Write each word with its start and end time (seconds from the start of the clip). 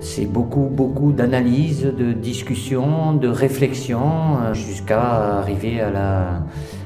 C'est 0.00 0.26
beaucoup, 0.26 0.68
beaucoup 0.70 1.12
d'analyse, 1.12 1.82
de 1.82 2.12
discussion, 2.12 3.14
de 3.14 3.28
réflexion, 3.28 4.38
euh, 4.40 4.54
jusqu'à 4.54 5.38
arriver 5.38 5.80
à 5.80 5.90
la, 5.90 6.42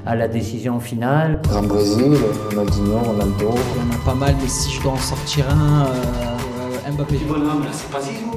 à 0.07 0.15
la 0.15 0.29
décision 0.29 0.81
finale. 0.81 1.41
En 1.55 1.63
Brésil, 1.63 2.17
Ronaldinho, 2.49 2.99
Ronaldo. 2.99 3.51
Il 3.77 3.83
y 3.83 3.95
en 3.95 4.01
a 4.01 4.05
pas 4.05 4.15
mal, 4.15 4.35
mais 4.41 4.49
si 4.49 4.71
je 4.73 4.83
dois 4.83 4.93
en 4.93 4.97
sortir 4.97 5.45
un, 5.51 5.87
euh, 5.87 6.93
Mbappé. 6.93 7.19
bonhomme, 7.29 7.65
là, 7.65 7.71
c'est 7.73 7.91
pas 7.91 8.01
Zizou. 8.01 8.33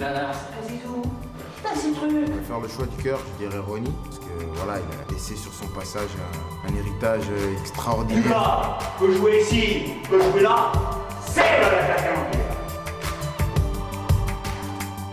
Là, 0.00 0.12
là, 0.12 0.30
c'est 0.32 0.56
pas 0.56 0.68
Zizou. 0.68 1.02
Là, 1.64 1.70
c'est 1.74 1.92
truc. 1.92 2.10
Je 2.10 2.32
vais 2.32 2.42
faire 2.42 2.60
le 2.60 2.68
choix 2.68 2.86
du 2.86 3.02
cœur, 3.02 3.18
je 3.38 3.46
dirais 3.46 3.60
Ronnie, 3.64 3.92
parce 4.04 4.18
que 4.18 4.24
voilà, 4.54 4.78
il 4.80 5.12
a 5.12 5.12
laissé 5.14 5.34
sur 5.36 5.52
son 5.52 5.66
passage 5.66 6.10
un, 6.64 6.68
un 6.72 6.76
héritage 6.76 7.24
extraordinaire. 7.60 8.22
Lucas 8.24 8.78
peut 8.98 9.12
jouer 9.14 9.40
ici, 9.42 9.82
peut 10.08 10.20
jouer 10.32 10.42
là. 10.42 10.72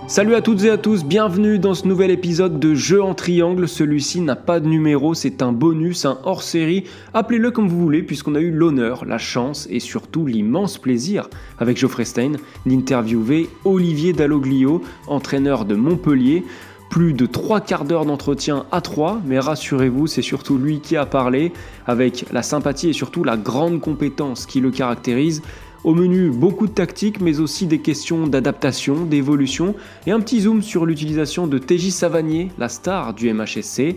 Salut 0.08 0.34
à 0.34 0.42
toutes 0.42 0.64
et 0.64 0.72
à 0.72 0.78
tous, 0.78 1.06
bienvenue 1.06 1.60
dans 1.60 1.76
ce 1.76 1.88
nouvel 1.88 2.10
épisode 2.10 2.60
de 2.60 2.74
Jeu 2.74 3.02
en 3.02 3.14
triangle. 3.14 3.68
Celui-ci 3.68 4.22
n'a 4.22 4.36
pas 4.36 4.60
de 4.60 4.68
numéro, 4.68 5.14
c'est 5.14 5.44
un 5.44 5.52
bonus, 5.52 6.04
un 6.04 6.18
hors-série. 6.24 6.86
Appelez-le 7.14 7.52
comme 7.52 7.70
vous 7.70 7.80
voulez, 7.80 8.02
puisqu'on 8.02 8.34
a 8.34 8.40
eu 8.40 8.50
l'honneur, 8.50 9.06
la 9.06 9.20
chance 9.20 9.68
et 9.70 9.80
surtout 9.80 10.26
l'immense 10.26 10.80
plaisir, 10.80 11.30
avec 11.60 11.78
Geoffrey 11.78 12.06
Stein, 12.06 12.34
d'interviewer 12.66 13.50
Olivier 13.66 14.12
Dalloglio, 14.12 14.82
entraîneur 15.08 15.64
de 15.64 15.76
Montpellier. 15.76 16.44
Plus 16.90 17.14
de 17.14 17.28
trois 17.28 17.62
quarts 17.62 17.86
d'heure 17.86 18.06
d'entretien 18.06 18.66
à 18.72 18.82
trois, 18.82 19.22
mais 19.28 19.38
rassurez-vous, 19.38 20.08
c'est 20.08 20.24
surtout 20.24 20.58
lui 20.58 20.80
qui 20.80 20.98
a 20.98 21.06
parlé, 21.06 21.54
avec 21.86 22.26
la 22.34 22.42
sympathie 22.42 22.90
et 22.90 22.94
surtout 22.94 23.24
la 23.24 23.38
grande 23.38 23.80
compétence 23.80 24.48
qui 24.48 24.60
le 24.60 24.72
caractérise. 24.72 25.44
Au 25.86 25.96
menu, 25.96 26.30
beaucoup 26.30 26.68
de 26.68 26.74
tactiques, 26.74 27.22
mais 27.22 27.40
aussi 27.40 27.66
des 27.66 27.80
questions 27.80 28.28
d'adaptation, 28.28 29.06
d'évolution, 29.06 29.76
et 30.06 30.12
un 30.12 30.20
petit 30.20 30.42
zoom 30.42 30.62
sur 30.62 30.86
l'utilisation 30.86 31.48
de 31.48 31.58
TJ 31.58 31.92
Savanier, 31.92 32.52
la 32.58 32.68
star 32.68 33.14
du 33.14 33.34
MHSC. 33.34 33.96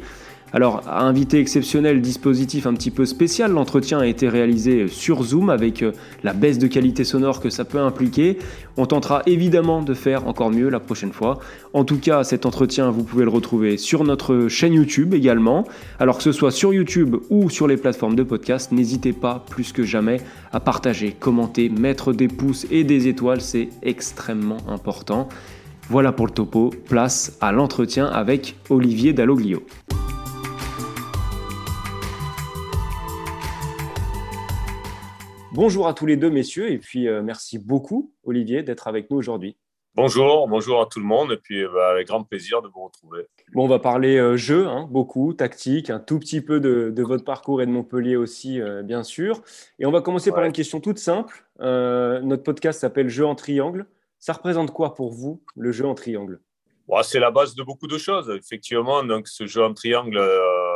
Alors, 0.54 0.82
invité 0.86 1.38
exceptionnel, 1.38 2.02
dispositif 2.02 2.66
un 2.66 2.74
petit 2.74 2.90
peu 2.90 3.06
spécial, 3.06 3.52
l'entretien 3.52 4.00
a 4.00 4.06
été 4.06 4.28
réalisé 4.28 4.86
sur 4.86 5.22
Zoom 5.22 5.48
avec 5.48 5.82
euh, 5.82 5.92
la 6.24 6.34
baisse 6.34 6.58
de 6.58 6.66
qualité 6.66 7.04
sonore 7.04 7.40
que 7.40 7.48
ça 7.48 7.64
peut 7.64 7.78
impliquer. 7.78 8.36
On 8.76 8.84
tentera 8.84 9.22
évidemment 9.24 9.80
de 9.80 9.94
faire 9.94 10.28
encore 10.28 10.50
mieux 10.50 10.68
la 10.68 10.78
prochaine 10.78 11.12
fois. 11.12 11.40
En 11.72 11.84
tout 11.84 11.98
cas, 11.98 12.22
cet 12.22 12.44
entretien, 12.44 12.90
vous 12.90 13.02
pouvez 13.02 13.24
le 13.24 13.30
retrouver 13.30 13.78
sur 13.78 14.04
notre 14.04 14.48
chaîne 14.48 14.74
YouTube 14.74 15.14
également. 15.14 15.66
Alors 15.98 16.18
que 16.18 16.22
ce 16.22 16.32
soit 16.32 16.50
sur 16.50 16.74
YouTube 16.74 17.16
ou 17.30 17.48
sur 17.48 17.66
les 17.66 17.78
plateformes 17.78 18.14
de 18.14 18.22
podcast, 18.22 18.72
n'hésitez 18.72 19.14
pas 19.14 19.42
plus 19.48 19.72
que 19.72 19.84
jamais 19.84 20.20
à 20.52 20.60
partager, 20.60 21.12
commenter, 21.12 21.70
mettre 21.70 22.12
des 22.12 22.28
pouces 22.28 22.66
et 22.70 22.84
des 22.84 23.08
étoiles, 23.08 23.40
c'est 23.40 23.70
extrêmement 23.82 24.58
important. 24.68 25.30
Voilà 25.88 26.12
pour 26.12 26.26
le 26.26 26.32
topo, 26.32 26.70
place 26.88 27.38
à 27.40 27.52
l'entretien 27.52 28.06
avec 28.06 28.56
Olivier 28.68 29.14
Dalloglio. 29.14 29.62
Bonjour 35.54 35.86
à 35.86 35.92
tous 35.92 36.06
les 36.06 36.16
deux, 36.16 36.30
messieurs, 36.30 36.70
et 36.70 36.78
puis 36.78 37.08
euh, 37.08 37.22
merci 37.22 37.58
beaucoup, 37.58 38.14
Olivier, 38.24 38.62
d'être 38.62 38.88
avec 38.88 39.10
nous 39.10 39.18
aujourd'hui. 39.18 39.56
Bonjour, 39.94 40.48
bonjour 40.48 40.80
à 40.80 40.86
tout 40.86 40.98
le 40.98 41.04
monde, 41.04 41.32
et 41.32 41.36
puis 41.36 41.62
bah, 41.66 41.90
avec 41.90 42.06
grand 42.06 42.24
plaisir 42.24 42.62
de 42.62 42.68
vous 42.68 42.84
retrouver. 42.84 43.26
Bon, 43.52 43.64
on 43.64 43.68
va 43.68 43.78
parler 43.78 44.16
euh, 44.16 44.38
jeu, 44.38 44.66
hein, 44.66 44.88
beaucoup, 44.90 45.34
tactique, 45.34 45.90
un 45.90 45.98
tout 45.98 46.18
petit 46.18 46.40
peu 46.40 46.60
de, 46.60 46.90
de, 46.90 47.02
votre 47.02 47.24
parcours 47.24 47.60
et 47.60 47.66
de 47.66 47.70
Montpellier 47.70 48.16
aussi, 48.16 48.62
euh, 48.62 48.82
bien 48.82 49.02
sûr. 49.02 49.42
Et 49.78 49.84
on 49.84 49.90
va 49.90 50.00
commencer 50.00 50.30
ouais. 50.30 50.36
par 50.36 50.44
une 50.44 50.52
question 50.52 50.80
toute 50.80 50.98
simple. 50.98 51.44
Euh, 51.60 52.20
notre 52.20 52.42
podcast 52.42 52.80
s'appelle 52.80 53.10
Jeu 53.10 53.26
en 53.26 53.34
triangle. 53.34 53.84
Ça 54.18 54.32
représente 54.32 54.70
quoi 54.70 54.94
pour 54.94 55.12
vous, 55.12 55.42
le 55.54 55.70
jeu 55.70 55.84
en 55.84 55.94
triangle? 55.94 56.40
Bon, 56.88 57.02
C'est 57.02 57.20
la 57.20 57.30
base 57.30 57.54
de 57.54 57.62
beaucoup 57.62 57.86
de 57.86 57.98
choses, 57.98 58.30
effectivement. 58.30 59.04
Donc, 59.04 59.28
ce 59.28 59.46
jeu 59.46 59.62
en 59.62 59.74
triangle 59.74 60.16
euh, 60.16 60.71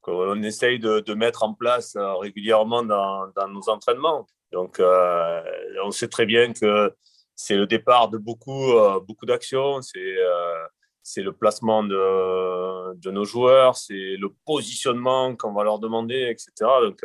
qu'on 0.00 0.42
essaye 0.42 0.78
de, 0.78 1.14
mettre 1.14 1.42
en 1.42 1.54
place 1.54 1.96
euh, 1.96 2.14
régulièrement 2.14 2.82
dans, 2.82 3.30
nos 3.48 3.68
entraînements. 3.68 4.26
Donc, 4.52 4.80
euh, 4.80 5.42
on 5.84 5.90
sait 5.90 6.08
très 6.08 6.26
bien 6.26 6.52
que 6.52 6.94
c'est 7.34 7.56
le 7.56 7.66
départ 7.66 8.08
de 8.08 8.18
beaucoup, 8.18 8.72
euh, 8.72 9.00
beaucoup 9.00 9.26
d'actions, 9.26 9.80
c'est 9.82 11.22
le 11.22 11.32
placement 11.32 11.82
de, 11.82 12.94
de 12.96 13.10
nos 13.10 13.24
joueurs, 13.24 13.76
c'est 13.76 14.16
le 14.16 14.28
positionnement 14.44 15.34
qu'on 15.36 15.52
va 15.52 15.64
leur 15.64 15.78
demander, 15.78 16.28
etc. 16.30 16.52
Donc, 16.82 17.04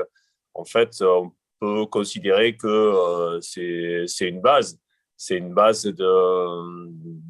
en 0.54 0.66
fait, 0.66 1.02
on 1.02 1.32
peut 1.60 1.86
considérer 1.86 2.56
que 2.58 3.40
c'est 3.42 4.28
une 4.28 4.42
base. 4.42 4.80
C'est 5.16 5.38
une 5.38 5.54
base 5.54 5.86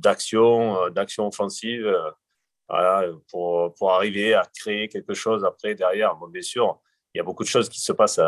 d'action, 0.01 0.77
offensive 1.19 1.93
pour, 3.29 3.73
pour 3.75 3.93
arriver 3.93 4.33
à 4.33 4.43
créer 4.53 4.87
quelque 4.87 5.13
chose 5.13 5.43
après, 5.45 5.75
derrière. 5.75 6.15
Bon, 6.15 6.27
bien 6.27 6.41
sûr, 6.41 6.79
il 7.13 7.17
y 7.17 7.21
a 7.21 7.23
beaucoup 7.23 7.43
de 7.43 7.49
choses 7.49 7.69
qui 7.69 7.81
se 7.81 7.91
passent 7.91 8.21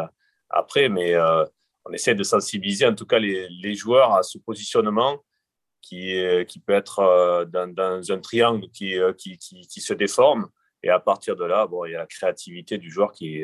après, 0.50 0.90
mais 0.90 1.14
euh, 1.14 1.46
on 1.86 1.94
essaie 1.94 2.16
de 2.16 2.24
sensibiliser 2.24 2.86
en 2.86 2.96
tout 2.96 3.06
cas 3.06 3.20
les, 3.20 3.48
les 3.50 3.76
joueurs 3.76 4.14
à 4.14 4.24
ce 4.24 4.38
positionnement 4.38 5.24
qui, 5.82 6.18
qui 6.48 6.60
peut 6.60 6.74
être 6.74 7.46
dans, 7.52 7.72
dans 7.72 8.12
un 8.12 8.20
triangle 8.20 8.68
qui, 8.72 8.98
qui, 9.18 9.38
qui, 9.38 9.82
se 9.82 9.94
déforme. 9.94 10.48
Et 10.82 10.90
à 10.90 11.00
partir 11.00 11.36
de 11.36 11.46
là, 11.46 11.68
bon, 11.68 11.86
il 11.86 11.92
y 11.92 11.96
a 11.96 12.00
la 12.00 12.08
créativité 12.08 12.80
du 12.80 12.90
joueur 12.90 13.12
qui, 13.12 13.44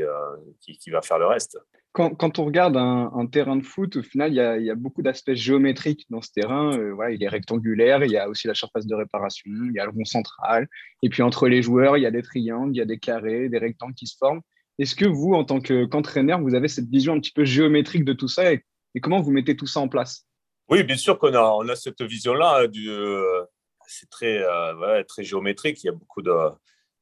qui, 0.59 0.75
qui 0.77 0.89
va 0.89 1.03
faire 1.03 1.19
le 1.19 1.27
reste. 1.27 1.59
Quand, 1.93 2.39
on 2.39 2.45
regarde 2.45 2.77
un, 2.77 3.25
terrain 3.25 3.57
de 3.57 3.65
foot, 3.65 3.97
au 3.97 4.01
final, 4.01 4.31
il 4.31 4.65
y 4.65 4.69
a, 4.69 4.75
beaucoup 4.75 5.01
d'aspects 5.01 5.33
géométriques 5.33 6.05
dans 6.09 6.21
ce 6.21 6.31
terrain. 6.31 6.77
Euh, 6.77 6.93
voilà, 6.93 7.11
il 7.11 7.21
est 7.21 7.27
rectangulaire, 7.27 8.05
il 8.05 8.11
y 8.11 8.17
a 8.17 8.29
aussi 8.29 8.47
la 8.47 8.53
surface 8.53 8.87
de 8.87 8.95
réparation, 8.95 9.51
il 9.51 9.73
y 9.75 9.79
a 9.79 9.83
le 9.83 9.91
rond 9.91 10.05
central. 10.05 10.69
Et 11.03 11.09
puis 11.09 11.21
entre 11.21 11.49
les 11.49 11.61
joueurs, 11.61 11.97
il 11.97 12.03
y 12.03 12.05
a 12.05 12.11
des 12.11 12.21
triangles, 12.21 12.73
il 12.73 12.77
y 12.77 12.81
a 12.81 12.85
des 12.85 12.97
carrés, 12.97 13.49
des 13.49 13.57
rectangles 13.57 13.93
qui 13.93 14.07
se 14.07 14.15
forment. 14.17 14.39
Est-ce 14.79 14.95
que 14.95 15.05
vous, 15.05 15.33
en 15.33 15.43
tant 15.43 15.59
qu'entraîneur, 15.59 16.39
qu 16.39 16.43
vous 16.43 16.55
avez 16.55 16.69
cette 16.69 16.87
vision 16.87 17.13
un 17.13 17.19
petit 17.19 17.33
peu 17.33 17.43
géométrique 17.43 18.05
de 18.05 18.13
tout 18.13 18.29
ça 18.29 18.53
et, 18.53 18.63
comment 19.01 19.19
vous 19.19 19.31
mettez 19.31 19.57
tout 19.57 19.67
ça 19.67 19.81
en 19.81 19.89
place? 19.89 20.25
Oui, 20.69 20.83
bien 20.83 20.97
sûr 20.97 21.19
qu'on 21.19 21.33
a, 21.33 21.43
on 21.43 21.67
a 21.67 21.75
cette 21.75 22.01
vision-là. 22.01 22.67
Euh, 22.87 23.45
c'est 23.87 24.09
très, 24.09 24.37
euh, 24.37 25.03
très 25.03 25.23
géométrique. 25.23 25.83
Il 25.83 25.87
y 25.87 25.89
a 25.89 25.93
beaucoup 25.93 26.21
de, 26.21 26.31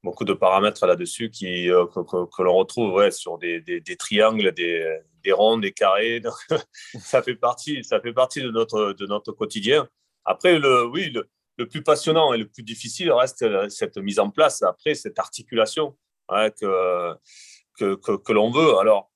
beaucoup 0.04 0.26
de 0.26 0.34
paramètres 0.34 0.86
là-dessus 0.86 1.30
qui, 1.30 1.70
euh, 1.70 1.86
que, 1.86 2.42
l'on 2.42 2.56
retrouve 2.56 2.94
ouais, 2.94 3.12
sur 3.12 3.38
des, 3.38 3.60
des, 3.62 3.96
triangles, 3.98 4.52
des, 4.54 5.00
des 5.24 5.32
ronds, 5.32 5.58
des 5.58 5.72
carrés. 5.72 6.22
Ça, 7.00 7.22
fait 7.22 7.36
partie, 7.36 7.84
ça 7.84 8.00
fait 8.00 8.14
partie 8.14 8.42
de 8.42 8.50
notre, 8.50 8.94
de 8.94 9.06
notre 9.06 9.32
quotidien. 9.32 9.88
Après, 10.26 10.59
le, 10.59 10.86
oui, 10.86 11.09
le, 11.09 11.30
le, 11.58 11.68
plus 11.68 11.84
passionnant 11.84 12.34
et 12.34 12.38
le 12.38 12.48
plus 12.48 12.64
difficile 12.64 13.12
reste 13.12 13.46
cette 13.70 13.98
mise 13.98 14.20
en 14.20 14.30
place, 14.30 14.62
après, 14.64 14.96
cette 14.96 15.20
articulation 15.20 15.98
ouais, 16.30 16.52
que, 16.59 17.14
que, 17.78 18.16
que, 18.18 18.32
l'on 18.32 18.52
veut. 18.52 18.78
Alors, 18.78 19.09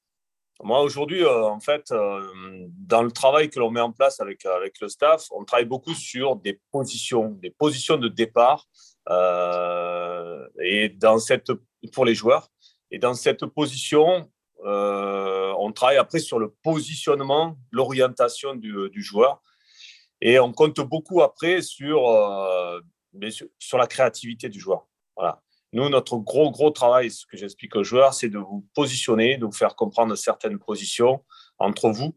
moi, 0.64 0.82
aujourd'hui, 0.82 1.24
euh, 1.24 1.44
en 1.44 1.60
fait, 1.60 1.92
euh, 1.92 2.22
dans 2.88 3.04
le 3.04 3.12
travail 3.12 3.50
que 3.50 3.60
l'on 3.60 3.72
met 3.72 3.82
en 3.82 3.92
place 3.92 4.20
avec, 4.20 4.46
avec 4.46 4.80
le 4.80 4.88
staff, 4.88 5.28
on 5.32 5.44
travaille 5.44 5.66
beaucoup 5.66 5.94
sur 5.94 6.36
des 6.38 6.60
positions, 6.72 7.30
des 7.42 7.50
positions 7.50 7.98
de 7.98 8.08
départ 8.08 8.68
euh, 8.68 8.93
et 9.10 10.90
dans 10.90 11.20
cette, 11.20 11.52
pour 11.92 12.06
les 12.06 12.16
joueurs. 12.16 12.50
Et 12.92 13.00
dans 13.00 13.16
cette 13.16 13.46
position, 13.48 14.30
euh, 14.66 15.54
on 15.58 15.72
travaille 15.72 15.98
après 15.98 16.20
sur 16.20 16.40
le 16.40 16.54
positionnement, 16.64 17.58
l'orientation 17.72 18.56
du, 18.56 19.02
joueur. 19.02 19.42
Et 20.22 20.40
on 20.40 20.54
compte 20.54 20.80
beaucoup 20.80 21.22
après 21.22 21.62
sur, 21.62 22.08
euh, 22.08 22.80
sur 23.60 23.78
la 23.78 23.88
créativité 23.88 24.48
du 24.48 24.60
joueur. 24.60 24.88
Voilà. 25.18 25.42
Nous, 25.74 25.90
notre 25.90 26.18
gros, 26.18 26.52
gros 26.52 26.70
travail, 26.70 27.10
ce 27.10 27.26
que 27.26 27.36
j'explique 27.36 27.76
aux 27.76 27.84
joueurs, 27.84 28.14
c'est 28.14 28.30
de 28.30 28.38
vous 28.38 28.66
positionner, 28.76 29.38
de 29.38 29.46
vous 29.46 29.52
faire 29.52 29.76
comprendre 29.76 30.16
certaines 30.16 30.60
positions 30.60 31.24
entre 31.58 31.90
vous 31.90 32.16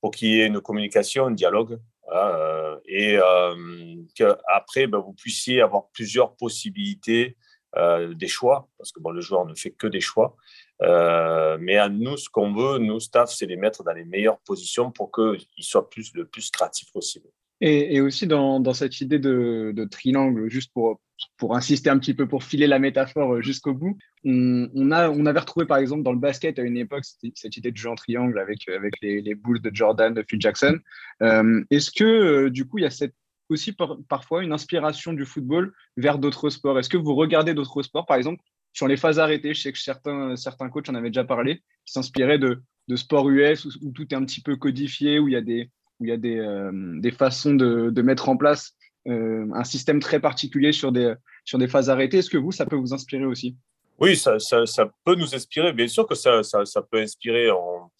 pour 0.00 0.10
qu'il 0.10 0.28
y 0.28 0.40
ait 0.40 0.46
une 0.46 0.60
communication, 0.60 1.26
un 1.26 1.30
dialogue. 1.30 1.80
Euh, 2.12 2.76
et 2.86 3.16
euh, 3.18 3.96
qu'après, 4.14 4.86
ben, 4.86 4.98
vous 4.98 5.12
puissiez 5.12 5.60
avoir 5.60 5.88
plusieurs 5.90 6.36
possibilités, 6.36 7.36
euh, 7.76 8.14
des 8.14 8.28
choix, 8.28 8.68
parce 8.78 8.92
que 8.92 9.00
le 9.12 9.20
joueur 9.20 9.44
ne 9.44 9.54
fait 9.54 9.70
que 9.70 9.86
des 9.86 10.00
choix. 10.00 10.36
Mais 10.80 11.76
à 11.76 11.88
nous, 11.88 12.16
ce 12.16 12.28
qu'on 12.28 12.52
veut, 12.54 12.78
nous, 12.78 13.00
staff, 13.00 13.30
c'est 13.30 13.46
les 13.46 13.56
mettre 13.56 13.82
dans 13.84 13.92
les 13.92 14.04
meilleures 14.04 14.38
positions 14.40 14.90
pour 14.90 15.10
qu'ils 15.12 15.64
soient 15.64 15.88
plus, 15.88 16.12
le 16.14 16.24
plus 16.24 16.50
créatifs 16.50 16.90
possible. 16.92 17.28
Et, 17.60 18.00
aussi 18.00 18.26
dans, 18.26 18.72
cette 18.72 19.00
idée 19.00 19.18
de 19.18 19.84
triangle, 19.90 20.48
juste 20.48 20.72
pour, 20.72 21.00
pour 21.36 21.56
insister 21.56 21.90
un 21.90 21.98
petit 21.98 22.14
peu, 22.14 22.26
pour 22.26 22.44
filer 22.44 22.66
la 22.66 22.78
métaphore 22.78 23.42
jusqu'au 23.42 23.74
bout, 23.74 23.98
on, 24.24 24.90
a, 24.90 25.10
on 25.10 25.26
avait 25.26 25.40
retrouvé 25.40 25.66
par 25.66 25.78
exemple 25.78 26.02
dans 26.02 26.12
le 26.12 26.18
basket 26.18 26.58
à 26.58 26.62
une 26.62 26.76
époque 26.76 27.04
cette 27.34 27.56
idée 27.56 27.72
de 27.72 27.76
jeu 27.76 27.88
en 27.88 27.94
triangle 27.94 28.38
avec, 28.38 28.68
avec 28.68 28.94
les, 29.00 29.20
les 29.20 29.34
boules 29.34 29.60
de 29.60 29.70
Jordan, 29.72 30.14
de 30.14 30.24
Phil 30.28 30.40
Jackson. 30.40 30.78
Euh, 31.22 31.62
Est-ce 31.70 31.90
que 31.90 32.04
euh, 32.04 32.50
du 32.50 32.66
coup 32.66 32.78
il 32.78 32.82
y 32.82 32.86
a 32.86 32.90
cette, 32.90 33.14
aussi 33.48 33.72
par, 33.72 33.98
parfois 34.08 34.42
une 34.42 34.52
inspiration 34.52 35.12
du 35.12 35.24
football 35.24 35.72
vers 35.96 36.18
d'autres 36.18 36.50
sports? 36.50 36.78
Est-ce 36.78 36.88
que 36.88 36.96
vous 36.96 37.14
regardez 37.14 37.54
d'autres 37.54 37.82
sports 37.82 38.06
Par 38.06 38.16
exemple, 38.16 38.42
sur 38.72 38.88
les 38.88 38.96
phases 38.96 39.18
arrêtées? 39.18 39.54
Je 39.54 39.62
sais 39.62 39.72
que 39.72 39.78
certains, 39.78 40.36
certains 40.36 40.68
coachs 40.68 40.88
en 40.88 40.94
avaient 40.94 41.10
déjà 41.10 41.24
parlé, 41.24 41.62
qui 41.84 41.92
s'inspiraient 41.92 42.38
de, 42.38 42.62
de 42.88 42.96
sport 42.96 43.28
US 43.30 43.64
où, 43.64 43.92
tout 43.92 44.06
est 44.10 44.16
un 44.16 44.24
petit 44.24 44.40
peu 44.40 44.56
codifié, 44.56 45.18
où 45.18 45.28
il 45.28 45.32
y 45.32 45.36
a 45.36 45.40
des, 45.40 45.70
où 46.00 46.04
il 46.04 46.08
y 46.08 46.12
a 46.12 46.16
des, 46.16 46.38
euh, 46.38 46.70
des 47.00 47.10
façons 47.10 47.54
de, 47.54 47.90
de, 47.90 48.02
mettre 48.02 48.28
en 48.28 48.36
place 48.36 48.72
euh, 48.72 48.87
un 49.08 49.64
système 49.64 50.00
très 50.00 50.20
particulier 50.20 50.72
sur 50.72 50.92
des, 50.92 51.14
sur 51.44 51.58
des 51.58 51.68
phases 51.68 51.90
arrêtées. 51.90 52.18
Est-ce 52.18 52.30
que 52.30 52.36
vous, 52.38 52.52
ça 52.52 52.66
peut 52.66 52.76
vous 52.76 52.92
inspirer 52.92 53.24
aussi? 53.24 53.56
Oui, 53.98 54.16
ça, 54.16 54.38
ça, 54.38 54.66
ça, 54.66 54.90
peut 55.04 55.14
nous 55.14 55.34
inspirer. 55.34 55.72
Bien 55.72 55.88
sûr 55.88 56.06
que 56.06 56.14
ça, 56.14 56.42
ça, 56.42 56.64
ça 56.64 56.82
peut 56.82 57.00
inspirer. 57.00 57.50
On, 57.50 57.90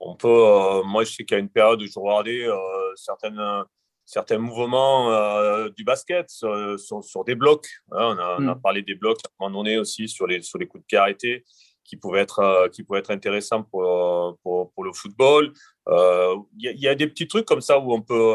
on 0.00 0.16
peut, 0.16 0.28
euh, 0.28 0.82
moi, 0.82 1.04
je 1.04 1.12
sais 1.12 1.24
qu'il 1.24 1.36
y 1.36 1.40
a 1.40 1.40
une 1.40 1.48
période 1.48 1.80
où 1.80 1.86
je 1.86 1.98
regardais 1.98 2.46
certaines 2.96 3.40
certains 4.10 4.38
mouvements 4.38 5.12
euh, 5.12 5.68
du 5.76 5.84
basket 5.84 6.28
sur, 6.28 6.78
sur, 6.78 7.24
des 7.24 7.36
blocs. 7.36 7.68
Hein, 7.92 8.16
on, 8.16 8.18
a, 8.18 8.36
on, 8.40 8.48
a, 8.48 8.54
mm. 8.56 8.60
parlé 8.60 8.82
des 8.82 8.96
blocs 8.96 9.20
à 9.24 9.28
un 9.44 9.48
moment 9.48 9.62
donné 9.62 9.78
aussi 9.78 10.08
sur 10.08 10.26
les, 10.26 10.42
sur 10.42 10.58
les 10.58 10.66
coups 10.66 10.82
de 10.82 10.86
pied 10.86 10.98
arrêtés 10.98 11.44
qui 11.84 11.96
pouvaient 11.96 12.20
être, 12.20 12.40
euh, 12.40 12.68
qui 12.68 12.82
pouvaient 12.82 12.98
être 12.98 13.12
intéressants 13.12 13.62
pour, 13.62 13.84
euh, 13.84 14.32
pour, 14.42 14.72
pour 14.72 14.84
le 14.84 14.92
football. 14.92 15.52
Il 15.86 16.42
y, 16.58 16.82
y, 16.82 16.88
a 16.88 16.94
des 16.94 17.06
petits 17.06 17.28
trucs 17.28 17.46
comme 17.46 17.60
ça 17.60 17.78
où 17.78 17.92
on 17.92 18.02
peut, 18.02 18.34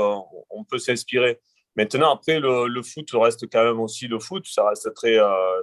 on 0.50 0.64
peut 0.64 0.78
s'inspirer. 0.78 1.40
Maintenant, 1.76 2.14
après, 2.14 2.40
le, 2.40 2.82
foot 2.82 3.10
reste 3.14 3.50
quand 3.52 3.64
même 3.64 3.80
aussi 3.80 4.08
le 4.08 4.20
foot. 4.20 4.46
Ça 4.48 4.70
reste 4.70 4.94
très, 4.94 5.18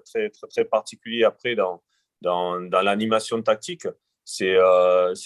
très, 0.04 0.30
très, 0.30 0.48
très 0.48 0.64
particulier 0.64 1.24
après 1.24 1.54
dans, 1.54 1.82
dans, 2.20 2.58
l'animation 2.82 3.40
tactique 3.42 3.86
c'est 4.24 4.54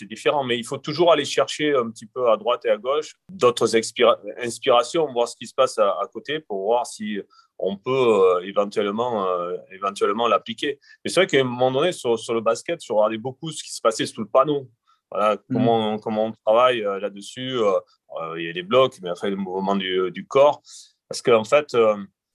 différent. 0.02 0.44
Mais 0.44 0.58
il 0.58 0.64
faut 0.64 0.78
toujours 0.78 1.12
aller 1.12 1.24
chercher 1.24 1.74
un 1.74 1.90
petit 1.90 2.06
peu 2.06 2.30
à 2.30 2.36
droite 2.36 2.64
et 2.64 2.70
à 2.70 2.76
gauche 2.76 3.14
d'autres 3.30 3.76
inspirations, 3.76 5.12
voir 5.12 5.28
ce 5.28 5.36
qui 5.36 5.46
se 5.46 5.54
passe 5.54 5.78
à, 5.78 6.08
côté 6.12 6.40
pour 6.40 6.64
voir 6.64 6.86
si 6.86 7.20
on 7.58 7.76
peut 7.76 8.40
éventuellement, 8.44 9.26
éventuellement 9.70 10.28
l'appliquer. 10.28 10.78
Mais 11.04 11.10
c'est 11.10 11.20
vrai 11.20 11.26
qu'à 11.26 11.40
un 11.40 11.44
moment 11.44 11.70
donné, 11.70 11.92
sur, 11.92 12.18
sur 12.18 12.32
le 12.32 12.40
basket, 12.40 12.82
je 12.82 12.92
regardais 12.92 13.18
beaucoup 13.18 13.50
ce 13.50 13.62
qui 13.62 13.72
se 13.72 13.80
passait 13.80 14.06
sous 14.06 14.22
le 14.22 14.28
panneau. 14.28 14.68
Voilà, 15.10 15.36
comment, 15.50 15.94
mmh. 15.94 16.00
comment 16.00 16.24
on 16.26 16.32
travaille 16.32 16.80
là-dessus. 16.80 17.58
il 18.36 18.42
y 18.42 18.48
a 18.48 18.52
les 18.52 18.62
blocs, 18.62 18.98
mais 19.02 19.10
après 19.10 19.30
le 19.30 19.36
mouvement 19.36 19.76
du, 19.76 20.10
du 20.10 20.26
corps. 20.26 20.62
Parce 21.08 21.22
qu'en 21.22 21.44
fait, 21.44 21.76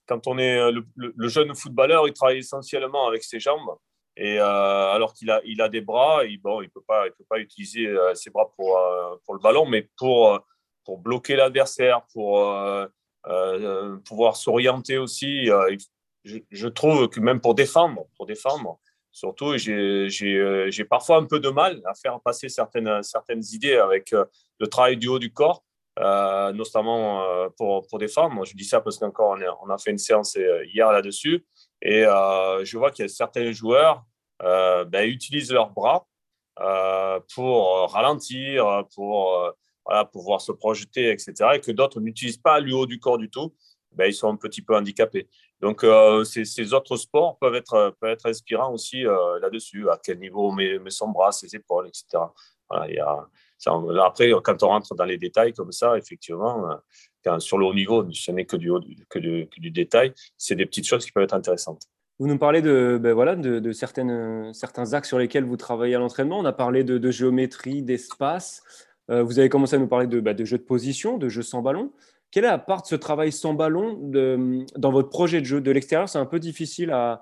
quand 0.06 0.26
on 0.26 0.38
est 0.38 0.72
le, 0.72 0.84
le, 0.96 1.28
jeune 1.28 1.54
footballeur, 1.54 2.08
il 2.08 2.14
travaille 2.14 2.38
essentiellement 2.38 3.06
avec 3.06 3.24
ses 3.24 3.40
jambes. 3.40 3.76
Et 4.16 4.38
euh, 4.38 4.90
alors 4.90 5.14
qu'il 5.14 5.30
a, 5.30 5.40
il 5.44 5.62
a 5.62 5.68
des 5.68 5.80
bras, 5.80 6.24
il 6.24 6.38
bon, 6.38 6.60
il 6.60 6.66
ne 6.66 6.70
peut, 6.70 6.82
pas, 6.86 7.06
il 7.06 7.12
peut 7.12 7.24
pas 7.28 7.38
utiliser 7.38 7.86
euh, 7.86 8.14
ses 8.14 8.30
bras 8.30 8.52
pour, 8.56 8.76
euh, 8.76 9.16
pour 9.24 9.34
le 9.34 9.40
ballon, 9.40 9.64
mais 9.64 9.88
pour, 9.96 10.38
pour 10.84 10.98
bloquer 10.98 11.36
l'adversaire, 11.36 12.02
pour 12.12 12.46
pouvoir 14.04 14.36
s'orienter 14.36 14.98
aussi. 14.98 15.48
Je, 16.24 16.38
je, 16.50 16.68
trouve 16.68 17.08
que 17.08 17.18
même 17.20 17.40
pour 17.40 17.54
défendre, 17.54 18.04
pour 18.16 18.26
défendre 18.26 18.78
surtout, 19.12 19.56
j'ai 19.56 20.84
parfois 20.88 21.18
un 21.18 21.24
peu 21.24 21.38
de 21.38 21.50
mal 21.50 21.80
à 21.84 21.94
faire 21.94 22.20
passer 22.20 22.48
certaines, 22.48 23.00
idées 23.52 23.76
avec 23.76 24.12
le 24.12 24.66
travail 24.66 24.96
du 24.96 25.08
haut 25.08 25.18
du 25.18 25.32
corps. 25.32 25.62
Euh, 25.98 26.54
notamment 26.54 27.22
euh, 27.22 27.50
pour, 27.58 27.86
pour 27.86 27.98
défendre. 27.98 28.46
Je 28.46 28.56
dis 28.56 28.64
ça 28.64 28.80
parce 28.80 28.96
qu'encore 28.96 29.36
on, 29.62 29.68
a 29.68 29.76
fait 29.76 29.90
une 29.90 29.98
séance 29.98 30.38
hier 30.64 30.90
là-dessus. 30.90 31.44
Et 31.82 32.04
euh, 32.04 32.64
je 32.64 32.78
vois 32.78 32.90
qu'il 32.90 33.04
y 33.04 33.06
a 33.06 33.08
certains 33.08 33.52
joueurs 33.52 34.04
euh, 34.42 34.84
ben, 34.84 35.08
utilisent 35.08 35.52
leurs 35.52 35.70
bras 35.70 36.06
euh, 36.60 37.20
pour 37.34 37.90
ralentir, 37.92 38.84
pour 38.94 39.52
pouvoir 40.12 40.40
se 40.40 40.52
projeter, 40.52 41.10
etc. 41.10 41.34
Et 41.54 41.60
que 41.60 41.72
d'autres 41.72 42.00
n'utilisent 42.00 42.38
pas 42.38 42.60
le 42.60 42.74
haut 42.74 42.86
du 42.86 43.00
corps 43.00 43.18
du 43.18 43.28
tout. 43.28 43.52
Ben, 43.90 44.06
ils 44.06 44.14
sont 44.14 44.28
un 44.28 44.36
petit 44.36 44.62
peu 44.62 44.76
handicapés. 44.76 45.28
Donc, 45.62 45.84
euh, 45.84 46.24
ces, 46.24 46.74
autres 46.74 46.96
sports 46.96 47.38
peuvent 47.38 47.54
être, 47.54 47.94
être 48.02 48.26
inspirants 48.26 48.72
aussi 48.72 49.06
euh, 49.06 49.38
là-dessus. 49.40 49.88
À 49.88 49.98
quel 50.02 50.18
niveau 50.18 50.50
met, 50.50 50.80
met, 50.80 50.90
son 50.90 51.08
bras, 51.08 51.30
ses 51.30 51.54
épaules, 51.54 51.86
etc. 51.86 52.24
Après, 52.68 54.32
quand 54.42 54.62
on 54.64 54.68
rentre 54.68 54.94
dans 54.96 55.04
les 55.04 55.18
détails 55.18 55.52
comme 55.52 55.70
ça, 55.70 55.96
effectivement, 55.96 56.68
sur 57.38 57.58
le 57.58 57.66
haut 57.66 57.74
niveau, 57.74 58.04
ce 58.12 58.32
n'est 58.32 58.44
que 58.44 58.56
du, 58.56 58.70
haut, 58.70 58.80
que, 59.08 59.18
du, 59.20 59.70
détail, 59.70 60.12
c'est 60.36 60.56
des 60.56 60.66
petites 60.66 60.86
choses 60.86 61.04
qui 61.04 61.12
peuvent 61.12 61.24
être 61.24 61.34
intéressantes. 61.34 61.82
Vous 62.18 62.26
nous 62.26 62.38
parlez 62.38 62.60
de, 62.60 62.98
ben 63.00 63.12
voilà, 63.12 63.36
de, 63.36 63.72
certaines, 63.72 64.52
certains 64.54 64.94
axes 64.94 65.08
sur 65.08 65.18
lesquels 65.18 65.44
vous 65.44 65.56
travaillez 65.56 65.94
à 65.94 65.98
l'entraînement. 65.98 66.40
On 66.40 66.44
a 66.44 66.52
parlé 66.52 66.82
de, 66.82 67.10
géométrie, 67.10 67.82
d'espace. 67.82 68.62
Euh, 69.10 69.22
vous 69.22 69.38
avez 69.38 69.48
commencé 69.48 69.76
à 69.76 69.78
nous 69.78 69.88
parler 69.88 70.06
ben, 70.06 70.34
de 70.34 70.44
jeux 70.44 70.58
de 70.58 70.62
position, 70.62 71.18
de 71.18 71.28
jeux 71.28 71.42
sans 71.42 71.62
ballon. 71.62 71.92
Quelle 72.32 72.44
est 72.44 72.48
la 72.48 72.58
part 72.58 72.80
de 72.80 72.86
ce 72.86 72.94
travail 72.96 73.30
sans 73.30 73.52
ballon 73.52 73.98
dans 74.76 74.90
votre 74.90 75.10
projet 75.10 75.40
de 75.40 75.46
jeu 75.46 75.60
De 75.60 75.70
l'extérieur, 75.70 76.08
c'est 76.08 76.18
un 76.18 76.26
peu 76.26 76.40
difficile 76.40 76.90
à, 76.90 77.20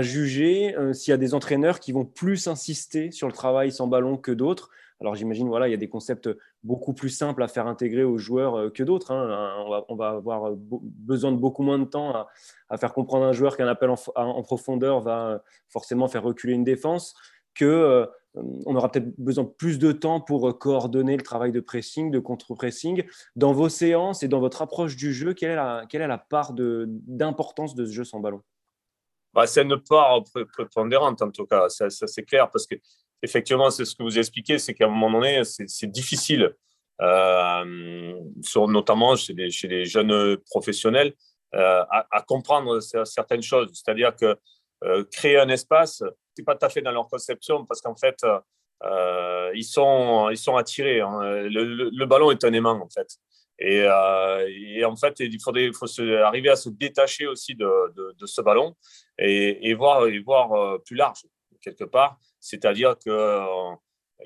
juger 0.00 0.74
euh, 0.76 0.94
s'il 0.94 1.10
y 1.10 1.14
a 1.14 1.18
des 1.18 1.34
entraîneurs 1.34 1.80
qui 1.80 1.92
vont 1.92 2.06
plus 2.06 2.46
insister 2.46 3.10
sur 3.10 3.26
le 3.26 3.32
travail 3.34 3.72
sans 3.72 3.88
ballon 3.88 4.16
que 4.16 4.30
d'autres? 4.30 4.70
Alors 5.00 5.16
j'imagine, 5.16 5.48
voilà, 5.48 5.66
il 5.66 5.72
y 5.72 5.74
a 5.74 5.78
des 5.78 5.88
concepts 5.88 6.30
beaucoup 6.62 6.94
plus 6.94 7.10
simples 7.10 7.42
à 7.42 7.48
faire 7.48 7.66
intégrer 7.66 8.04
aux 8.04 8.16
joueurs 8.16 8.56
euh, 8.56 8.70
que 8.70 8.84
d'autres. 8.84 9.10
Hein. 9.10 9.84
On, 9.88 9.96
va, 9.96 10.10
avoir 10.10 10.50
euh, 10.50 10.54
besoin 10.56 11.32
de 11.32 11.36
beaucoup 11.36 11.64
moins 11.64 11.80
de 11.80 11.84
temps 11.84 12.26
à, 12.70 12.78
faire 12.78 12.94
comprendre 12.94 13.26
à 13.26 13.28
un 13.28 13.32
joueur 13.32 13.56
qu'un 13.56 13.66
appel 13.66 13.90
en, 13.90 14.42
profondeur 14.44 15.00
va 15.00 15.42
forcément 15.68 16.06
faire 16.06 16.22
reculer 16.22 16.54
une 16.54 16.64
défense, 16.64 17.14
que 17.54 18.08
on 18.34 18.74
aura 18.74 18.90
peut-être 18.90 19.14
besoin 19.18 19.44
de 19.44 19.50
plus 19.50 19.78
de 19.78 19.92
temps 19.92 20.20
pour 20.20 20.58
coordonner 20.58 21.16
le 21.16 21.22
travail 21.22 21.52
de 21.52 21.60
pressing, 21.60 22.10
de 22.10 22.18
contre-pressing. 22.18 23.04
Dans 23.36 23.52
vos 23.52 23.68
séances 23.68 24.22
et 24.22 24.28
dans 24.28 24.40
votre 24.40 24.62
approche 24.62 24.96
du 24.96 25.12
jeu, 25.12 25.34
quelle 25.34 25.50
est 25.50 25.56
la, 25.56 25.84
quelle 25.88 26.02
est 26.02 26.08
la 26.08 26.18
part 26.18 26.52
d'importance 26.54 27.74
de, 27.74 27.84
ce 27.84 27.92
jeu 27.92 28.04
sans 28.04 28.20
ballon? 28.20 28.42
Bah, 29.34 29.46
C'est 29.46 29.62
une 29.62 29.78
part 29.78 30.22
prépondérante 30.52 31.20
en 31.22 31.30
tout 31.30 31.46
cas, 31.46 31.68
ça 31.68 31.88
c'est 31.90 32.22
clair, 32.22 32.50
parce 32.50 32.66
que 32.66 32.76
effectivement, 33.22 33.70
c'est 33.70 33.84
ce 33.84 33.94
que 33.94 34.02
vous 34.02 34.18
expliquez, 34.18 34.58
c'est 34.58 34.74
qu'à 34.74 34.86
un 34.86 34.90
moment 34.90 35.10
donné, 35.10 35.42
c'est 35.44 35.90
difficile, 35.90 36.54
euh, 37.00 38.14
notamment 38.68 39.16
chez 39.16 39.32
les, 39.32 39.50
chez 39.50 39.68
les, 39.68 39.84
jeunes 39.84 40.36
professionnels, 40.50 41.14
euh, 41.54 41.82
à, 41.90 42.06
à, 42.10 42.22
comprendre 42.22 42.80
certaines 42.80 43.42
choses. 43.42 43.70
C'est-à-dire 43.72 44.16
que 44.16 44.24
euh, 44.24 44.34
créer 45.10 45.38
un 45.38 45.48
espace, 45.48 46.02
c'est 46.34 46.44
pas 46.44 46.56
tout 46.56 46.66
à 46.66 46.68
fait 46.68 46.82
dans 46.82 46.92
leur 46.92 47.08
conception, 47.08 47.64
parce 47.64 47.80
qu'en 47.80 47.96
fait, 47.96 48.16
euh, 48.84 49.50
ils, 49.54 49.64
sont, 49.64 50.28
ils 50.30 50.36
sont 50.36 50.56
attirés. 50.56 51.00
Hein. 51.00 51.20
Le, 51.22 51.90
le, 51.90 52.06
ballon 52.06 52.30
est 52.30 52.44
un 52.44 52.52
aimant, 52.52 52.80
en 52.80 52.88
fait. 52.88 53.08
Et, 53.58 53.82
euh, 53.82 54.48
et, 54.48 54.84
en 54.84 54.96
fait, 54.96 55.20
il 55.20 55.40
faudrait, 55.40 55.70
faut 55.72 55.86
se, 55.86 56.22
arriver 56.22 56.48
à 56.48 56.56
se 56.56 56.68
détacher 56.68 57.26
aussi 57.26 57.54
de, 57.54 58.14
de, 58.18 58.26
ce 58.26 58.40
ballon 58.40 58.74
et, 59.18 59.70
et, 59.70 59.74
voir, 59.74 60.06
et 60.08 60.18
voir 60.18 60.52
euh, 60.52 60.78
plus 60.78 60.96
large, 60.96 61.22
quelque 61.60 61.84
part. 61.84 62.18
C'est-à-dire 62.40 62.98
qu'il 62.98 63.12
euh, 63.12 63.74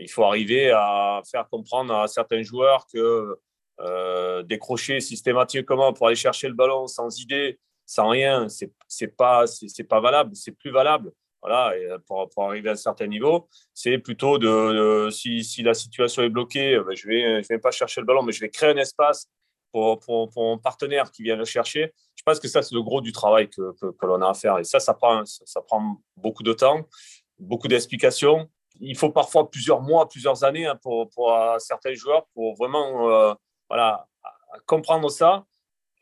faut 0.09 0.25
arriver 0.25 0.71
à 0.71 1.21
faire 1.31 1.49
comprendre 1.49 1.95
à 1.95 2.09
certains 2.09 2.43
joueurs 2.43 2.87
que 2.93 3.39
euh, 3.81 4.43
décrocher 4.43 5.01
systématiquement 5.01 5.93
pour 5.93 6.07
aller 6.07 6.17
chercher 6.17 6.49
le 6.49 6.55
ballon 6.55 6.87
sans 6.87 7.21
idée, 7.21 7.59
sans 7.87 8.09
rien, 8.09 8.49
c'est 8.49 8.73
n'est 9.01 9.09
pas, 9.09 9.47
c'est 9.47 9.85
pas 9.85 10.01
valable, 10.01 10.35
c'est 10.35 10.53
plus 10.53 10.71
valable. 10.71 11.13
Voilà, 11.43 11.77
et 11.77 11.87
pour, 12.07 12.29
pour, 12.31 12.45
arriver 12.45 12.71
à 12.71 12.73
un 12.73 12.77
certain 12.77 13.07
niveau, 13.07 13.49
c'est 13.73 13.99
plutôt 13.99 14.39
de, 14.39 15.09
si, 15.13 15.45
si, 15.45 15.63
la 15.63 15.75
situation 15.75 16.23
est 16.23 16.29
bloquée, 16.29 16.77
ben, 16.85 16.97
je 16.97 17.07
vais, 17.07 17.43
je 17.43 17.49
vais 17.49 17.59
pas 17.59 17.71
chercher 17.71 18.01
le 18.01 18.07
ballon, 18.07 18.23
mais 18.23 18.33
je 18.33 18.41
vais 18.41 18.49
créer 18.49 18.71
un 18.71 18.77
espace 18.77 19.29
pour, 19.71 20.01
pour, 20.01 20.31
mon 20.35 20.59
partenaire 20.59 21.13
qui 21.13 21.23
vient 21.23 21.37
le 21.37 21.45
chercher. 21.45 21.93
Je 22.17 22.23
pense 22.25 22.41
que 22.41 22.49
ça, 22.49 22.63
c'est 22.63 22.75
le 22.75 22.83
gros 22.83 23.01
du 23.01 23.13
travail 23.13 23.49
que, 23.49 23.73
que, 23.79 24.07
l'on 24.07 24.23
a 24.23 24.31
à 24.31 24.35
faire. 24.35 24.59
Et 24.59 24.65
ça, 24.65 24.81
ça 24.81 24.95
prend, 24.95 25.23
ça 25.25 25.61
prend 25.61 26.01
beaucoup 26.17 26.43
de 26.43 26.53
temps 26.53 26.85
beaucoup 27.39 27.69
d'explications. 27.69 28.49
Il 28.81 28.97
faut 28.97 29.11
parfois 29.11 29.51
plusieurs 29.51 29.81
mois, 29.81 30.09
plusieurs 30.09 30.45
années 30.45 30.67
hein, 30.67 30.79
pour, 30.83 31.09
pour 31.11 31.35
certains 31.59 31.95
joueurs 31.95 32.27
pour 32.35 32.55
vraiment 32.57 33.11
euh, 33.11 33.35
voilà, 33.69 34.07
comprendre 34.67 35.11
ça. 35.11 35.45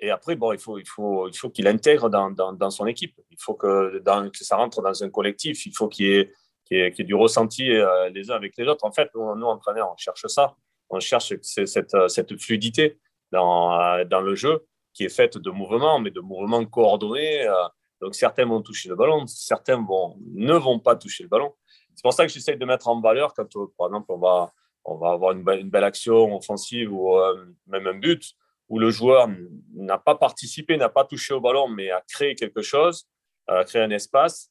Et 0.00 0.10
après, 0.10 0.36
bon, 0.36 0.52
il 0.52 0.58
faut, 0.58 0.78
il 0.78 0.86
faut, 0.86 1.28
il 1.28 1.36
faut 1.36 1.50
qu'il 1.50 1.66
intègre 1.66 2.10
dans, 2.10 2.70
son 2.70 2.86
équipe. 2.86 3.18
Il 3.30 3.36
faut 3.38 3.54
que, 3.54 4.02
ça 4.40 4.56
rentre 4.56 4.82
dans 4.82 5.02
un 5.02 5.10
collectif. 5.10 5.66
Il 5.66 5.74
faut 5.74 5.88
qu'il 5.88 6.06
y 6.70 6.76
ait, 6.76 6.90
du 6.90 7.14
ressenti 7.14 7.70
euh, 7.70 8.10
les 8.10 8.30
uns 8.30 8.34
avec 8.34 8.56
les 8.56 8.66
autres. 8.66 8.84
En 8.84 8.92
fait, 8.92 9.10
nous, 9.14 9.22
entraîneurs, 9.22 9.90
on 9.92 9.96
cherche 9.96 10.26
ça. 10.26 10.56
On 10.90 11.00
cherche 11.00 11.32
cette, 11.42 12.08
cette 12.08 12.40
fluidité 12.40 12.98
dans, 13.32 13.80
euh, 13.80 14.04
dans 14.04 14.20
le 14.20 14.34
jeu 14.34 14.66
qui 14.92 15.04
est 15.04 15.14
faite 15.14 15.38
de 15.38 15.50
mouvements, 15.50 15.98
mais 15.98 16.10
de 16.10 16.20
mouvements 16.20 16.64
coordonnés. 16.64 17.48
Donc 18.00 18.14
certains 18.14 18.44
vont 18.44 18.60
toucher 18.60 18.88
le 18.88 18.96
ballon, 18.96 19.26
certains 19.26 19.78
ne 19.78 20.54
vont 20.54 20.78
pas 20.78 20.94
toucher 20.94 21.22
le 21.22 21.28
ballon. 21.28 21.54
C'est 21.94 22.02
pour 22.02 22.12
ça 22.12 22.26
que 22.26 22.32
j'essaie 22.32 22.56
de 22.56 22.64
mettre 22.66 22.88
en 22.88 23.00
valeur 23.00 23.32
quand, 23.34 23.48
par 23.78 23.88
exemple, 23.88 24.12
on 24.12 24.18
va, 24.18 24.52
avoir 24.84 25.32
une 25.32 25.42
belle, 25.42 25.84
action 25.84 26.36
offensive 26.36 26.92
ou 26.92 27.16
euh, 27.16 27.46
même 27.66 27.86
un 27.86 27.94
but 27.94 28.34
où 28.68 28.78
le 28.78 28.90
joueur 28.90 29.28
n'a 29.74 29.98
pas 29.98 30.14
participé, 30.14 30.76
n'a 30.76 30.88
pas 30.88 31.04
touché 31.04 31.34
au 31.34 31.40
ballon, 31.40 31.68
mais 31.68 31.90
a 31.90 32.02
créé 32.08 32.34
quelque 32.34 32.62
chose, 32.62 33.06
a 33.46 33.64
créé 33.64 33.82
un 33.82 33.90
espace, 33.90 34.50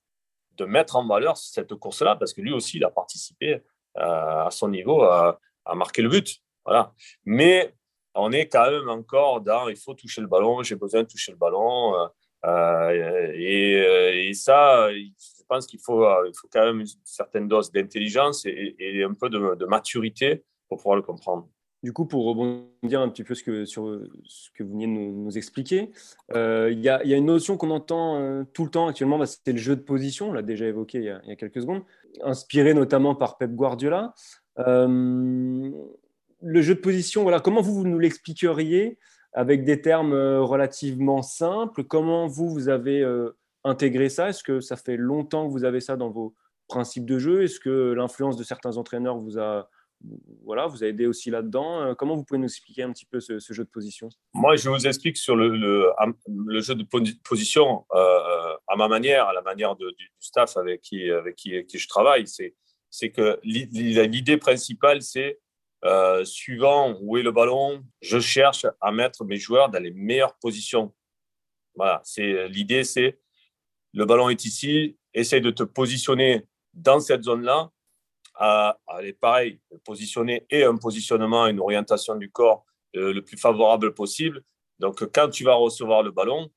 de 0.58 0.65
mettre 0.65 0.96
en 0.96 1.08
valeur 1.08 1.36
cette 1.38 1.74
course-là 1.74 2.15
parce 2.15 2.32
que 2.34 2.41
lui 2.41 2.53
aussi, 2.53 2.77
il 2.77 2.84
a 2.84 2.91
participé 2.91 3.63
euh, 3.98 4.46
à 4.46 4.50
son 4.51 4.70
niveau 4.70 5.01
à, 5.01 5.39
à 5.65 5.75
marquer 5.75 6.03
le 6.03 6.10
but. 6.10 6.38
Voilà. 6.63 6.93
Mais 7.25 7.74
on 8.13 8.32
est 8.32 8.48
quand 8.48 8.70
même 8.70 8.89
encore 8.89 9.41
dans 9.41 9.67
il 9.67 9.77
faut 9.77 9.96
toucher 9.96 10.22
le 10.22 10.27
ballon, 10.27 10.62
j'ai 10.62 10.75
besoin 10.75 11.01
de 11.01 11.08
toucher 11.08 11.32
le 11.32 11.38
ballon. 11.39 11.96
Euh, 11.96 12.08
euh, 12.46 13.32
et, 13.34 13.75
euh, 13.75 14.34
ça, 14.34 14.89
pense 15.53 15.67
qu'il 15.67 15.79
faut, 15.79 16.05
euh, 16.05 16.27
il 16.27 16.34
faut 16.36 16.48
quand 16.51 16.65
même 16.65 16.82
une 16.82 16.88
certaine 17.03 17.48
dose 17.48 17.72
d'intelligence 17.72 18.46
et, 18.46 19.03
un 19.03 19.13
peu 19.13 19.29
de, 19.29 19.65
maturité 19.65 20.43
pour 20.67 20.79
pouvoir 20.79 20.96
le 20.96 21.01
comprendre. 21.01 21.48
Du 21.84 21.92
coup, 21.92 22.06
pour 22.06 22.24
rebondir 22.24 23.02
un 23.02 23.10
petit 23.10 23.25
peu 23.25 23.36
sur 23.36 24.00
ce 24.24 24.50
que 24.56 24.63
vous 24.63 24.72
venez 24.72 24.88
de 24.88 24.92
nous, 24.92 25.38
expliquer, 25.38 25.92
euh, 26.34 26.70
il 26.72 26.80
y, 26.80 26.88
a 26.88 27.04
une 27.04 27.25
notion 27.25 27.58
qu'on 27.58 27.72
entend 27.72 28.20
euh, 28.22 28.46
tout 28.54 28.63
le 28.63 28.70
temps 28.70 28.88
actuellement, 28.88 29.20
bah, 29.20 29.25
c'est 29.25 29.52
le 29.52 29.58
jeu 29.58 29.75
de 29.75 29.82
position, 29.82 30.30
on 30.30 30.34
l'a 30.34 30.44
déjà 30.44 30.66
évoqué 30.66 31.00
il 31.00 31.04
y, 31.04 31.10
a, 31.10 31.36
quelques 31.36 31.60
secondes, 31.62 31.84
inspiré 32.24 32.74
notamment 32.74 33.16
par 33.16 33.38
Pep 33.38 33.52
Guardiola. 33.52 34.13
le 34.56 35.74
jeu 36.42 36.75
de 36.75 36.80
position, 36.80 37.24
voilà, 37.24 37.42
comment 37.42 37.62
vous, 37.62 37.74
vous 37.74 37.88
nous 37.88 38.00
l'expliqueriez 38.00 38.98
avec 39.34 39.66
des 39.66 39.82
termes 39.82 40.13
relativement 40.13 41.22
simples? 41.22 41.84
Comment 41.84 42.28
vous, 42.28 42.50
vous 42.50 42.70
avez 42.70 43.06
intégrer 43.66 44.08
ça? 44.08 44.30
Est-ce 44.30 44.44
que 44.44 44.62
ça 44.62 44.78
fait 44.78 44.96
longtemps 44.96 45.48
que 45.48 45.52
vous 45.52 45.66
avez 45.66 45.82
ça 45.82 45.98
dans 45.98 46.10
vos 46.10 46.34
principes 46.70 47.06
de 47.06 47.20
jeu? 47.20 47.44
Est-ce 47.44 47.60
que 47.60 47.92
l'influence 47.92 48.38
de 48.38 48.44
certains 48.44 48.78
entraîneurs 48.78 49.18
vous 49.18 49.38
a, 49.38 49.70
voilà, 50.43 50.67
vous 50.67 50.83
a 50.83 50.88
aidé 50.88 51.05
aussi 51.05 51.29
là-dedans 51.29 51.81
euh, 51.81 51.93
Comment 51.95 52.15
vous 52.15 52.24
pouvez 52.24 52.39
nous 52.39 52.48
expliquer 52.48 52.83
un 52.83 52.91
petit 52.91 53.05
peu 53.05 53.19
ce, 53.19 53.39
jeu 53.39 53.63
de 53.63 53.69
position? 53.69 54.10
Moi, 54.33 54.55
je 54.55 54.69
vous 54.69 54.88
explique 54.88 55.17
sur 55.17 55.36
le, 55.36 55.93
jeu 56.60 56.75
de 56.75 56.86
position 57.24 57.86
euh, 57.93 57.98
euh, 57.98 58.55
à 58.67 58.75
ma 58.75 58.88
manière, 58.88 59.27
à 59.27 59.33
la 59.33 59.41
manière 59.41 59.75
du, 59.75 59.86
staff 60.19 60.57
avec 60.57 60.81
qui, 60.81 61.07
je 61.07 61.88
travaille. 61.88 62.27
C'est, 62.27 62.55
c'est 62.89 63.12
que 63.12 63.39
l'idée 63.43 64.38
principale, 64.38 65.01
c'est 65.01 65.39
suivant 66.24 66.98
où 67.01 67.17
est 67.17 67.24
le 67.24 67.31
ballon, 67.31 67.83
je 68.01 68.19
cherche 68.19 68.65
à 68.81 68.91
mettre 68.91 69.25
mes 69.25 69.38
joueurs 69.38 69.69
dans 69.69 69.81
les 69.81 69.91
meilleures 69.91 70.38
positions. 70.39 70.93
Voilà, 71.75 72.01
c'est 72.03 72.48
l'idée, 72.50 72.83
c'est 72.83 73.19
le 73.93 74.05
ballon 74.05 74.29
est 74.29 74.45
ici, 74.45 74.98
essaye 75.13 75.41
de 75.41 75.51
te 75.51 75.63
positionner 75.63 76.48
dans 76.74 77.00
cette 77.00 77.24
zone-là. 77.24 77.72
À, 78.36 78.80
aller 78.88 79.13
pareil, 79.13 79.60
positionner 79.86 80.46
et 80.50 80.63
un 80.63 80.75
positionnement, 80.78 81.46
une 81.48 81.60
orientation 81.60 82.16
du 82.16 82.32
corps 82.32 82.66
euh, 82.96 83.13
le 83.13 83.22
plus 83.24 83.38
favorable 83.38 83.94
possible. 83.94 84.44
Donc, 84.80 85.04
quand 85.13 85.30
tu 85.30 85.44
vas 85.44 85.54
recevoir 85.54 86.02
le 86.02 86.12
ballon, 86.12 86.50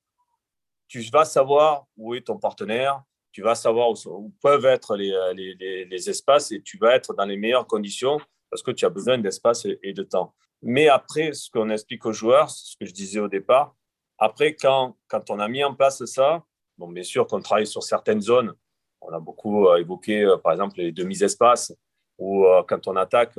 tu 0.89 1.01
vas 1.13 1.25
savoir 1.25 1.87
où 1.97 2.15
est 2.15 2.23
ton 2.23 2.39
partenaire, 2.39 3.03
tu 3.31 3.43
vas 3.43 3.55
savoir 3.55 3.91
où, 3.91 4.33
peuvent 4.41 4.65
être 4.65 4.97
les, 4.97 5.13
les, 5.35 5.85
les, 5.85 6.11
espaces 6.11 6.51
et 6.53 6.63
tu 6.63 6.79
vas 6.79 6.95
être 6.95 7.13
dans 7.13 7.27
les 7.27 7.37
meilleures 7.37 7.67
conditions 7.67 8.19
parce 8.51 8.63
que 8.63 8.71
tu 8.71 8.87
as 8.87 8.91
besoin 8.91 9.19
d'espace 9.19 9.67
et, 9.83 9.93
de 9.93 10.03
temps. 10.03 10.35
Mais 10.63 10.89
après, 10.89 11.35
ce 11.35 11.51
qu'on 11.51 11.69
explique 11.69 12.07
aux 12.07 12.13
joueurs, 12.13 12.49
ce 12.51 12.77
que 12.81 12.87
je 12.87 12.93
disais 12.93 13.21
au 13.21 13.29
départ, 13.29 13.75
après, 14.17 14.55
quand, 14.55 14.97
quand 15.09 15.29
on 15.29 15.39
a 15.39 15.49
mis 15.49 15.63
en 15.63 15.75
place 15.75 16.03
ça, 16.07 16.43
Bon, 16.79 16.89
bien 16.89 17.03
sûr 17.03 17.27
qu'on 17.27 17.41
travaille 17.41 17.67
sur 17.67 17.83
certaines 17.83 18.21
zones. 18.21 18.55
On 19.01 19.13
a 19.13 19.21
beaucoup 19.21 19.69
euh, 19.69 19.77
évoqué, 19.77 20.23
euh, 20.23 20.37
par 20.37 20.53
exemple, 20.53 20.79
les 20.79 20.93
demi-espaces, 20.93 21.73
où 22.19 22.45
euh, 22.47 22.63
quand 22.67 22.89
on 22.89 22.97
attaque, 22.97 23.35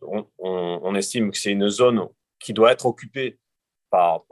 on, 0.00 0.94
estime 0.94 1.30
que 1.30 1.38
c'est 1.38 1.50
une 1.50 1.68
zone 1.68 2.08
qui 2.38 2.52
doit 2.52 2.72
être 2.72 2.86
occupée 2.86 3.38
par, 3.90 4.22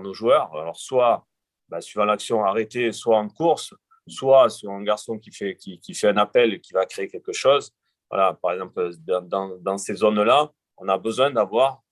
nos 0.00 0.14
joueurs. 0.14 0.54
Alors, 0.54 0.76
soit 0.76 1.26
bah, 1.68 1.80
suivant 1.80 2.04
l'action 2.04 2.44
arrêtée, 2.44 2.92
soit 2.92 3.18
en 3.18 3.28
course, 3.28 3.74
soit 4.06 4.50
sur 4.50 4.70
un 4.70 4.82
garçon 4.82 5.18
qui 5.18 5.30
fait, 5.32 5.56
un 6.04 6.16
appel 6.16 6.54
et 6.54 6.60
qui 6.60 6.72
va 6.72 6.86
créer 6.86 7.08
quelque 7.08 7.32
chose. 7.32 7.72
Voilà, 8.10 8.34
par 8.34 8.52
exemple, 8.52 8.90
dans, 9.00 9.78
ces 9.78 9.94
zones-là, 9.94 10.52
on 10.76 10.88
a 10.88 10.98
besoin 10.98 11.30
d'avoir 11.30 11.82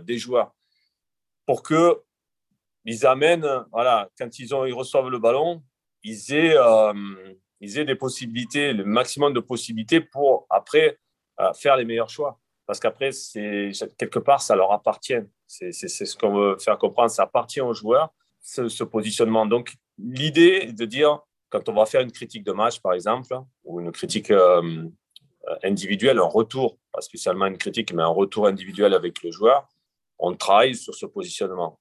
des 0.00 0.18
joueurs 0.18 0.52
pour 1.46 1.62
que 1.62 2.02
ils 2.84 3.06
amènent, 3.06 3.64
voilà, 3.70 4.08
quand 4.18 4.38
ils, 4.38 4.54
ont, 4.54 4.64
ils 4.64 4.72
reçoivent 4.72 5.08
le 5.08 5.18
ballon, 5.18 5.62
ils 6.02 6.34
aient, 6.34 6.56
ils 7.62 7.78
aient 7.78 7.84
des 7.84 7.94
possibilités, 7.94 8.72
le 8.72 8.84
maximum 8.84 9.32
de 9.32 9.40
possibilités 9.40 10.00
pour 10.00 10.46
après 10.50 10.98
euh, 11.40 11.52
faire 11.54 11.76
les 11.76 11.84
meilleurs 11.84 12.10
choix. 12.10 12.38
Parce 12.66 12.80
qu'après, 12.80 13.10
quelque 13.98 14.18
part, 14.18 14.42
ça 14.42 14.56
leur 14.56 14.72
appartient. 14.72 15.18
C'est, 15.46 15.72
ce 15.72 16.16
qu'on 16.16 16.34
veut 16.34 16.58
faire 16.58 16.76
comprendre. 16.76 17.10
Ça 17.10 17.22
appartient 17.22 17.60
aux 17.60 17.72
joueurs, 17.72 18.12
ce, 18.40 18.84
positionnement. 18.84 19.46
Donc, 19.46 19.74
l'idée 19.98 20.72
de 20.72 20.84
dire, 20.84 21.20
quand 21.50 21.68
on 21.68 21.74
va 21.74 21.86
faire 21.86 22.00
une 22.00 22.12
critique 22.12 22.44
de 22.44 22.52
match, 22.52 22.80
par 22.80 22.94
exemple, 22.94 23.34
ou 23.64 23.80
une 23.80 23.92
critique 23.92 24.30
euh, 24.30 24.88
individuelle, 25.62 26.18
un 26.18 26.24
retour, 26.24 26.78
pas 26.92 27.00
spécialement 27.00 27.46
une 27.46 27.58
critique, 27.58 27.92
mais 27.92 28.02
un 28.02 28.08
retour 28.08 28.46
individuel 28.46 28.94
avec 28.94 29.22
le 29.22 29.30
joueur, 29.30 29.68
on 30.18 30.34
travaille 30.34 30.74
sur 30.74 30.94
ce 30.94 31.06
positionnement. 31.06 31.78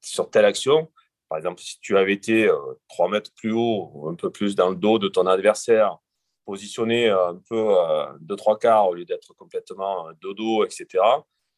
Sur 0.00 0.30
telle 0.30 0.44
action, 0.44 0.90
par 1.30 1.38
exemple, 1.38 1.62
si 1.62 1.78
tu 1.80 1.96
avais 1.96 2.12
été 2.12 2.50
3 2.88 3.06
euh, 3.06 3.10
mètres 3.10 3.30
plus 3.36 3.52
haut 3.52 3.92
ou 3.94 4.08
un 4.08 4.16
peu 4.16 4.30
plus 4.30 4.56
dans 4.56 4.68
le 4.68 4.74
dos 4.74 4.98
de 4.98 5.08
ton 5.08 5.26
adversaire, 5.26 5.98
positionné 6.44 7.08
euh, 7.08 7.28
un 7.28 7.40
peu 7.48 7.78
euh, 7.78 8.06
de 8.20 8.34
trois 8.34 8.58
quarts 8.58 8.88
au 8.88 8.94
lieu 8.94 9.04
d'être 9.04 9.32
complètement 9.34 10.08
dodo, 10.20 10.64
etc., 10.64 10.86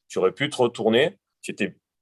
tu 0.08 0.18
aurais 0.18 0.32
pu 0.32 0.50
te 0.50 0.56
retourner, 0.56 1.18
tu, 1.40 1.54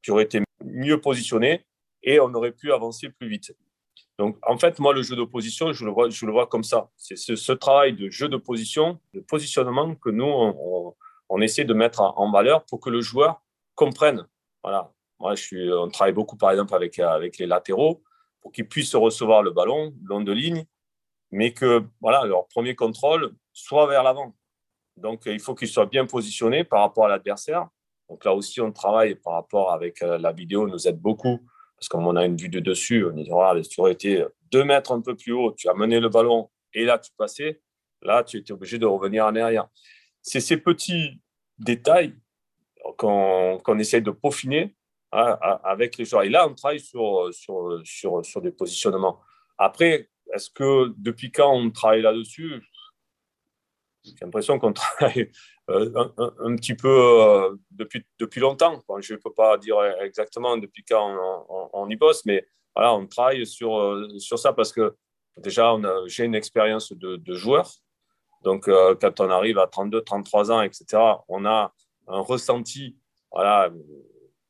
tu 0.02 0.10
aurais 0.10 0.24
été 0.24 0.42
mieux 0.64 1.00
positionné 1.00 1.64
et 2.02 2.18
on 2.18 2.34
aurait 2.34 2.50
pu 2.50 2.72
avancer 2.72 3.08
plus 3.08 3.28
vite. 3.28 3.52
Donc, 4.18 4.36
en 4.42 4.58
fait, 4.58 4.80
moi, 4.80 4.92
le 4.92 5.02
jeu 5.02 5.14
de 5.14 5.22
position, 5.22 5.72
je 5.72 5.84
le 5.84 5.92
vois, 5.92 6.10
je 6.10 6.26
le 6.26 6.32
vois 6.32 6.48
comme 6.48 6.64
ça. 6.64 6.90
C'est 6.96 7.16
ce, 7.16 7.52
travail 7.52 7.92
de 7.92 8.10
jeu 8.10 8.28
de 8.28 8.36
position, 8.36 8.98
de 9.14 9.20
positionnement 9.20 9.94
que 9.94 10.10
nous, 10.10 10.26
on, 11.28 11.40
essaie 11.40 11.64
de 11.64 11.72
mettre 11.72 12.00
en 12.02 12.30
valeur 12.32 12.66
pour 12.66 12.80
que 12.80 12.90
le 12.90 13.00
joueur 13.00 13.40
comprennent. 13.76 14.26
Voilà. 14.64 14.92
Moi, 15.20 15.34
je 15.34 15.42
suis, 15.42 15.72
on 15.72 15.88
travaille 15.88 16.14
beaucoup, 16.14 16.36
par 16.36 16.50
exemple, 16.50 16.74
avec, 16.74 16.98
avec 16.98 17.38
les 17.38 17.46
latéraux 17.46 18.02
pour 18.40 18.52
qu'ils 18.52 18.66
puissent 18.66 18.94
recevoir 18.94 19.42
le 19.42 19.50
ballon 19.50 19.94
long 20.02 20.22
de 20.22 20.32
ligne, 20.32 20.64
mais 21.30 21.52
que 21.52 21.84
voilà, 22.00 22.24
leur 22.24 22.48
premier 22.48 22.74
contrôle 22.74 23.34
soit 23.52 23.86
vers 23.86 24.02
l'avant. 24.02 24.34
Donc, 24.96 25.22
il 25.26 25.40
faut 25.40 25.54
qu'ils 25.54 25.68
soient 25.68 25.86
bien 25.86 26.06
positionnés 26.06 26.64
par 26.64 26.80
rapport 26.80 27.04
à 27.04 27.08
l'adversaire. 27.08 27.68
Donc 28.08 28.24
là 28.24 28.34
aussi, 28.34 28.60
on 28.60 28.72
travaille 28.72 29.14
par 29.14 29.34
rapport 29.34 29.72
avec 29.72 30.02
euh, 30.02 30.18
la 30.18 30.32
vidéo, 30.32 30.66
nous 30.66 30.88
aide 30.88 30.98
beaucoup 30.98 31.40
parce 31.76 31.88
qu'on 31.88 32.16
a 32.16 32.26
une 32.26 32.36
vue 32.36 32.48
de 32.48 32.58
dessus. 32.58 33.06
On 33.06 33.12
dit, 33.12 33.28
voilà, 33.30 33.62
tu 33.62 33.80
aurais 33.80 33.92
été 33.92 34.24
deux 34.50 34.64
mètres 34.64 34.92
un 34.92 35.00
peu 35.00 35.16
plus 35.16 35.32
haut, 35.32 35.52
tu 35.56 35.68
as 35.68 35.74
mené 35.74 36.00
le 36.00 36.08
ballon 36.08 36.50
et 36.74 36.84
là, 36.84 36.98
tu 36.98 37.10
passais. 37.16 37.60
Là, 38.02 38.24
tu 38.24 38.38
étais 38.38 38.52
obligé 38.52 38.78
de 38.78 38.86
revenir 38.86 39.26
en 39.26 39.36
arrière. 39.36 39.68
C'est 40.22 40.40
ces 40.40 40.56
petits 40.56 41.20
détails 41.58 42.14
qu'on 42.96 43.78
essaie 43.78 44.00
de 44.00 44.10
peaufiner 44.10 44.74
avec 45.12 45.96
les 45.96 46.04
joueurs. 46.04 46.22
Et 46.22 46.28
là, 46.28 46.46
on 46.48 46.54
travaille 46.54 46.80
sur, 46.80 47.28
sur, 47.32 47.80
sur, 47.84 48.24
sur 48.24 48.40
des 48.40 48.52
positionnements. 48.52 49.20
Après, 49.58 50.08
est-ce 50.32 50.50
que 50.50 50.92
depuis 50.96 51.32
quand 51.32 51.52
on 51.52 51.70
travaille 51.70 52.02
là-dessus? 52.02 52.62
J'ai 54.04 54.14
l'impression 54.22 54.58
qu'on 54.58 54.72
travaille 54.72 55.30
euh, 55.68 56.08
un, 56.38 56.56
petit 56.56 56.74
peu 56.74 56.88
euh, 56.88 57.56
depuis, 57.70 58.04
depuis 58.18 58.40
longtemps. 58.40 58.82
je 59.00 59.14
ne 59.14 59.18
peux 59.18 59.32
pas 59.32 59.58
dire 59.58 59.76
exactement 60.00 60.56
depuis 60.56 60.84
quand 60.84 61.16
on, 61.72 61.88
y 61.88 61.96
bosse, 61.96 62.24
mais 62.24 62.46
voilà, 62.74 62.94
on 62.94 63.06
travaille 63.06 63.46
sur, 63.46 63.78
euh, 63.78 64.08
sur 64.18 64.38
ça 64.38 64.52
parce 64.52 64.72
que 64.72 64.96
déjà, 65.36 65.76
j'ai 66.06 66.24
une 66.24 66.34
expérience 66.34 66.92
de, 66.92 67.16
de, 67.16 67.34
joueur. 67.34 67.70
Donc, 68.42 68.70
quand 69.00 69.20
on 69.20 69.30
arrive 69.30 69.58
à 69.58 69.66
32, 69.66 70.02
33 70.02 70.50
ans, 70.50 70.62
etc., 70.62 70.86
on 71.28 71.44
a 71.44 71.74
un 72.06 72.20
ressenti 72.20 72.96
voilà, 73.32 73.70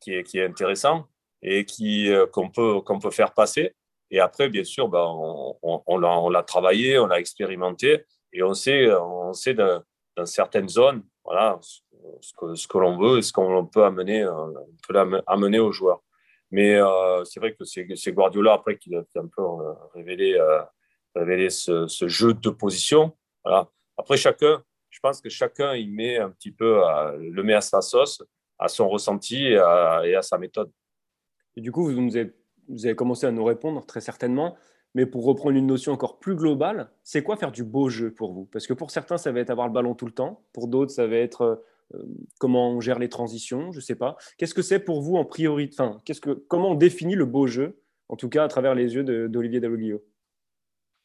qui, 0.01 0.15
est, 0.15 0.23
qui 0.25 0.39
est 0.39 0.47
intéressant 0.47 1.07
et 1.43 1.65
qui, 1.65 2.11
euh, 2.11 2.27
qu'on, 2.27 2.51
peut, 2.51 2.81
qu'on 2.81 2.99
peut 2.99 3.11
faire 3.11 3.33
passer. 3.33 3.75
Et 4.11 4.21
après, 4.21 4.49
bien 4.49 4.65
sûr, 4.65 4.89
ben, 4.89 5.05
on, 5.07 5.57
on, 5.63 5.83
on, 5.87 6.29
l'a, 6.29 6.43
travaillé, 6.43 6.99
on 6.99 7.07
l'a 7.07 7.21
expérimenté 7.21 8.05
et 8.33 8.43
on 8.43 8.55
sait, 8.55 8.91
on 8.93 9.33
sait 9.33 9.55
dans, 9.55 9.83
certaines 10.25 10.69
zones 10.69 11.03
voilà, 11.25 11.59
ce 12.21 12.33
que, 12.37 12.55
ce 12.55 12.69
que 12.69 12.77
l'on 12.77 12.99
veut 12.99 13.19
et 13.19 13.23
ce 13.23 13.33
qu'on 13.33 13.65
peut 13.65 13.85
amener, 13.85 14.23
euh, 14.23 14.53
peut 14.87 15.23
amener 15.27 15.59
aux 15.61 15.73
joueurs. 15.73 16.03
Mais 16.51 16.75
euh, 16.75 17.25
c'est 17.25 17.41
vrai 17.41 17.55
que 17.55 17.65
c'est, 17.65 17.87
c'est 17.95 18.13
Guardiola 18.13 18.55
après 18.55 18.77
qui 18.77 18.95
a 18.95 18.99
un 18.99 19.29
peu 19.29 19.43
révélé, 19.95 20.37
révélé 21.15 21.49
ce, 21.49 21.87
ce, 21.87 22.09
jeu 22.09 22.35
de 22.35 22.51
position. 22.51 23.17
Voilà. 23.45 23.69
Après, 23.97 24.17
chacun, 24.17 24.63
je 24.91 24.99
pense 25.01 25.21
que 25.21 25.29
chacun 25.31 25.75
il 25.75 25.93
met 25.93 26.19
un 26.19 26.31
petit 26.31 26.51
peu, 26.51 26.83
le 27.19 27.43
met 27.43 27.55
à 27.55 27.61
sa 27.61 27.81
sauce, 27.81 28.21
à 28.61 28.69
son 28.69 28.89
ressenti 28.89 29.47
et 29.47 29.57
à, 29.57 30.23
sa 30.23 30.39
méthode. 30.39 30.71
Et 31.57 31.61
du 31.61 31.73
coup, 31.73 31.85
vous, 31.85 31.93
nous 31.93 32.17
avez, 32.17 32.33
vous 32.69 32.87
avez 32.87 32.95
commencé 32.95 33.27
à 33.27 33.33
nous 33.33 33.45
répondre 33.45 33.85
très 33.85 34.01
certainement. 34.01 34.57
Mais 34.95 35.07
pour 35.07 35.25
reprendre 35.25 35.57
une 35.57 35.67
notion 35.67 35.93
encore 35.93 36.19
plus 36.19 36.35
globale, 36.35 36.91
c'est 37.03 37.23
quoi 37.23 37.37
faire 37.37 37.53
du 37.53 37.65
beau 37.65 37.89
jeu 37.89 38.13
pour 38.13 38.33
vous? 38.33 38.45
Parce 38.47 38.67
que 38.67 38.73
pour 38.73 38.91
certains, 38.91 39.19
ça 39.19 39.31
va 39.33 39.41
être 39.41 39.51
avoir 39.51 39.67
le 39.67 39.73
ballon 39.73 39.95
tout 39.95 40.07
le 40.07 40.13
temps. 40.13 40.45
Pour 40.53 40.67
d'autres, 40.67 40.91
ça 40.91 41.07
va 41.07 41.17
être 41.17 41.65
euh, 41.95 42.03
comment 42.39 42.73
on 42.73 42.81
gère 42.81 42.99
les 42.99 43.09
transitions. 43.09 43.71
Je 43.73 43.79
ne 43.79 43.83
sais 43.83 43.95
pas. 43.95 44.17
Qu'est-ce 44.37 44.55
que 44.55 44.63
c'est 44.63 44.81
pour 44.81 45.01
vous 45.01 45.17
en 45.17 45.25
priorité? 45.25 45.77
Enfin, 45.79 46.01
qu'est-ce 46.05 46.21
que, 46.21 46.31
Comment 46.49 46.71
on 46.71 46.75
définit 46.75 47.15
le 47.15 47.25
beau 47.25 47.47
jeu, 47.47 47.81
en 48.09 48.17
tout 48.17 48.29
cas 48.29 48.45
à 48.45 48.49
travers 48.49 48.75
les 48.75 48.95
yeux 48.95 49.29
d'Olivier 49.29 49.61
Dalloglio 49.61 50.05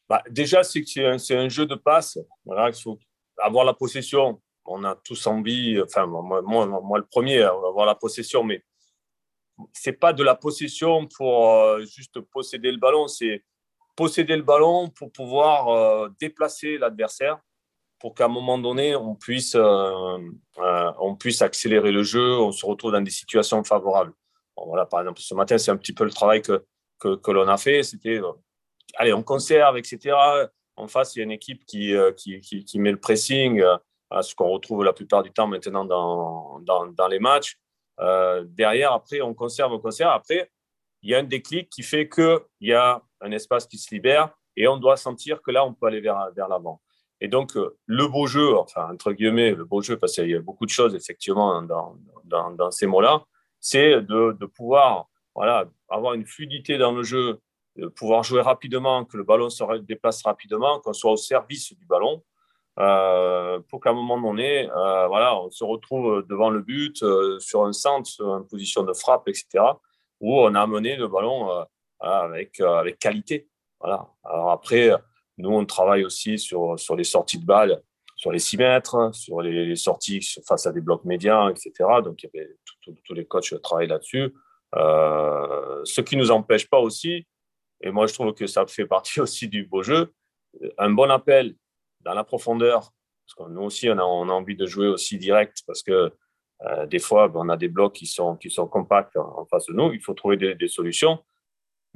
bah, 0.08 0.22
Déjà, 0.30 0.64
c'est 0.64 0.82
un, 0.98 1.16
un, 1.30 1.48
jeu 1.48 1.64
de 1.64 1.76
passe. 1.76 2.18
Voilà, 2.44 2.68
il 2.68 2.74
faut 2.74 2.98
avoir 3.38 3.64
la 3.64 3.72
possession, 3.72 4.40
on 4.68 4.84
a 4.84 4.96
tous 4.96 5.26
envie, 5.26 5.80
enfin, 5.80 6.06
moi, 6.06 6.42
moi, 6.42 6.98
le 6.98 7.06
premier, 7.06 7.42
avoir 7.42 7.86
la 7.86 7.94
possession, 7.94 8.44
mais 8.44 8.62
c'est 9.72 9.92
pas 9.92 10.12
de 10.12 10.22
la 10.22 10.34
possession 10.34 11.06
pour 11.16 11.54
euh, 11.54 11.84
juste 11.84 12.20
posséder 12.20 12.70
le 12.70 12.78
ballon, 12.78 13.08
c'est 13.08 13.44
posséder 13.94 14.36
le 14.36 14.42
ballon 14.42 14.90
pour 14.90 15.10
pouvoir 15.10 15.68
euh, 15.68 16.08
déplacer 16.20 16.78
l'adversaire 16.78 17.38
pour 17.98 18.14
qu'à 18.14 18.26
un 18.26 18.28
moment 18.28 18.58
donné, 18.58 18.94
on 18.94 19.14
puisse, 19.14 19.54
euh, 19.54 20.18
on 20.58 21.16
puisse 21.16 21.40
accélérer 21.40 21.92
le 21.92 22.02
jeu, 22.02 22.38
on 22.38 22.52
se 22.52 22.66
retrouve 22.66 22.92
dans 22.92 23.00
des 23.00 23.10
situations 23.10 23.64
favorables. 23.64 24.12
voilà, 24.54 24.84
par 24.84 25.00
exemple, 25.00 25.20
ce 25.22 25.34
matin, 25.34 25.56
c'est 25.56 25.70
un 25.70 25.78
petit 25.78 25.94
peu 25.94 26.04
le 26.04 26.10
travail 26.10 26.42
que, 26.42 26.62
que, 26.98 27.16
que 27.16 27.30
l'on 27.30 27.48
a 27.48 27.56
fait. 27.56 27.82
C'était, 27.82 28.20
allez, 28.96 29.14
on 29.14 29.22
conserve, 29.22 29.78
etc. 29.78 30.14
En 30.76 30.88
face, 30.88 31.16
il 31.16 31.20
y 31.20 31.22
a 31.22 31.24
une 31.24 31.30
équipe 31.30 31.64
qui, 31.64 31.94
qui, 32.18 32.38
qui, 32.42 32.64
qui 32.66 32.78
met 32.78 32.90
le 32.90 33.00
pressing, 33.00 33.64
ce 34.20 34.34
qu'on 34.34 34.48
retrouve 34.48 34.84
la 34.84 34.92
plupart 34.92 35.22
du 35.22 35.32
temps 35.32 35.46
maintenant 35.46 35.84
dans, 35.84 36.60
dans, 36.60 37.08
les 37.08 37.18
matchs. 37.18 37.58
derrière, 37.98 38.92
après, 38.92 39.20
on 39.20 39.34
conserve, 39.34 39.72
on 39.72 39.78
conserve. 39.78 40.12
Après, 40.12 40.50
il 41.02 41.10
y 41.10 41.14
a 41.14 41.18
un 41.18 41.24
déclic 41.24 41.68
qui 41.70 41.82
fait 41.82 42.08
qu'il 42.08 42.40
y 42.60 42.72
a 42.72 43.02
un 43.20 43.30
espace 43.32 43.66
qui 43.66 43.78
se 43.78 43.94
libère 43.94 44.30
et 44.56 44.66
on 44.68 44.76
doit 44.76 44.96
sentir 44.96 45.42
que 45.42 45.50
là, 45.50 45.64
on 45.64 45.74
peut 45.74 45.86
aller 45.86 46.00
vers, 46.00 46.30
vers 46.34 46.48
l'avant. 46.48 46.80
Et 47.20 47.28
donc, 47.28 47.56
euh, 47.56 47.76
le 47.86 48.06
beau 48.08 48.26
jeu, 48.26 48.56
enfin, 48.56 48.88
entre 48.92 49.12
guillemets, 49.12 49.52
le 49.52 49.64
beau 49.64 49.80
jeu, 49.80 49.96
parce 49.98 50.14
qu'il 50.14 50.28
y 50.28 50.34
a 50.34 50.40
beaucoup 50.40 50.66
de 50.66 50.70
choses, 50.70 50.94
effectivement, 50.94 51.62
dans, 51.62 51.96
dans, 52.24 52.50
dans 52.50 52.70
ces 52.70 52.86
mots-là, 52.86 53.24
c'est 53.60 54.02
de, 54.02 54.36
de, 54.38 54.46
pouvoir 54.46 55.08
voilà, 55.34 55.64
avoir 55.88 56.14
une 56.14 56.26
fluidité 56.26 56.78
dans 56.78 56.92
le 56.92 57.02
jeu, 57.02 57.40
de 57.76 57.88
pouvoir 57.88 58.22
jouer 58.22 58.42
rapidement, 58.42 59.04
que 59.04 59.16
le 59.16 59.24
ballon 59.24 59.48
se 59.48 59.64
déplace 59.78 60.22
rapidement, 60.22 60.80
qu'on 60.80 60.92
soit 60.92 61.12
au 61.12 61.16
service 61.16 61.72
du 61.74 61.84
ballon, 61.86 62.22
euh, 62.78 63.58
pour 63.70 63.80
qu'à 63.80 63.90
un 63.90 63.94
moment 63.94 64.20
donné, 64.20 64.70
euh, 64.70 65.06
voilà, 65.06 65.40
on 65.40 65.50
se 65.50 65.64
retrouve 65.64 66.26
devant 66.28 66.50
le 66.50 66.60
but, 66.60 67.02
euh, 67.02 67.38
sur 67.40 67.64
un 67.64 67.72
centre, 67.72 68.08
sur 68.08 68.36
une 68.36 68.46
position 68.46 68.82
de 68.82 68.92
frappe, 68.92 69.28
etc., 69.28 69.64
où 70.20 70.40
on 70.40 70.54
a 70.54 70.60
amené 70.60 70.96
le 70.96 71.08
ballon 71.08 71.66
avec, 72.00 72.60
avec 72.60 72.98
qualité. 72.98 73.48
Voilà. 73.80 74.08
Alors 74.24 74.50
après, 74.50 74.90
nous, 75.36 75.50
on 75.50 75.64
travaille 75.66 76.04
aussi 76.04 76.38
sur, 76.38 76.78
sur 76.78 76.96
les 76.96 77.04
sorties 77.04 77.38
de 77.38 77.44
balles, 77.44 77.82
sur 78.16 78.32
les 78.32 78.38
6 78.38 78.56
mètres, 78.56 79.10
sur 79.12 79.42
les, 79.42 79.76
sorties 79.76 80.26
face 80.46 80.66
à 80.66 80.72
des 80.72 80.80
blocs 80.80 81.04
médians, 81.04 81.50
etc. 81.50 81.72
Donc, 82.02 82.26
tous 83.04 83.14
les 83.14 83.26
coachs 83.26 83.60
travaillent 83.60 83.88
là-dessus. 83.88 84.34
Ce 84.74 86.00
qui 86.00 86.16
ne 86.16 86.22
nous 86.22 86.30
empêche 86.30 86.66
pas 86.68 86.78
aussi, 86.78 87.26
et 87.82 87.90
moi 87.90 88.06
je 88.06 88.14
trouve 88.14 88.32
que 88.32 88.46
ça 88.46 88.66
fait 88.66 88.86
partie 88.86 89.20
aussi 89.20 89.48
du 89.48 89.64
beau 89.64 89.82
jeu, 89.82 90.14
un 90.78 90.90
bon 90.90 91.10
appel 91.10 91.56
dans 92.06 92.14
la 92.14 92.24
profondeur, 92.24 92.92
parce 93.24 93.34
que 93.36 93.52
nous 93.52 93.62
aussi 93.62 93.90
on 93.90 93.98
a, 93.98 94.02
envie 94.02 94.56
de 94.56 94.66
jouer 94.66 94.86
aussi 94.86 95.18
direct, 95.18 95.62
parce 95.66 95.82
que 95.82 96.12
euh, 96.64 96.86
des 96.86 97.00
fois 97.00 97.30
on 97.34 97.48
a 97.48 97.56
des 97.56 97.68
blocs 97.68 97.94
qui 97.94 98.06
sont, 98.06 98.36
qui 98.36 98.48
sont 98.48 98.68
compacts 98.68 99.16
en, 99.16 99.44
face 99.46 99.66
de 99.66 99.74
nous, 99.74 99.92
il 99.92 100.00
faut 100.00 100.14
trouver 100.14 100.36
des, 100.36 100.68
solutions. 100.68 101.18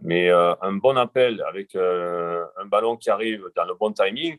Mais 0.02 0.30
euh, 0.30 0.54
un 0.62 0.72
bon 0.72 0.96
appel 0.96 1.42
avec 1.46 1.74
euh, 1.74 2.44
un 2.56 2.66
ballon 2.66 2.96
qui 2.96 3.10
arrive 3.10 3.44
dans 3.54 3.64
le 3.64 3.74
bon 3.74 3.92
timing 3.92 4.36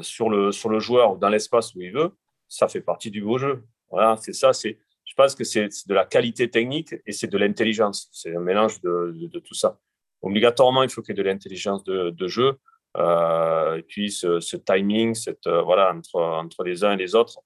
sur, 0.00 0.30
le, 0.30 0.50
sur 0.50 0.68
le 0.68 0.80
joueur 0.80 1.12
ou 1.12 1.16
dans 1.18 1.28
l'espace 1.28 1.74
où 1.74 1.80
il 1.80 1.92
veut, 1.92 2.10
ça 2.48 2.66
fait 2.66 2.80
partie 2.80 3.10
du 3.10 3.20
beau 3.22 3.38
jeu. 3.38 3.62
Voilà, 3.90 4.16
c'est 4.16 4.32
ça. 4.32 4.52
C'est, 4.52 4.78
je 5.04 5.14
pense 5.14 5.34
que 5.34 5.44
c'est 5.44 5.68
de 5.86 5.94
la 5.94 6.04
qualité 6.04 6.50
technique 6.50 6.94
et 7.06 7.12
c'est 7.12 7.28
de 7.28 7.38
l'intelligence. 7.38 8.08
C'est 8.12 8.34
un 8.34 8.40
mélange 8.40 8.80
de, 8.80 9.38
tout 9.38 9.54
ça. 9.54 9.78
Obligatoirement, 10.22 10.82
il 10.82 10.90
faut 10.90 11.02
qu'il 11.02 11.16
y 11.16 11.20
ait 11.20 11.22
de 11.22 11.28
l'intelligence 11.28 11.84
de, 11.84 12.28
jeu. 12.28 12.58
Euh, 12.96 13.76
et 13.76 13.82
puis 13.82 14.10
ce, 14.10 14.56
timing, 14.56 15.14
cette, 15.14 15.46
euh, 15.46 15.62
voilà, 15.62 15.94
entre, 15.94 16.20
entre 16.20 16.64
les 16.64 16.84
uns 16.84 16.92
et 16.92 16.96
les 16.96 17.14
autres, 17.14 17.38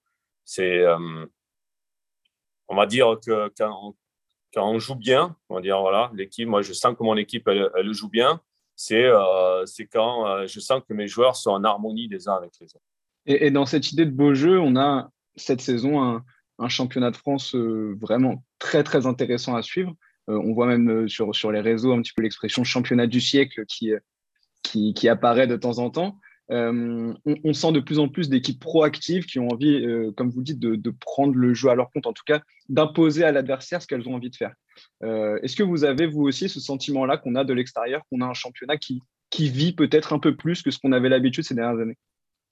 c'est, 0.45 0.79
euh, 0.79 1.27
on 2.69 2.77
va 2.77 2.87
dire 2.87 3.19
que 3.25 3.51
quand, 3.57 3.95
on 4.57 4.79
joue 4.79 4.95
bien, 4.95 5.37
on 5.49 5.57
va 5.57 5.61
dire 5.61 5.81
voilà, 5.81 6.11
l'équipe, 6.15 6.49
moi 6.49 6.63
je 6.63 6.73
sens 6.73 6.97
que 6.97 7.03
mon 7.03 7.17
équipe 7.17 7.49
elle, 7.49 7.93
joue 7.93 8.09
bien, 8.09 8.41
c'est 8.77 9.05
euh, 9.05 9.65
quand 9.93 10.27
euh, 10.27 10.47
je 10.47 10.61
sens 10.61 10.83
que 10.89 10.95
mes 10.95 11.07
joueurs 11.07 11.37
sont 11.37 11.51
en 11.51 11.65
harmonie 11.65 12.09
les 12.09 12.29
uns 12.29 12.35
avec 12.35 12.53
les 12.61 12.67
autres. 12.67 12.85
Et, 13.27 13.51
dans 13.51 13.67
cette 13.67 13.93
idée 13.93 14.05
de 14.05 14.11
beau 14.11 14.35
jeu, 14.35 14.59
on 14.59 14.77
a 14.77 15.11
cette 15.37 15.61
saison 15.61 16.23
un, 16.59 16.69
championnat 16.69 17.11
de 17.11 17.17
France 17.17 17.55
euh, 17.55 17.97
vraiment 18.01 18.45
très 18.59 18.85
très 18.85 19.07
intéressant 19.07 19.57
à 19.57 19.63
suivre. 19.63 19.95
Euh, 20.29 20.41
on 20.45 20.53
voit 20.53 20.67
même 20.67 20.89
euh, 20.89 21.09
sur, 21.09 21.35
sur 21.35 21.51
les 21.51 21.61
réseaux 21.61 21.93
un 21.93 22.03
petit 22.03 22.13
peu 22.15 22.23
l'expression 22.23 22.63
championnat 22.63 23.07
du 23.07 23.21
siècle 23.21 23.65
qui, 23.67 23.93
qui, 24.63 25.09
apparaît 25.09 25.47
de 25.47 25.57
temps 25.57 25.79
en 25.79 25.91
temps. 25.91 26.19
Euh, 26.51 27.15
on, 27.45 27.53
sent 27.53 27.73
de 27.73 27.81
plus 27.81 27.99
en 27.99 28.09
plus 28.09 28.29
d'équipes 28.29 28.61
proactives 28.61 29.25
qui 29.25 29.39
ont 29.39 29.49
envie, 29.49 29.87
euh, 29.87 30.13
comme 30.17 30.31
vous 30.31 30.43
dites, 30.43 30.59
de, 30.59 30.95
prendre 31.01 31.35
le 31.35 31.55
jeu 31.55 31.71
à 31.71 31.75
leur 31.75 31.91
compte, 31.91 32.07
en 32.07 32.13
tout 32.13 32.25
cas 32.27 32.43
d'imposer 32.69 33.25
à 33.25 33.33
l'adversaire 33.33 33.81
ce 33.81 33.87
qu'elles 33.87 34.09
ont 34.09 34.15
envie 34.15 34.31
de 34.31 34.37
faire. 34.37 34.55
Euh, 35.03 35.39
Est-ce 35.43 35.57
que 35.57 35.63
vous 35.63 35.85
avez, 35.85 36.07
vous 36.07 36.23
aussi, 36.23 36.49
ce 36.49 36.61
sentiment-là 36.61 37.17
qu'on 37.17 37.37
a 37.37 37.45
de 37.45 37.53
l'extérieur, 37.53 38.03
qu'on 38.11 38.21
a 38.21 38.27
un 38.27 38.35
championnat 38.35 38.77
qui, 38.77 39.01
qui 39.31 39.49
vit 39.49 39.73
peut-être 39.73 40.13
un 40.13 40.19
peu 40.19 40.37
plus 40.37 40.63
que 40.63 40.71
ce 40.71 40.79
qu'on 40.79 40.93
avait 40.93 41.09
l'habitude 41.09 41.45
ces 41.45 41.55
dernières 41.55 41.81
années? 41.81 41.97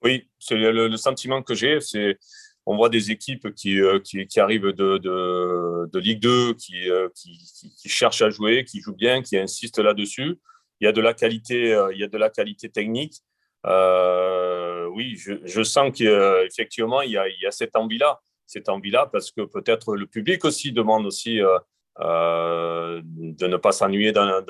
Oui, 0.03 0.29
c'est 0.39 0.57
le, 0.57 0.97
sentiment 0.97 1.43
que 1.43 1.55
j'ai. 1.55 1.81
C'est 1.81 2.19
on 2.67 2.77
voit 2.77 2.89
des 2.89 3.11
équipes 3.11 3.53
qui, 3.55 3.81
qui, 4.05 4.41
arrivent 4.41 4.73
de, 4.73 4.99
de, 4.99 5.99
Ligue 5.99 6.21
2, 6.21 6.55
qui, 6.55 6.89
euh, 6.89 7.09
qui, 7.15 7.39
qui, 7.79 7.89
cherchent 7.89 8.23
à 8.23 8.31
jouer, 8.31 8.65
qui 8.65 8.81
jouent 8.81 8.95
bien, 8.95 9.23
qui 9.23 9.37
insistent 9.37 9.81
là-dessus. 9.81 10.37
Il 10.81 10.85
y 10.85 10.89
a 10.89 10.93
de 10.93 11.01
la 11.01 11.15
qualité, 11.15 11.75
euh, 11.75 11.93
il 11.93 11.99
y 11.99 12.05
a 12.05 12.09
de 12.09 12.19
la 12.19 12.31
qualité 12.31 12.69
technique. 12.71 13.21
Euh, 13.67 14.87
oui, 14.87 15.17
je, 15.17 15.63
sens 15.63 15.93
qu'effectivement, 15.95 17.03
il, 17.03 17.13
y 17.13 17.19
a, 17.19 17.29
il 17.29 17.39
y 17.43 17.47
a 17.47 17.51
cette 17.51 17.77
envie-là. 17.77 18.21
Cette 18.47 18.69
envie-là, 18.69 19.07
parce 19.13 19.31
que 19.31 19.43
peut-être 19.43 19.95
le 19.95 20.07
public 20.07 20.45
aussi 20.45 20.73
demande 20.73 21.07
aussi 21.07 21.41
euh, 21.41 21.59
euh, 22.01 23.03
de 23.05 23.47
ne 23.47 23.57
pas 23.57 23.73
s'ennuyer 23.73 24.13
dans, 24.13 24.43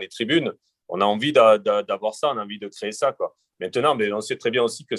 les 0.00 0.08
tribunes. 0.08 0.52
On 0.88 1.00
a 1.00 1.04
envie 1.04 1.32
d'avoir 1.32 2.14
ça, 2.14 2.30
on 2.32 2.38
a 2.38 2.44
envie 2.44 2.58
de 2.58 2.68
créer 2.68 2.92
ça. 2.92 3.16
Maintenant, 3.58 3.96
mais 3.96 4.12
on 4.12 4.20
sait 4.20 4.36
très 4.36 4.50
bien 4.50 4.62
aussi 4.62 4.86
que 4.86 4.94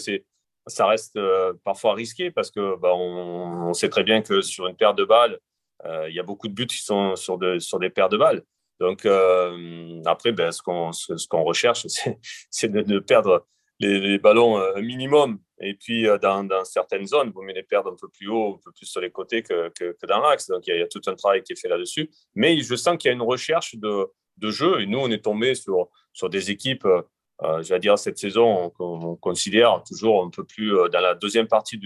ça 0.67 0.87
reste 0.87 1.15
euh, 1.15 1.53
parfois 1.63 1.93
risqué 1.93 2.31
parce 2.31 2.51
que 2.51 2.77
bah, 2.77 2.93
on, 2.93 3.73
sait 3.73 3.89
très 3.89 4.03
bien 4.03 4.21
que 4.21 4.41
sur 4.41 4.67
une 4.67 4.75
paire 4.75 4.93
de 4.93 5.05
balles, 5.05 5.39
euh, 5.85 6.09
il 6.09 6.15
y 6.15 6.19
a 6.19 6.23
beaucoup 6.23 6.49
de 6.49 6.53
buts 6.53 6.67
qui 6.67 6.81
sont 6.81 7.15
sur 7.15 7.37
des 7.37 7.89
paires 7.89 8.09
de 8.09 8.17
balles. 8.17 8.43
Donc 8.79 9.05
euh, 9.05 10.01
après, 10.05 10.31
ben, 10.31 10.51
ce 10.51 10.61
qu'on 10.61 10.91
qu'on 11.29 11.43
recherche, 11.43 11.85
c'est 12.49 12.71
de, 12.71 12.99
perdre 12.99 13.45
les, 13.79 14.17
ballons 14.17 14.57
un 14.57 14.81
minimum. 14.81 15.39
Et 15.61 15.73
puis 15.73 16.07
dans, 16.21 16.43
dans 16.45 16.63
certaines 16.63 17.05
zones, 17.05 17.31
vous 17.31 17.41
mieux 17.41 17.53
les 17.53 17.63
perdre 17.63 17.91
un 17.91 17.95
peu 17.99 18.07
plus 18.07 18.29
haut, 18.29 18.55
un 18.55 18.59
peu 18.63 18.71
plus 18.71 18.85
sur 18.85 19.01
les 19.01 19.11
côtés 19.11 19.43
que, 19.43 19.71
dans 20.07 20.21
l'axe. 20.21 20.47
Donc 20.47 20.65
il 20.67 20.77
y, 20.77 20.81
a, 20.81 20.87
tout 20.87 21.01
un 21.07 21.15
travail 21.15 21.43
qui 21.43 21.53
est 21.53 21.59
fait 21.59 21.67
là-dessus. 21.67 22.09
Mais 22.35 22.59
je 22.61 22.75
sens 22.75 22.97
qu'il 22.97 23.09
y 23.09 23.11
a 23.11 23.15
une 23.15 23.21
recherche 23.21 23.75
de, 23.75 24.07
jeu. 24.41 24.81
Et 24.81 24.85
nous, 24.85 24.99
on 24.99 25.11
est 25.11 25.23
tombé 25.23 25.55
sur, 25.55 25.89
des 26.29 26.51
équipes. 26.51 26.85
Euh, 26.85 27.61
je 27.61 27.73
vais 27.73 27.79
dire 27.79 27.97
cette 27.97 28.17
saison, 28.17 28.71
on, 28.79 28.85
on, 28.85 29.15
considère 29.15 29.81
toujours 29.83 30.23
un 30.23 30.29
peu 30.29 30.45
plus 30.45 30.71
dans 30.91 30.99
la 31.01 31.15
deuxième 31.15 31.47
partie 31.47 31.77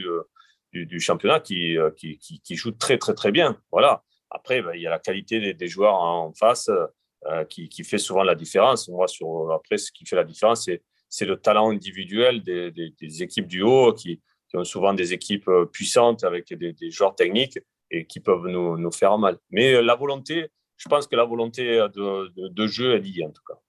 du 0.72 1.00
championnat 1.00 1.40
qui, 1.40 1.76
qui, 1.96 2.20
qui, 2.20 2.42
qui, 2.42 2.56
joue 2.56 2.72
très 2.72 3.00
très 3.00 3.16
très 3.16 3.32
bien. 3.32 3.60
Voilà. 3.72 4.04
Après, 4.34 4.62
ben, 4.62 4.72
il 4.76 4.82
y 4.82 4.88
a 4.88 4.90
la 4.90 5.00
qualité 5.00 5.54
des, 5.54 5.68
joueurs 5.68 5.96
en 5.96 6.34
face 6.34 6.70
euh, 6.70 7.46
qui, 7.46 7.70
qui, 7.70 7.84
fait 7.84 7.98
souvent 7.98 8.24
la 8.24 8.36
différence. 8.36 8.90
Moi, 8.90 9.08
sur, 9.08 9.52
après, 9.52 9.78
ce 9.78 9.92
qui 9.92 10.06
fait 10.06 10.16
la 10.16 10.24
différence, 10.24 10.70
c'est 11.10 11.26
le 11.26 11.38
talent 11.38 11.70
individuel 11.72 12.42
des, 12.44 13.24
équipes 13.24 13.48
du 13.48 13.62
haut 13.62 13.94
qui, 13.94 14.22
ont 14.56 14.64
souvent 14.64 14.94
des 14.94 15.14
équipes 15.14 15.50
puissantes 15.72 16.24
avec 16.24 16.54
des, 16.54 16.92
joueurs 16.92 17.16
techniques 17.16 17.60
et 17.90 18.06
qui 18.06 18.20
peuvent 18.20 18.48
nous, 18.48 18.78
nous, 18.78 18.92
faire 18.92 19.18
mal. 19.18 19.38
Mais 19.50 19.82
la 19.82 19.96
volonté, 19.96 20.48
je 20.78 20.90
pense 20.90 21.08
que 21.08 21.16
la 21.16 21.24
volonté 21.24 21.64
de, 21.78 22.28
de, 22.36 22.48
de 22.50 22.68
jeu, 22.68 22.96
elle 22.96 23.08
y 23.08 23.22
est 23.22 23.26
en 23.26 23.32
tout 23.32 23.42
cas 23.48 23.60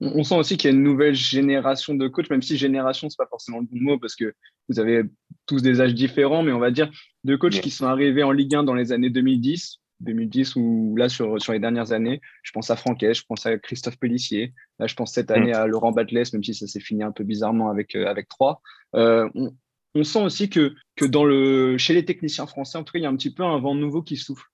on 0.00 0.24
sent 0.24 0.36
aussi 0.36 0.56
qu'il 0.56 0.70
y 0.70 0.72
a 0.72 0.76
une 0.76 0.82
nouvelle 0.82 1.14
génération 1.14 1.94
de 1.94 2.08
coachs, 2.08 2.30
même 2.30 2.42
si 2.42 2.56
génération, 2.56 3.08
c'est 3.10 3.18
pas 3.18 3.26
forcément 3.26 3.60
le 3.60 3.66
bon 3.66 3.92
mot 3.92 3.98
parce 3.98 4.16
que 4.16 4.34
vous 4.68 4.80
avez 4.80 5.02
tous 5.46 5.62
des 5.62 5.80
âges 5.80 5.94
différents, 5.94 6.42
mais 6.42 6.52
on 6.52 6.58
va 6.58 6.70
dire 6.70 6.90
de 7.24 7.36
coachs 7.36 7.60
qui 7.60 7.70
sont 7.70 7.86
arrivés 7.86 8.22
en 8.22 8.32
Ligue 8.32 8.54
1 8.54 8.64
dans 8.64 8.74
les 8.74 8.92
années 8.92 9.10
2010, 9.10 9.80
2010 10.00 10.56
ou 10.56 10.94
là 10.96 11.08
sur, 11.08 11.40
sur 11.40 11.52
les 11.52 11.58
dernières 11.60 11.92
années. 11.92 12.20
Je 12.42 12.52
pense 12.52 12.70
à 12.70 12.76
Franquet, 12.76 13.14
je 13.14 13.24
pense 13.26 13.46
à 13.46 13.58
Christophe 13.58 13.98
Pellissier. 13.98 14.54
Là, 14.78 14.86
je 14.86 14.94
pense 14.94 15.12
cette 15.12 15.30
année 15.30 15.52
à 15.52 15.66
Laurent 15.66 15.92
Batles, 15.92 16.22
même 16.32 16.44
si 16.44 16.54
ça 16.54 16.66
s'est 16.66 16.80
fini 16.80 17.02
un 17.02 17.12
peu 17.12 17.24
bizarrement 17.24 17.70
avec, 17.70 17.94
euh, 17.94 18.06
avec 18.06 18.28
3. 18.28 18.60
Euh, 18.96 19.28
on, 19.34 19.54
on, 19.94 20.04
sent 20.04 20.22
aussi 20.22 20.48
que, 20.48 20.74
que 20.96 21.04
dans 21.04 21.24
le, 21.24 21.76
chez 21.78 21.94
les 21.94 22.04
techniciens 22.04 22.46
français, 22.46 22.78
en 22.78 22.84
tout 22.84 22.92
cas, 22.92 22.98
il 22.98 23.02
y 23.02 23.06
a 23.06 23.10
un 23.10 23.16
petit 23.16 23.32
peu 23.32 23.44
un 23.44 23.58
vent 23.58 23.74
nouveau 23.74 24.02
qui 24.02 24.16
souffle. 24.16 24.46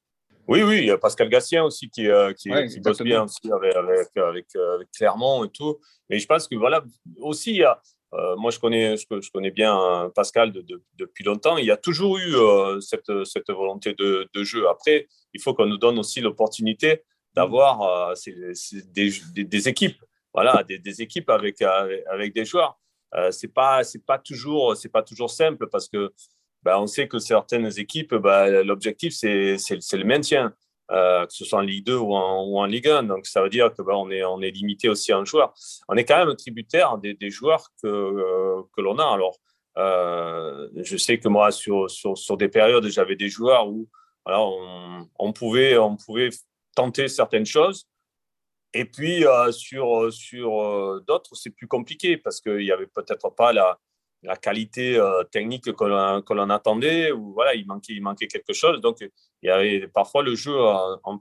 Oui, 0.49 0.63
oui, 0.63 0.79
il 0.79 0.87
y 0.87 0.91
a 0.91 0.99
Pascal 0.99 1.29
Gassien 1.29 1.65
aussi 1.65 1.91
qui, 1.91 2.09
euh, 2.09 2.33
qui, 2.33 2.51
ouais, 2.51 2.69
qui 2.69 2.79
bosse 2.79 3.03
bien 3.03 3.25
aussi 3.25 3.51
avec, 3.53 3.75
avec, 3.75 4.17
avec, 4.17 4.47
avec, 4.55 4.89
Clermont 4.97 5.45
et 5.45 5.49
tout. 5.49 5.79
Mais 6.09 6.21
je 6.21 6.27
pense 6.27 6.47
que 6.47 6.55
voilà, 6.55 6.85
aussi, 7.19 7.51
il 7.51 7.57
y 7.57 7.65
a, 7.65 7.81
euh, 8.15 8.37
moi 8.37 8.51
je 8.51 8.59
connais, 8.59 8.97
je, 8.97 9.31
connais 9.31 9.51
bien 9.51 10.11
Pascal 10.15 10.53
de, 10.53 10.61
de, 10.63 10.83
depuis 10.95 11.25
longtemps. 11.25 11.57
Il 11.57 11.65
y 11.65 11.71
a 11.71 11.77
toujours 11.77 12.19
eu 12.19 12.37
euh, 12.37 12.81
cette, 12.81 13.11
volonté 13.51 13.95
de, 13.95 14.29
jeu. 14.43 14.69
Après, 14.69 15.09
il 15.35 15.41
faut 15.41 15.55
qu'on 15.55 15.67
nous 15.67 15.79
donne 15.79 15.99
aussi 15.99 16.21
l'opportunité 16.21 17.03
d'avoir 17.35 18.15
des, 18.95 19.13
des, 19.45 19.69
équipes. 19.69 20.01
Voilà, 20.33 20.63
des, 20.63 21.03
équipes 21.03 21.31
avec, 21.31 21.61
avec 21.63 22.35
des 22.35 22.45
joueurs. 22.45 22.79
c'est 23.31 23.53
pas, 23.53 23.85
c'est 23.85 24.05
pas 24.05 24.19
toujours, 24.19 24.77
c'est 24.77 24.89
pas 24.89 25.03
toujours 25.03 25.31
simple 25.31 25.69
parce 25.69 25.89
que 25.89 26.13
bah, 26.63 26.81
on 26.81 26.87
sait 26.87 27.09
que 27.09 27.19
certaines 27.19 27.71
équipes, 27.79 28.15
bah, 28.15 28.63
l'objectif, 28.63 29.13
c'est 29.15 29.57
le 29.57 30.05
maintien. 30.05 30.55
Que 30.89 31.27
ce 31.31 31.45
soit 31.45 31.59
en 31.59 31.63
Ligue 31.63 31.85
2 31.85 31.97
ou 31.97 32.15
en, 32.15 32.65
Ligue 32.67 32.89
1. 32.89 33.05
Donc, 33.05 33.27
ça 33.27 33.43
veut 33.43 33.49
dire 33.49 33.73
que 33.73 33.83
ben, 33.83 33.95
on, 33.95 34.11
est, 34.11 34.25
on 34.25 34.41
est 34.41 34.51
limité 34.51 34.89
aussi 34.89 35.13
en 35.13 35.25
joueurs. 35.25 35.53
On 35.89 35.97
est 35.97 36.05
quand 36.05 36.25
même 36.25 36.35
tributaire 36.37 36.99
des, 36.99 37.31
joueurs 37.31 37.69
que, 37.83 38.63
que 38.75 38.81
l'on 38.81 38.99
a. 38.99 39.05
Alors, 39.05 39.39
je 39.77 40.97
sais 40.97 41.19
que 41.19 41.29
moi, 41.29 41.51
sur, 41.51 41.91
sur, 41.91 42.37
des 42.37 42.49
périodes, 42.49 42.87
j'avais 42.89 43.17
des 43.17 43.29
joueurs 43.29 43.69
où 43.69 43.89
voilà, 44.25 44.41
on, 44.41 45.09
on, 45.19 45.33
pouvait, 45.33 45.77
on 45.79 45.97
pouvait 45.97 46.31
tenter 46.75 47.09
certaines 47.09 47.47
choses. 47.47 47.87
Et 48.75 48.85
puis, 48.85 49.25
sur, 49.51 50.13
sur 50.13 51.01
d'autres, 51.07 51.35
c'est 51.35 51.51
plus 51.51 51.67
compliqué 51.67 52.17
parce 52.17 52.41
qu'il 52.41 52.59
n'y 52.59 52.73
avait 52.73 52.87
peut-être 52.87 53.31
pas 53.31 53.53
la, 53.53 53.79
la 54.27 54.37
qualité 54.37 54.99
euh, 54.99 55.23
technique 55.25 55.73
que 55.73 55.85
l'on, 56.35 56.51
attendait, 56.51 57.13
ou 57.13 57.33
voilà, 57.33 57.55
il 57.55 57.67
manquait, 57.67 57.93
il 57.93 58.03
manquait 58.03 58.27
quelque 58.27 58.53
chose. 58.53 58.81
Donc, 58.81 58.99
il 59.01 59.11
y 59.47 59.51
avait 59.51 59.87
parfois 59.89 60.23
le 60.23 60.35
jeu 60.35 60.59
en, 60.59 61.19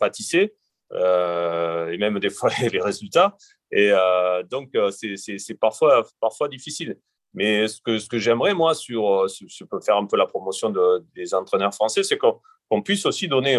euh, 0.93 1.89
et 1.91 1.97
même 1.97 2.19
des 2.19 2.29
fois 2.29 2.49
les 2.71 2.81
résultats. 2.81 3.37
Et 3.71 3.91
euh, 3.91 4.43
donc, 4.43 4.71
c'est, 4.91 5.59
parfois, 5.59 6.05
parfois 6.19 6.47
difficile. 6.47 6.97
Mais 7.33 7.67
ce 7.67 7.81
que, 7.81 7.99
ce 7.99 8.07
que 8.07 8.17
j'aimerais, 8.17 8.53
moi, 8.53 8.73
sur, 8.73 9.27
je 9.27 9.63
peux 9.65 9.79
faire 9.81 9.97
un 9.97 10.05
peu 10.05 10.17
la 10.17 10.25
promotion 10.25 10.73
des 11.13 11.33
entraîneurs 11.33 11.73
français, 11.73 12.03
c'est 12.03 12.17
qu'on, 12.17 12.81
puisse 12.81 13.05
aussi 13.05 13.27
donner 13.27 13.57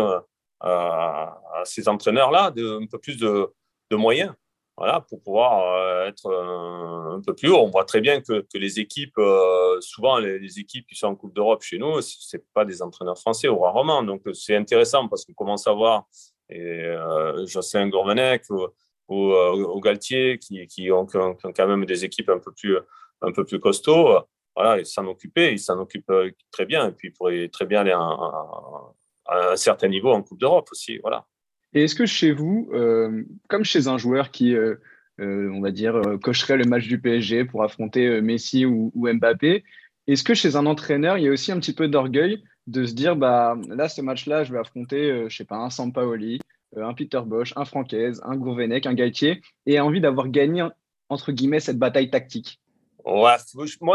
à, 0.61 1.63
ces 1.65 1.89
entraîneurs-là 1.89 2.53
un 2.57 2.87
peu 2.87 2.99
plus 2.99 3.17
de, 3.17 3.49
de 3.91 3.97
moyens 3.97 4.33
voilà, 4.77 5.01
pour 5.01 5.23
pouvoir 5.23 5.75
euh, 5.75 6.07
être 6.07 6.27
euh, 6.27 7.17
un 7.17 7.21
peu 7.23 7.35
plus 7.35 7.49
haut. 7.49 7.61
On 7.61 7.71
voit 7.71 7.85
très 7.85 8.01
bien 8.03 8.21
que, 8.21 8.45
les 8.55 8.79
équipes, 8.79 9.17
euh, 9.19 9.81
souvent 9.81 10.19
les, 10.19 10.59
équipes 10.59 10.87
qui 10.87 10.95
sont 10.95 11.07
en 11.07 11.17
Coupe 11.17 11.35
d'Europe 11.35 11.63
chez 11.63 11.79
nous, 11.79 12.03
ce 12.03 12.37
pas 12.53 12.67
des 12.67 12.83
entraîneurs 12.83 13.19
français 13.19 13.49
ou 13.49 13.59
rarement. 13.59 14.03
Donc 14.03 14.23
c'est 14.35 14.55
intéressant 14.57 15.09
parce 15.09 15.25
qu'on 15.25 15.33
commence 15.33 15.67
à 15.67 15.73
voir 15.73 16.05
et, 16.51 16.61
euh, 16.61 17.47
Jocelyn 17.47 17.89
Gourvenec 17.89 18.45
ou, 18.51 18.67
ou, 19.09 19.81
Galtier 19.81 20.39
qui, 20.39 20.93
ont, 20.93 21.07
quand 21.07 21.67
même 21.67 21.87
des 21.87 22.05
équipes 22.05 22.29
un 22.29 22.39
peu 22.39 22.53
plus, 22.53 22.77
un 23.23 23.33
peu 23.33 23.45
plus 23.45 23.61
costauds. 23.61 24.19
Voilà, 24.55 24.79
ils 24.79 24.87
s'en 24.87 25.07
occupaient, 25.07 25.53
ils 25.53 25.59
s'en 25.59 25.79
occupent 25.79 26.13
très 26.51 26.67
bien 26.67 26.89
et 26.89 26.93
puis 26.93 27.09
ils 27.09 27.13
pourraient 27.13 27.49
très 27.49 27.67
bien 27.67 27.81
aller 27.81 27.93
à, 27.93 27.99
à 27.99 29.53
un 29.53 29.57
certain 29.57 29.89
niveau 29.89 30.13
en 30.13 30.23
Coupe 30.23 30.39
d'Europe 30.39 30.69
aussi. 30.71 30.99
Voilà. 30.99 31.27
Et 31.73 31.85
est-ce 31.85 31.95
que 31.95 32.07
chez 32.07 32.33
vous, 32.33 32.69
euh, 32.73 33.25
comme 33.49 33.65
chez 33.65 33.89
un 33.89 33.99
joueur 33.99 34.31
qui, 34.31 34.55
euh, 34.55 34.77
euh, 35.21 35.51
on 35.53 35.61
va 35.61 35.71
dire, 35.71 36.01
cocherait 36.23 36.57
le 36.57 36.65
match 36.65 36.87
du 36.87 37.01
PSG 37.01 37.45
pour 37.45 37.63
affronter 37.63 38.21
Messi 38.21 38.65
ou, 38.65 38.93
Mbappé, 38.95 39.65
est-ce 40.07 40.25
que 40.25 40.35
chez 40.35 40.57
un 40.57 40.67
entraîneur, 40.67 41.19
il 41.19 41.25
y 41.25 41.29
a 41.29 41.33
aussi 41.33 41.53
un 41.53 41.59
petit 41.59 41.75
peu 41.75 41.89
d'orgueil 41.89 42.43
de 42.67 42.85
se 42.85 42.95
dire, 42.95 43.17
bah, 43.17 43.57
là, 43.69 43.89
ce 43.89 44.01
match-là, 44.01 44.45
je 44.45 44.53
vais 44.53 44.59
affronter, 44.59 45.27
je 45.29 45.37
sais 45.37 45.45
pas, 45.45 45.57
un 45.57 45.71
Sampaoli, 45.71 46.41
un 46.77 46.95
Peter 46.95 47.21
Bosch, 47.25 47.53
un 47.57 47.65
Francaise, 47.65 48.21
un 48.25 48.37
Gourvenec, 48.37 48.87
un 48.87 48.95
Galtier, 48.95 49.41
et 49.67 49.81
envie 49.81 50.01
d'avoir 50.01 50.29
gagné, 50.29 50.67
entre 51.09 51.33
guillemets, 51.33 51.61
cette 51.61 51.79
bataille 51.79 52.11
tactique? 52.11 52.61
Moi, 53.05 53.37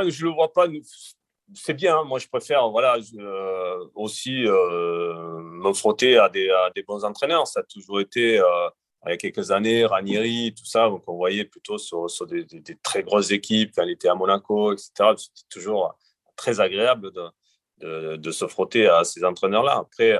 je 0.09 0.23
ne 0.23 0.29
le 0.29 0.33
vois 0.33 0.53
pas 0.53 0.67
c'est 1.53 1.73
bien. 1.73 1.97
Hein. 1.97 2.03
Moi, 2.03 2.19
je 2.19 2.27
préfère 2.27 2.69
voilà, 2.69 2.97
euh, 3.17 3.85
aussi 3.95 4.45
euh, 4.45 5.39
me 5.39 5.73
frotter 5.73 6.17
à 6.17 6.29
des, 6.29 6.49
des, 6.75 6.83
bons 6.83 7.03
entraîneurs. 7.03 7.47
Ça 7.47 7.61
a 7.61 7.63
toujours 7.63 7.99
été, 7.99 8.39
euh, 8.39 8.69
il 9.05 9.11
y 9.11 9.13
a 9.13 9.17
quelques 9.17 9.51
années, 9.51 9.85
Ranieri, 9.85 10.53
tout 10.57 10.65
ça. 10.65 10.89
Donc, 10.89 11.03
on 11.07 11.15
voyait 11.15 11.45
plutôt 11.45 11.77
sur, 11.77 12.09
sur 12.09 12.27
des, 12.27 12.45
très 12.83 13.03
grosses 13.03 13.31
équipes 13.31 13.71
quand 13.75 13.83
il 13.83 13.91
était 13.91 14.09
à 14.09 14.15
Monaco, 14.15 14.73
etc. 14.73 14.91
C'était 15.17 15.47
toujours 15.49 15.97
très 16.35 16.59
agréable 16.59 17.11
de, 17.11 17.29
de, 17.77 18.15
de, 18.17 18.31
se 18.31 18.47
frotter 18.47 18.87
à 18.87 19.03
ces 19.03 19.23
entraîneurs-là. 19.23 19.77
Après, 19.77 20.19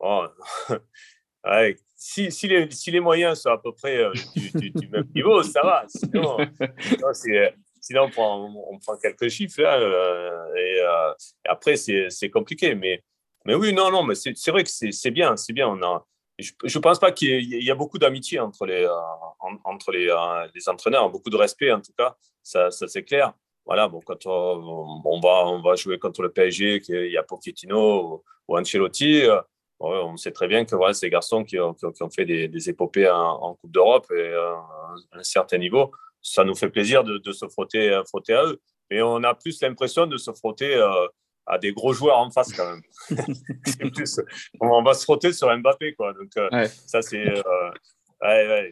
si, 1.96 2.30
si, 2.30 2.48
les, 2.48 2.70
si, 2.70 2.90
les, 2.90 3.00
moyens 3.00 3.40
sont 3.40 3.50
à 3.50 3.58
peu 3.58 3.72
près 3.72 4.04
du, 4.34 4.88
même 4.88 5.08
niveau, 5.14 5.42
ça 5.42 5.62
va. 5.62 5.84
sinon 5.88 6.36
c'est 7.12 7.54
Sinon, 7.84 8.08
on 8.16 8.78
prend, 8.78 8.96
quelques 8.96 9.28
chiffres 9.28 9.60
là, 9.60 9.78
euh, 9.78 10.54
euh, 10.56 11.14
et, 11.44 11.46
après, 11.46 11.76
c'est 11.76 12.30
compliqué. 12.30 12.74
Mais, 12.74 13.02
mais 13.44 13.54
oui, 13.54 13.74
non, 13.74 13.90
non, 13.90 14.02
mais 14.02 14.14
c'est 14.14 14.50
vrai 14.50 14.64
que 14.64 14.70
c'est 14.70 15.10
bien, 15.10 15.36
c'est 15.36 15.52
bien. 15.52 15.68
On 15.68 15.82
a, 15.82 16.06
je 16.38 16.52
ne 16.64 16.78
pense 16.80 16.98
pas 16.98 17.12
qu'il 17.12 17.62
y, 17.62 17.70
a 17.70 17.74
beaucoup 17.74 17.98
d'amitié 17.98 18.40
entre, 18.40 18.64
les, 18.64 18.84
euh, 18.84 18.90
entre 19.64 19.92
les, 19.92 20.06
les, 20.54 20.68
entraîneurs, 20.70 21.10
beaucoup 21.10 21.28
de 21.28 21.36
respect 21.36 21.72
en 21.72 21.82
tout 21.82 21.92
cas, 21.98 22.16
ça, 22.42 22.70
ça 22.70 22.88
c'est 22.88 23.02
clair. 23.02 23.34
Voilà, 23.66 23.86
bon, 23.86 24.00
quand 24.00 24.24
on, 24.24 25.20
va, 25.20 25.46
on 25.46 25.60
va 25.60 25.74
jouer 25.74 25.98
contre 25.98 26.22
le 26.22 26.32
PSG, 26.32 26.80
il 26.88 27.12
y 27.12 27.18
a 27.18 27.22
Pochettino 27.22 28.22
ou, 28.48 28.56
Ancelotti, 28.56 29.24
on 29.78 30.16
sait 30.16 30.32
très 30.32 30.48
bien 30.48 30.64
que 30.64 30.74
voilà, 30.74 30.94
ces 30.94 31.10
garçons 31.10 31.44
qui 31.44 31.58
ont, 31.58 31.74
qui 31.74 32.02
ont, 32.02 32.10
fait 32.10 32.24
des, 32.24 32.48
des 32.48 32.70
épopées 32.70 33.10
en, 33.10 33.54
Coupe 33.56 33.72
d'Europe 33.72 34.10
et 34.10 34.32
à 34.32 35.18
un 35.18 35.22
certain 35.22 35.58
niveau, 35.58 35.92
ça 36.24 36.42
nous 36.42 36.54
fait 36.54 36.70
plaisir 36.70 37.04
de, 37.04 37.32
se 37.32 37.46
frotter, 37.46 37.90
euh, 37.90 38.02
frotter 38.04 38.34
à 38.34 38.44
eux. 38.46 38.60
Mais 38.90 39.02
on 39.02 39.22
a 39.22 39.34
plus 39.34 39.60
l'impression 39.60 40.06
de 40.06 40.16
se 40.16 40.32
frotter 40.32 40.74
euh, 40.74 41.06
à 41.46 41.58
des 41.58 41.72
gros 41.72 41.92
joueurs 41.92 42.18
en 42.18 42.30
face 42.30 42.52
quand 42.52 42.68
même. 42.68 42.82
plus, 43.94 44.20
on 44.60 44.82
va 44.82 44.94
se 44.94 45.04
frotter 45.04 45.32
sur 45.32 45.54
Mbappé. 45.56 45.94
Quoi. 45.94 46.14
Donc, 46.14 46.30
euh, 46.36 46.66
ça, 46.86 47.02
c'est. 47.02 47.24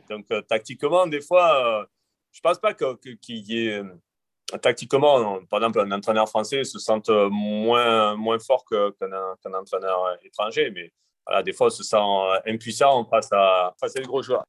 Donc, 0.08 0.26
tactiquement, 0.48 1.06
des 1.06 1.20
fois, 1.20 1.86
je 2.32 2.38
ne 2.38 2.42
pense 2.42 2.58
pas 2.58 2.72
qu'il 2.72 3.18
y 3.28 3.68
ait. 3.68 3.82
Tactiquement, 4.60 5.40
par 5.46 5.60
exemple, 5.60 5.80
un 5.80 5.92
entraîneur 5.92 6.28
français 6.28 6.64
se 6.64 6.78
sente 6.78 7.08
moins, 7.08 8.16
moins 8.16 8.38
fort 8.38 8.64
qu'un 8.64 9.52
entraîneur 9.54 10.18
étranger. 10.24 10.70
Mais 10.70 10.90
voilà, 11.26 11.42
des 11.42 11.52
fois, 11.52 11.66
on 11.68 11.70
se 11.70 11.82
sent 11.82 11.96
impuissant 12.46 13.04
face 13.06 13.28
à, 13.32 13.74
face 13.78 13.96
à 13.96 14.00
des 14.00 14.06
gros 14.06 14.22
joueurs. 14.22 14.44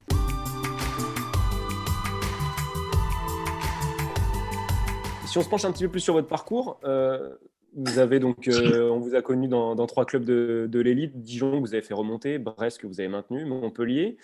Si 5.33 5.39
on 5.39 5.41
se 5.41 5.49
penche 5.49 5.65
un 5.65 5.71
petit 5.71 5.85
peu 5.85 5.89
plus 5.89 5.99
sur 5.99 6.13
votre 6.13 6.27
parcours, 6.27 6.79
euh, 6.83 7.27
vous 7.75 7.97
avez 7.97 8.19
donc, 8.19 8.47
euh, 8.47 8.87
on 8.91 8.99
vous 8.99 9.15
a 9.15 9.23
connu 9.23 9.47
dans, 9.47 9.75
trois 9.87 10.05
clubs 10.05 10.23
de, 10.23 10.79
l'élite, 10.79 11.23
Dijon 11.23 11.53
que 11.53 11.67
vous 11.67 11.73
avez 11.73 11.81
fait 11.81 11.95
remonter, 11.95 12.37
Brest 12.37 12.77
que 12.77 12.85
vous 12.85 12.99
avez 12.99 13.09
maintenu, 13.09 13.43
Montpellier. 13.43 14.17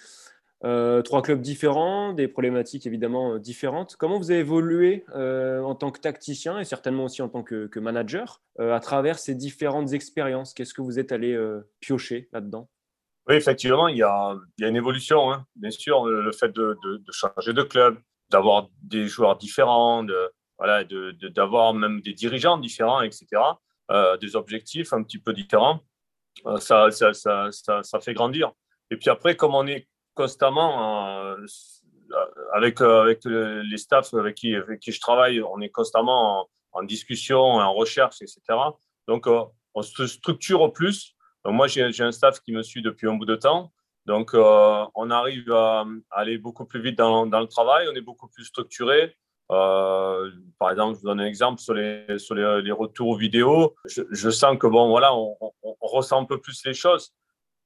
Euh, 0.64 1.02
trois 1.02 1.24
clubs 1.24 1.42
différents, 1.42 2.14
des 2.14 2.28
problématiques 2.28 2.86
évidemment 2.86 3.40
différentes. 3.40 3.96
Comment 3.96 4.20
vous 4.20 4.30
avez 4.30 4.42
évolué 4.42 5.04
en 5.16 5.74
tant 5.74 5.90
que 5.90 6.00
tacticien 6.00 6.60
et 6.60 6.64
certainement 6.64 7.06
aussi 7.06 7.24
en 7.24 7.30
tant 7.30 7.42
que, 7.42 7.80
manager 7.80 8.44
à 8.60 8.80
travers 8.80 9.18
ces 9.18 9.34
différentes 9.34 9.94
expériences? 9.94 10.54
Qu'est-ce 10.54 10.76
que 10.76 10.84
vous 10.84 11.00
êtes 11.00 11.12
allé 11.12 11.36
piocher 11.80 12.30
là-dedans? 12.34 12.70
Oui, 13.28 13.34
effectivement, 13.34 13.88
il 13.88 13.98
y 13.98 14.04
a, 14.04 14.36
une 14.60 14.76
évolution. 14.76 15.32
Hein. 15.34 15.48
Bien 15.56 15.72
sûr, 15.72 16.06
le 16.06 16.32
fait 16.34 16.54
de, 16.54 16.78
de 16.84 17.12
changer 17.12 17.54
de 17.54 17.64
club, 17.64 17.98
d'avoir 18.30 18.70
des 18.84 19.08
joueurs 19.08 19.38
différents, 19.38 20.04
de, 20.04 20.16
voilà, 20.60 20.84
d'avoir 20.84 21.74
de, 21.74 21.80
même 21.80 22.02
des 22.02 22.14
dirigeants 22.14 22.58
différents, 22.58 23.02
etc., 23.02 23.26
euh, 23.92 24.18
des 24.18 24.36
objectifs 24.36 24.94
un 24.94 25.02
petit 25.02 25.18
peu 25.18 25.34
différents, 25.34 25.80
euh, 26.46 26.58
ça, 26.58 26.92
ça, 26.92 27.14
ça, 27.14 27.50
ça, 27.52 28.00
fait 28.00 28.14
grandir. 28.14 28.52
Et 28.92 28.98
puis 28.98 29.10
après, 29.10 29.36
comme 29.36 29.56
on 29.56 29.66
est 29.66 29.88
constamment 30.14 31.24
euh, 31.34 31.38
avec, 32.54 32.82
avec 32.82 33.24
les 33.26 33.78
staffs 33.78 34.14
avec 34.14 34.36
qui, 34.36 34.54
avec 34.54 34.80
qui 34.80 34.92
je 34.92 35.00
travaille, 35.00 35.42
on 35.42 35.60
est 35.62 35.70
constamment 35.70 36.48
en, 36.74 36.84
discussion, 36.84 37.40
en 37.40 37.74
recherche, 37.74 38.22
etc. 38.22 38.42
Donc, 39.08 39.28
on 39.28 39.82
se 39.82 40.08
structure 40.08 40.72
plus. 40.72 41.16
Donc, 41.46 41.56
moi, 41.56 41.68
j'ai 41.68 42.04
un 42.04 42.12
staff 42.12 42.42
qui 42.42 42.52
me 42.52 42.64
suit 42.64 42.82
depuis 42.82 43.08
un 43.08 43.16
bout 43.16 43.26
de 43.26 43.36
temps. 43.36 43.72
Donc, 44.06 44.32
on 44.34 45.10
arrive 45.12 45.52
à, 45.52 45.86
aller 46.12 46.38
beaucoup 46.38 46.66
plus 46.66 46.82
vite 46.82 46.98
dans, 46.98 47.26
dans, 47.26 47.40
le 47.40 47.48
travail, 47.48 47.88
on 47.92 47.96
est 47.96 48.02
beaucoup 48.02 48.28
plus 48.28 48.46
structuré. 48.46 49.16
Euh, 49.52 50.32
par 50.60 50.72
exemple, 50.72 50.96
je 50.96 51.02
vous 51.02 51.08
donne 51.08 51.22
un 51.22 51.26
exemple 51.26 51.60
sur 51.60 51.74
les, 51.74 52.20
sur 52.20 52.36
les, 52.36 52.72
retours 52.72 53.18
vidéo. 53.18 53.76
Je, 53.86 54.04
je, 54.12 54.30
sens 54.30 54.58
que 54.58 54.68
bon, 54.68 54.90
voilà, 54.90 55.16
on, 55.16 55.36
ressent 55.82 56.22
un 56.22 56.26
peu 56.26 56.40
plus 56.40 56.64
les 56.66 56.74
choses. 56.74 57.14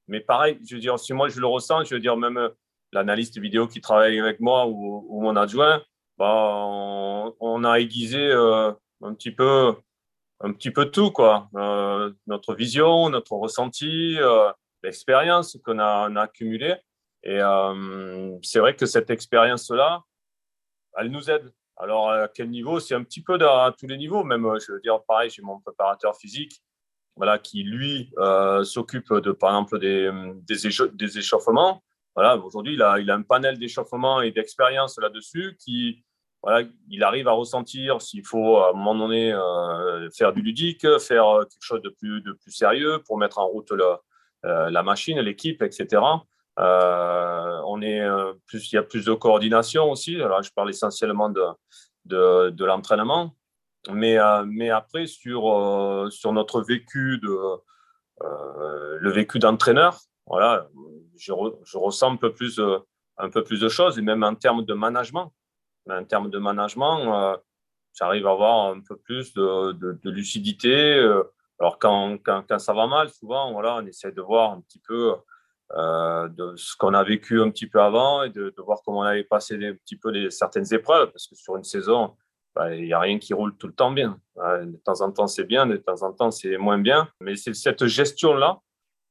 Mais 0.08 0.20
pareil, 0.20 0.58
je 0.66 0.74
veux 0.74 0.80
dire, 0.80 0.98
si 0.98 1.12
moi 1.12 1.28
je 1.28 1.40
le 1.40 1.46
ressens, 1.46 1.84
je 1.84 1.94
veux 1.94 2.00
dire, 2.00 2.16
même 2.16 2.50
l'analyste 2.92 3.38
vidéo 3.38 3.66
qui 3.66 3.80
travaille 3.80 4.18
avec 4.18 4.40
moi 4.40 4.66
ou, 4.66 5.20
mon 5.20 5.36
adjoint, 5.36 5.82
bah, 6.16 6.32
on, 7.40 7.64
a 7.64 7.80
aiguisé 7.80 8.18
euh, 8.30 8.72
un 9.02 9.14
petit 9.14 9.32
peu, 9.32 9.74
un 10.40 10.52
petit 10.52 10.70
peu 10.70 10.90
tout, 10.90 11.10
quoi. 11.10 11.48
Euh, 11.54 12.12
notre 12.26 12.54
vision, 12.54 13.08
notre 13.10 13.32
ressenti, 13.32 14.16
euh, 14.18 14.50
l'expérience 14.82 15.58
qu'on 15.64 15.78
a, 15.78 16.20
accumulée. 16.20 16.76
Et 17.22 17.40
euh, 17.40 18.38
c'est 18.42 18.58
vrai 18.60 18.76
que 18.76 18.86
cette 18.86 19.10
expérience-là, 19.10 20.02
elle 20.98 21.10
nous 21.10 21.30
aide. 21.30 21.52
Alors, 21.76 22.10
à 22.10 22.28
quel 22.28 22.50
niveau? 22.50 22.78
C'est 22.78 22.94
un 22.94 23.02
petit 23.02 23.22
peu 23.22 23.34
à 23.34 23.74
tous 23.76 23.86
les 23.86 23.96
niveaux. 23.96 24.22
Même, 24.24 24.48
je 24.64 24.72
veux 24.72 24.80
dire, 24.80 25.02
pareil, 25.06 25.30
j'ai 25.30 25.42
mon 25.42 25.60
préparateur 25.60 26.16
physique 26.16 26.62
voilà, 27.16 27.38
qui, 27.38 27.62
lui, 27.62 28.10
euh, 28.18 28.64
s'occupe, 28.64 29.12
de, 29.12 29.32
par 29.32 29.50
exemple, 29.50 29.78
des, 29.78 30.10
des, 30.46 31.18
échauffements. 31.18 31.82
Voilà, 32.14 32.36
aujourd'hui, 32.38 32.74
il 32.74 32.82
a, 32.82 32.98
il 32.98 33.10
a 33.10 33.14
un 33.14 33.22
panel 33.22 33.58
d'échauffement 33.58 34.20
et 34.20 34.30
d'expérience 34.30 34.98
là-dessus 34.98 35.56
qui, 35.58 36.04
voilà, 36.42 36.66
il 36.88 37.02
arrive 37.02 37.28
à 37.28 37.32
ressentir 37.32 38.00
s'il 38.02 38.24
faut, 38.24 38.58
à 38.58 38.70
un 38.70 38.72
moment 38.72 38.94
donné, 38.94 39.32
euh, 39.32 40.08
faire 40.10 40.32
du 40.32 40.42
ludique, 40.42 40.86
faire 40.98 41.40
quelque 41.40 41.62
chose 41.62 41.82
de 41.82 41.88
plus, 41.88 42.20
de 42.20 42.32
plus 42.32 42.52
sérieux 42.52 43.02
pour 43.06 43.18
mettre 43.18 43.38
en 43.38 43.46
route 43.46 43.72
la 44.42 44.82
machine, 44.82 45.18
l'équipe, 45.20 45.62
etc. 45.62 46.02
on 46.56 47.82
est 47.82 48.06
plus, 48.46 48.72
il 48.72 48.76
y 48.76 48.78
a 48.78 48.82
plus 48.82 49.04
de 49.04 49.12
coordination 49.14 49.90
aussi. 49.90 50.20
Alors, 50.20 50.42
je 50.42 50.52
parle 50.52 50.70
essentiellement 50.70 51.28
de, 51.28 51.44
de, 52.04 52.50
de 52.50 52.64
l'entraînement. 52.64 53.34
Mais, 53.90 54.16
mais 54.46 54.70
après, 54.70 55.06
sur, 55.06 56.06
sur 56.10 56.32
notre 56.32 56.62
vécu, 56.62 57.18
de, 57.22 57.36
le 58.20 59.10
vécu 59.10 59.38
d'entraîneur, 59.38 59.98
voilà, 60.26 60.68
je, 61.18 61.32
je, 61.64 61.76
ressens 61.76 62.12
un 62.12 62.16
peu, 62.16 62.32
plus, 62.32 62.60
un 63.18 63.28
peu 63.28 63.44
plus 63.44 63.60
de 63.60 63.68
choses, 63.68 63.98
et 63.98 64.02
même 64.02 64.22
en 64.22 64.34
termes 64.34 64.64
de 64.64 64.74
management. 64.74 65.32
En 65.90 66.04
termes 66.04 66.30
de 66.30 66.38
management, 66.38 67.38
j'arrive 67.92 68.26
à 68.26 68.30
avoir 68.30 68.70
un 68.72 68.80
peu 68.80 68.96
plus 68.96 69.34
de, 69.34 69.72
de, 69.72 70.10
lucidité. 70.10 70.94
Alors, 71.60 71.78
quand, 71.78 72.16
quand, 72.24 72.42
quand, 72.48 72.58
ça 72.58 72.72
va 72.72 72.86
mal, 72.86 73.10
souvent, 73.10 73.52
voilà, 73.52 73.76
on 73.76 73.86
essaie 73.86 74.12
de 74.12 74.22
voir 74.22 74.52
un 74.52 74.60
petit 74.62 74.80
peu 74.80 75.14
euh, 75.72 76.28
de 76.28 76.54
ce 76.56 76.76
qu'on 76.76 76.94
a 76.94 77.02
vécu 77.02 77.40
un 77.40 77.50
petit 77.50 77.66
peu 77.66 77.80
avant 77.80 78.22
et 78.22 78.30
de, 78.30 78.54
voir 78.58 78.80
comment 78.84 79.00
on 79.00 79.02
avait 79.02 79.24
passé 79.24 79.54
un 79.54 79.74
petit 79.74 79.96
peu 79.96 80.30
certaines 80.30 80.72
épreuves, 80.72 81.10
parce 81.10 81.26
que 81.26 81.34
sur 81.34 81.56
une 81.56 81.64
saison, 81.64 82.16
bah, 82.54 82.74
il 82.74 82.84
n'y 82.84 82.92
a 82.92 83.00
rien 83.00 83.18
qui 83.18 83.34
roule 83.34 83.56
tout 83.56 83.66
le 83.66 83.74
temps 83.74 83.90
bien. 83.90 84.20
De 84.36 84.76
temps 84.84 85.00
en 85.00 85.10
temps, 85.10 85.26
c'est 85.26 85.44
bien, 85.44 85.66
de 85.66 85.76
temps 85.76 86.02
en 86.02 86.12
temps, 86.12 86.30
c'est 86.30 86.56
moins 86.56 86.78
bien. 86.78 87.08
Mais 87.20 87.34
c'est 87.34 87.54
cette 87.54 87.86
gestion-là, 87.86 88.60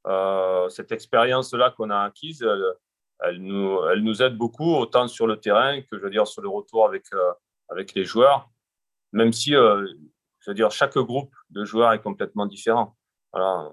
euh, 0.08 0.70
cette 0.70 0.92
expérience-là 0.92 1.72
qu'on 1.72 1.90
a 1.90 2.00
acquise, 2.00 2.46
elle, 3.22 3.38
nous, 3.40 3.80
elle, 3.90 4.04
nous, 4.04 4.22
aide 4.22 4.38
beaucoup, 4.38 4.76
autant 4.76 5.08
sur 5.08 5.28
le 5.28 5.38
terrain 5.38 5.82
que, 5.82 5.98
je 5.98 6.04
veux 6.04 6.10
dire, 6.10 6.28
sur 6.28 6.42
le 6.42 6.50
retour 6.50 6.86
avec, 6.86 7.06
euh, 7.14 7.32
avec 7.70 7.94
les 7.94 8.04
joueurs, 8.04 8.50
même 9.12 9.32
si, 9.32 9.56
euh, 9.56 9.86
je 10.40 10.52
veux 10.52 10.56
dire, 10.56 10.72
chaque 10.72 10.98
groupe 10.98 11.34
de 11.50 11.64
joueurs 11.64 11.94
est 11.94 12.02
complètement 12.02 12.46
différent. 12.46 12.96
Voilà. 13.32 13.72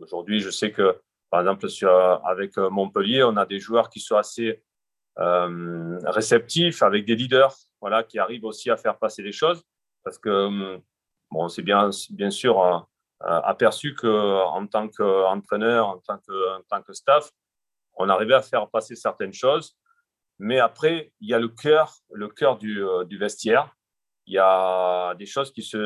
Aujourd'hui, 0.00 0.40
je 0.40 0.50
sais 0.50 0.72
que, 0.72 1.00
par 1.30 1.40
exemple, 1.40 1.66
avec 2.24 2.56
Montpellier, 2.56 3.24
on 3.24 3.36
a 3.36 3.46
des 3.46 3.58
joueurs 3.58 3.90
qui 3.90 4.00
sont 4.00 4.16
assez 4.16 4.62
euh, 5.18 5.98
réceptifs, 6.04 6.82
avec 6.82 7.06
des 7.06 7.16
leaders 7.16 7.54
voilà, 7.80 8.02
qui 8.02 8.18
arrivent 8.18 8.44
aussi 8.44 8.70
à 8.70 8.76
faire 8.76 8.98
passer 8.98 9.22
les 9.22 9.32
choses. 9.32 9.62
Parce 10.04 10.18
que, 10.18 10.28
hum, 10.28 10.82
bon, 11.30 11.48
c'est 11.48 11.62
bien, 11.62 11.88
bien 12.10 12.30
sûr 12.30 12.62
euh, 12.62 12.78
euh, 13.22 13.40
aperçu 13.42 13.94
qu'en 13.94 14.66
tant 14.66 14.88
qu'entraîneur, 14.88 15.88
en, 15.88 15.98
tant 15.98 16.18
que, 16.18 16.58
en 16.58 16.62
tant 16.68 16.82
que 16.82 16.92
staff, 16.92 17.30
on 17.94 18.10
arrivait 18.10 18.34
à 18.34 18.42
faire 18.42 18.68
passer 18.68 18.94
certaines 18.94 19.32
choses. 19.32 19.78
Mais 20.38 20.58
après, 20.60 21.12
il 21.20 21.30
y 21.30 21.34
a 21.34 21.38
le 21.38 21.48
cœur, 21.48 21.94
le 22.12 22.28
cœur 22.28 22.58
du, 22.58 22.84
du 23.06 23.16
vestiaire. 23.16 23.74
Il 24.26 24.34
y 24.34 24.38
a 24.38 25.14
des 25.14 25.24
choses 25.24 25.50
qui 25.50 25.62
se, 25.62 25.78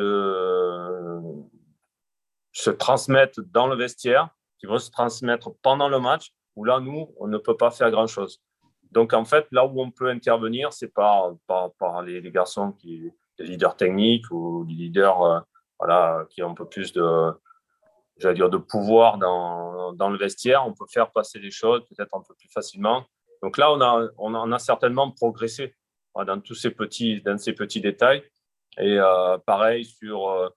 se 2.50 2.70
transmettent 2.70 3.38
dans 3.38 3.68
le 3.68 3.76
vestiaire, 3.76 4.29
qui 4.61 4.66
vont 4.66 4.79
se 4.79 4.90
transmettre 4.90 5.51
pendant 5.62 5.88
le 5.88 5.99
match, 5.99 6.33
où 6.55 6.64
là, 6.64 6.79
nous, 6.79 7.12
on 7.18 7.27
ne 7.27 7.38
peut 7.38 7.57
pas 7.57 7.70
faire 7.70 7.90
grand-chose. 7.90 8.40
Donc, 8.92 9.14
en 9.14 9.25
fait, 9.25 9.46
là 9.51 9.64
où 9.64 9.81
on 9.81 9.90
peut 9.90 10.09
intervenir, 10.09 10.73
c'est 10.73 10.92
par, 10.92 11.33
par, 11.46 11.73
par 11.75 12.03
les, 12.03 12.20
garçons 12.31 12.73
qui, 12.73 13.11
les 13.38 13.46
leaders 13.46 13.77
techniques 13.77 14.31
ou 14.31 14.64
les 14.68 14.75
leaders 14.75 15.23
euh, 15.23 15.40
voilà, 15.79 16.27
qui 16.29 16.42
ont 16.42 16.51
un 16.51 16.55
peu 16.55 16.66
plus 16.66 16.92
de, 16.92 17.33
dire, 18.33 18.51
de 18.51 18.59
pouvoir 18.59 19.16
dans, 19.16 19.92
dans, 19.94 20.11
le 20.11 20.18
vestiaire. 20.18 20.66
On 20.66 20.75
peut 20.75 20.87
faire 20.92 21.11
passer 21.11 21.38
les 21.38 21.51
choses 21.51 21.83
peut-être 21.88 22.14
un 22.14 22.20
peu 22.20 22.35
plus 22.35 22.51
facilement. 22.53 23.05
Donc 23.42 23.57
là, 23.57 23.73
on 23.73 23.81
a, 23.81 24.09
on 24.18 24.53
a, 24.53 24.59
certainement 24.59 25.11
progressé 25.11 25.75
dans 26.14 26.40
tous 26.40 26.55
ces 26.55 26.70
petits, 26.70 27.23
dans 27.23 27.38
ces 27.38 27.55
petits 27.55 27.81
détails. 27.81 28.23
Et 28.79 28.99
euh, 28.99 29.38
pareil 29.38 29.85
sur, 29.85 30.29
euh, 30.29 30.49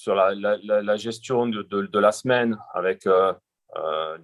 sur 0.00 0.14
la, 0.14 0.96
gestion 0.96 1.46
de, 1.46 1.62
de, 1.62 1.98
la 1.98 2.10
semaine 2.10 2.56
avec 2.74 3.06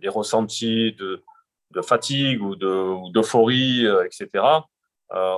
des 0.01 0.09
ressentis 0.09 0.93
de, 0.95 1.23
de 1.71 1.83
fatigue 1.83 2.43
ou 2.43 2.57
d'euphorie, 2.57 3.87
euh, 3.87 4.05
etc., 4.05 4.45
euh, 5.13 5.35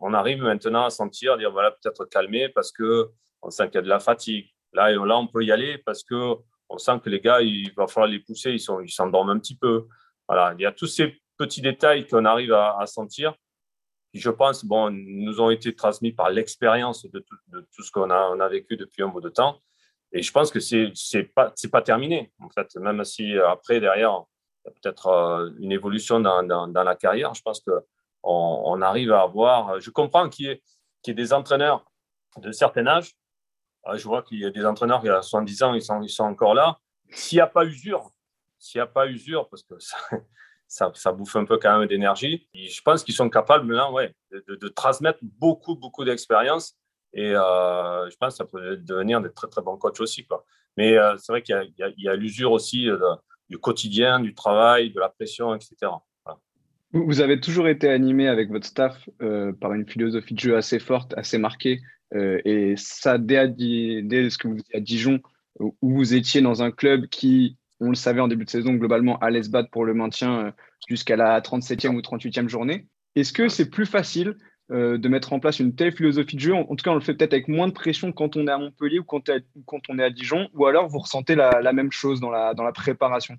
on, 0.00 0.12
arrive 0.12 0.42
maintenant 0.42 0.84
à 0.84 0.90
sentir, 0.90 1.36
dire 1.38 1.52
voilà, 1.52 1.70
peut-être 1.70 2.04
calmer 2.06 2.48
parce 2.48 2.72
que 2.72 3.08
on 3.42 3.50
sent 3.50 3.66
qu'il 3.66 3.76
y 3.76 3.78
a 3.78 3.82
de 3.82 3.88
la 3.88 4.00
fatigue. 4.00 4.50
Là, 4.72 4.90
là, 4.90 5.16
on 5.16 5.28
peut 5.28 5.44
y 5.44 5.52
aller 5.52 5.78
parce 5.78 6.02
que 6.02 6.34
on 6.68 6.78
sent 6.78 6.98
que 7.04 7.08
les 7.08 7.20
gars, 7.20 7.40
il 7.40 7.72
va 7.76 7.86
falloir 7.86 8.10
les 8.10 8.18
pousser, 8.18 8.50
ils 8.50 8.60
sont, 8.60 8.80
ils 8.80 8.90
s'endorment 8.90 9.30
un 9.30 9.38
petit 9.38 9.56
peu. 9.56 9.86
Voilà, 10.26 10.52
il 10.58 10.62
y 10.62 10.66
a 10.66 10.72
tous 10.72 10.88
ces 10.88 11.16
petits 11.36 11.62
détails 11.62 12.08
qu'on 12.08 12.24
arrive 12.24 12.52
à, 12.52 12.84
sentir 12.86 13.34
je 14.18 14.30
pense, 14.30 14.64
bon, 14.64 14.90
nous 14.90 15.40
ont 15.40 15.50
été 15.50 15.74
transmis 15.74 16.12
par 16.12 16.30
l'expérience 16.30 17.06
de, 17.06 17.24
tout 17.74 17.82
ce 17.82 17.90
qu'on 17.90 18.10
a, 18.10 18.30
on 18.34 18.40
a 18.40 18.48
vécu 18.48 18.76
depuis 18.76 19.02
un 19.02 19.08
bout 19.08 19.20
de 19.20 19.28
temps. 19.28 19.60
Et 20.12 20.22
je 20.22 20.32
pense 20.32 20.50
que 20.50 20.60
c'est 20.60 20.90
c'est 20.94 21.24
pas 21.24 21.52
pas 21.70 21.82
terminé 21.82 22.32
en 22.40 22.48
fait. 22.48 22.74
Même 22.76 23.04
si 23.04 23.36
après 23.38 23.78
derrière 23.78 24.24
peut-être 24.70 25.06
euh, 25.08 25.50
une 25.58 25.72
évolution 25.72 26.20
dans, 26.20 26.42
dans, 26.42 26.84
la 26.84 26.94
carrière. 26.94 27.34
Je 27.34 27.42
pense 27.42 27.60
qu'on 27.60 27.82
on 28.24 28.82
arrive 28.82 29.12
à 29.12 29.22
avoir. 29.22 29.80
Je 29.80 29.90
comprends 29.90 30.28
qu'il 30.28 30.46
y, 30.46 30.48
ait, 30.50 30.62
y 31.06 31.10
ait 31.10 31.14
des 31.14 31.32
entraîneurs 31.32 31.84
de 32.36 32.52
certain 32.52 32.86
âge. 32.86 33.14
Euh, 33.86 33.96
je 33.96 34.04
vois 34.04 34.22
qu'il 34.22 34.40
y 34.40 34.44
a 34.44 34.50
des 34.50 34.64
entraîneurs 34.64 35.00
qui, 35.00 35.08
à 35.08 35.22
70 35.22 35.62
ans, 35.62 35.74
ils 35.74 35.82
sont, 35.82 36.02
ils 36.02 36.10
sont 36.10 36.24
encore 36.24 36.54
là. 36.54 36.78
S'il 37.10 37.36
n'y 37.36 37.42
a 37.42 37.46
pas 37.46 37.64
usure, 37.64 38.10
s'il 38.58 38.78
n'y 38.78 38.82
a 38.82 38.86
pas 38.86 39.06
usure, 39.06 39.48
parce 39.48 39.62
que 39.62 39.74
ça, 40.68 41.12
bouffe 41.12 41.34
un 41.36 41.44
peu 41.44 41.58
quand 41.58 41.78
même 41.78 41.88
d'énergie, 41.88 42.46
je 42.54 42.80
pense 42.82 43.02
qu'ils 43.02 43.14
sont 43.14 43.30
capables 43.30 43.66
maintenant 43.66 43.92
ouais, 43.92 44.14
de, 44.30 44.68
transmettre 44.68 45.18
beaucoup, 45.22 45.74
beaucoup 45.74 46.04
d'expérience. 46.04 46.74
Et 47.14 47.34
euh, 47.34 48.08
je 48.10 48.16
pense 48.16 48.34
que 48.34 48.36
ça 48.36 48.44
peut 48.44 48.76
devenir 48.76 49.20
des 49.20 49.32
très, 49.32 49.48
très 49.48 49.62
bons 49.62 49.78
coachs 49.78 50.00
aussi. 50.00 50.26
Mais 50.76 50.96
c'est 51.16 51.32
vrai 51.32 51.42
qu'il 51.42 51.72
y 51.76 52.08
a, 52.08 52.14
l'usure 52.14 52.52
aussi 52.52 52.84
de, 52.84 53.00
du 53.48 53.58
quotidien, 53.58 54.20
du 54.20 54.34
travail, 54.34 54.90
de 54.90 55.00
la 55.00 55.08
pression, 55.08 55.54
etc. 55.54 55.90
Vous 56.92 57.20
avez 57.20 57.38
toujours 57.38 57.68
été 57.68 57.88
animé 57.90 58.28
avec 58.28 58.50
votre 58.50 58.66
staff 58.66 59.08
euh, 59.20 59.52
par 59.52 59.74
une 59.74 59.86
philosophie 59.86 60.34
de 60.34 60.40
jeu 60.40 60.56
assez 60.56 60.78
forte, 60.78 61.12
assez 61.18 61.36
marquée. 61.36 61.82
Euh, 62.14 62.40
et 62.46 62.74
ça, 62.76 63.18
dès, 63.18 63.46
ce 63.46 64.38
que 64.38 64.48
vous 64.48 64.58
étiez 64.58 64.76
à 64.76 64.80
Dijon, 64.80 65.20
où 65.60 65.74
vous 65.82 66.14
étiez 66.14 66.40
dans 66.40 66.62
un 66.62 66.70
club 66.70 67.06
qui, 67.08 67.58
on 67.80 67.90
le 67.90 67.94
savait 67.94 68.20
en 68.20 68.28
début 68.28 68.44
de 68.44 68.50
saison, 68.50 68.74
globalement 68.74 69.18
allait 69.18 69.42
se 69.42 69.50
battre 69.50 69.70
pour 69.70 69.84
le 69.84 69.94
maintien 69.94 70.46
euh, 70.46 70.50
jusqu'à 70.88 71.16
la 71.16 71.40
37e 71.40 71.94
ou 71.94 72.00
38e 72.00 72.48
journée. 72.48 72.86
Est-ce 73.14 73.32
que 73.32 73.48
c'est 73.48 73.70
plus 73.70 73.86
facile 73.86 74.36
de 74.70 75.08
mettre 75.08 75.32
en 75.32 75.40
place 75.40 75.60
une 75.60 75.74
telle 75.74 75.92
philosophie 75.92 76.36
de 76.36 76.40
jeu? 76.42 76.54
En, 76.54 76.64
tout 76.66 76.84
cas, 76.84 76.90
on 76.90 76.94
le 76.94 77.00
fait 77.00 77.14
peut-être 77.14 77.32
avec 77.32 77.48
moins 77.48 77.68
de 77.68 77.72
pression 77.72 78.12
quand 78.12 78.36
on 78.36 78.46
est 78.46 78.50
à 78.50 78.58
Montpellier 78.58 78.98
ou 78.98 79.04
quand, 79.04 79.22
on 79.88 79.98
est 79.98 80.04
à 80.04 80.10
Dijon, 80.10 80.50
ou 80.52 80.66
alors 80.66 80.88
vous 80.88 80.98
ressentez 80.98 81.34
la, 81.34 81.72
même 81.72 81.90
chose 81.90 82.20
dans 82.20 82.30
la, 82.30 82.72
préparation? 82.74 83.34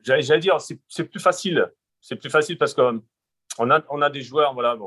J'allais 0.00 0.38
dire, 0.38 0.58
c'est 0.60 1.04
plus 1.04 1.20
facile. 1.20 1.70
C'est 2.00 2.16
plus 2.16 2.30
facile 2.30 2.56
parce 2.56 2.72
qu'on 2.72 3.02
a, 3.70 4.10
des 4.10 4.22
joueurs, 4.22 4.54
voilà, 4.54 4.78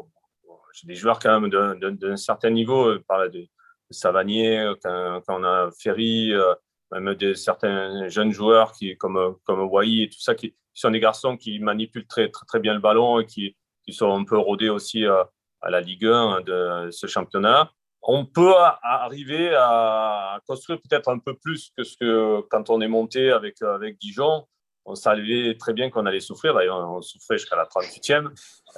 des 0.84 0.96
joueurs 0.96 1.20
quand 1.20 1.40
même 1.40 1.50
d'un 1.50 2.18
certain 2.18 2.50
niveau, 2.50 2.88
euh, 2.88 3.04
par 3.08 3.30
de, 3.30 3.48
Savanier, 3.90 4.74
quand, 4.84 5.22
on 5.30 5.44
a 5.44 5.70
Ferry, 5.80 6.34
euh, 6.34 6.54
même 6.92 7.16
des, 7.16 7.36
certains 7.36 8.08
jeunes 8.08 8.32
joueurs 8.32 8.72
qui, 8.72 8.98
comme, 8.98 9.36
comme 9.44 9.62
Wai 9.70 10.04
et 10.04 10.10
tout 10.10 10.20
ça, 10.20 10.36
qui, 10.36 10.56
sont 10.74 10.92
des 10.92 11.00
garçons 11.00 11.38
qui 11.38 11.58
manipulent 11.60 12.06
très, 12.06 12.30
très, 12.30 12.60
bien 12.60 12.76
le 12.76 12.80
ballon 12.80 13.20
et 13.20 13.26
qui, 13.26 13.58
qui 13.84 13.94
sont 13.94 14.14
un 14.14 14.24
peu 14.24 14.38
rodés 14.38 14.70
aussi 14.70 15.06
à, 15.06 15.14
euh, 15.14 15.24
à 15.62 15.70
la 15.72 15.82
Ligue 15.82 16.06
1 16.06 16.42
de 16.42 16.90
ce 16.92 17.08
championnat. 17.08 17.72
On 18.04 18.26
peut 18.26 18.54
arriver 18.84 19.56
à 19.56 20.40
construire 20.48 20.80
peut-être 20.80 21.10
un 21.10 21.18
peu 21.18 21.36
plus 21.36 21.72
que 21.76 21.84
ce 21.84 21.98
que 21.98 22.42
quand 22.50 22.70
on 22.70 22.80
est 22.80 22.88
monté 22.88 23.32
avec, 23.32 23.62
avec 23.64 23.98
Dijon 23.98 24.46
on 24.88 24.96
savait 24.96 25.56
très 25.60 25.74
bien 25.74 25.90
qu'on 25.90 26.06
allait 26.06 26.22
souffrir. 26.22 26.54
D'ailleurs, 26.54 26.90
on 26.90 27.02
souffrait 27.02 27.38
jusqu'à 27.38 27.58
la 27.58 27.66
38e. 27.66 28.30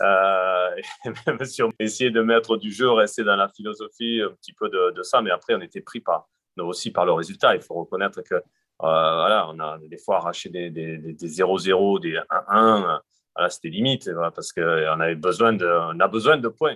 Euh, 0.01 0.81
même 1.27 1.45
si 1.45 1.61
on 1.61 1.71
essayait 1.79 2.09
de 2.09 2.21
mettre 2.21 2.57
du 2.57 2.71
jeu, 2.71 2.89
rester 2.91 3.23
dans 3.23 3.35
la 3.35 3.47
philosophie 3.47 4.21
un 4.21 4.31
petit 4.31 4.53
peu 4.53 4.69
de, 4.69 5.03
ça, 5.03 5.21
mais 5.21 5.29
après, 5.29 5.53
on 5.53 5.61
était 5.61 5.81
pris 5.81 6.01
par, 6.01 6.27
aussi 6.59 6.91
par 6.91 7.05
le 7.05 7.13
résultat. 7.13 7.55
Il 7.55 7.61
faut 7.61 7.75
reconnaître 7.75 8.21
que 8.21 8.35
euh, 8.35 8.41
voilà, 8.81 9.49
on 9.49 9.59
a 9.59 9.77
des 9.77 9.97
fois 9.97 10.17
arraché 10.17 10.49
des 10.49 10.69
0-0, 10.71 11.99
des 12.01 12.19
1-1. 12.29 12.99
Voilà, 13.35 13.49
c'était 13.49 13.69
limite 13.69 14.09
parce 14.35 14.51
qu'on 14.51 14.61
avait 14.99 15.15
besoin 15.15 15.57
on 15.59 15.99
a 15.99 16.07
besoin 16.07 16.37
de 16.37 16.47
points. 16.47 16.75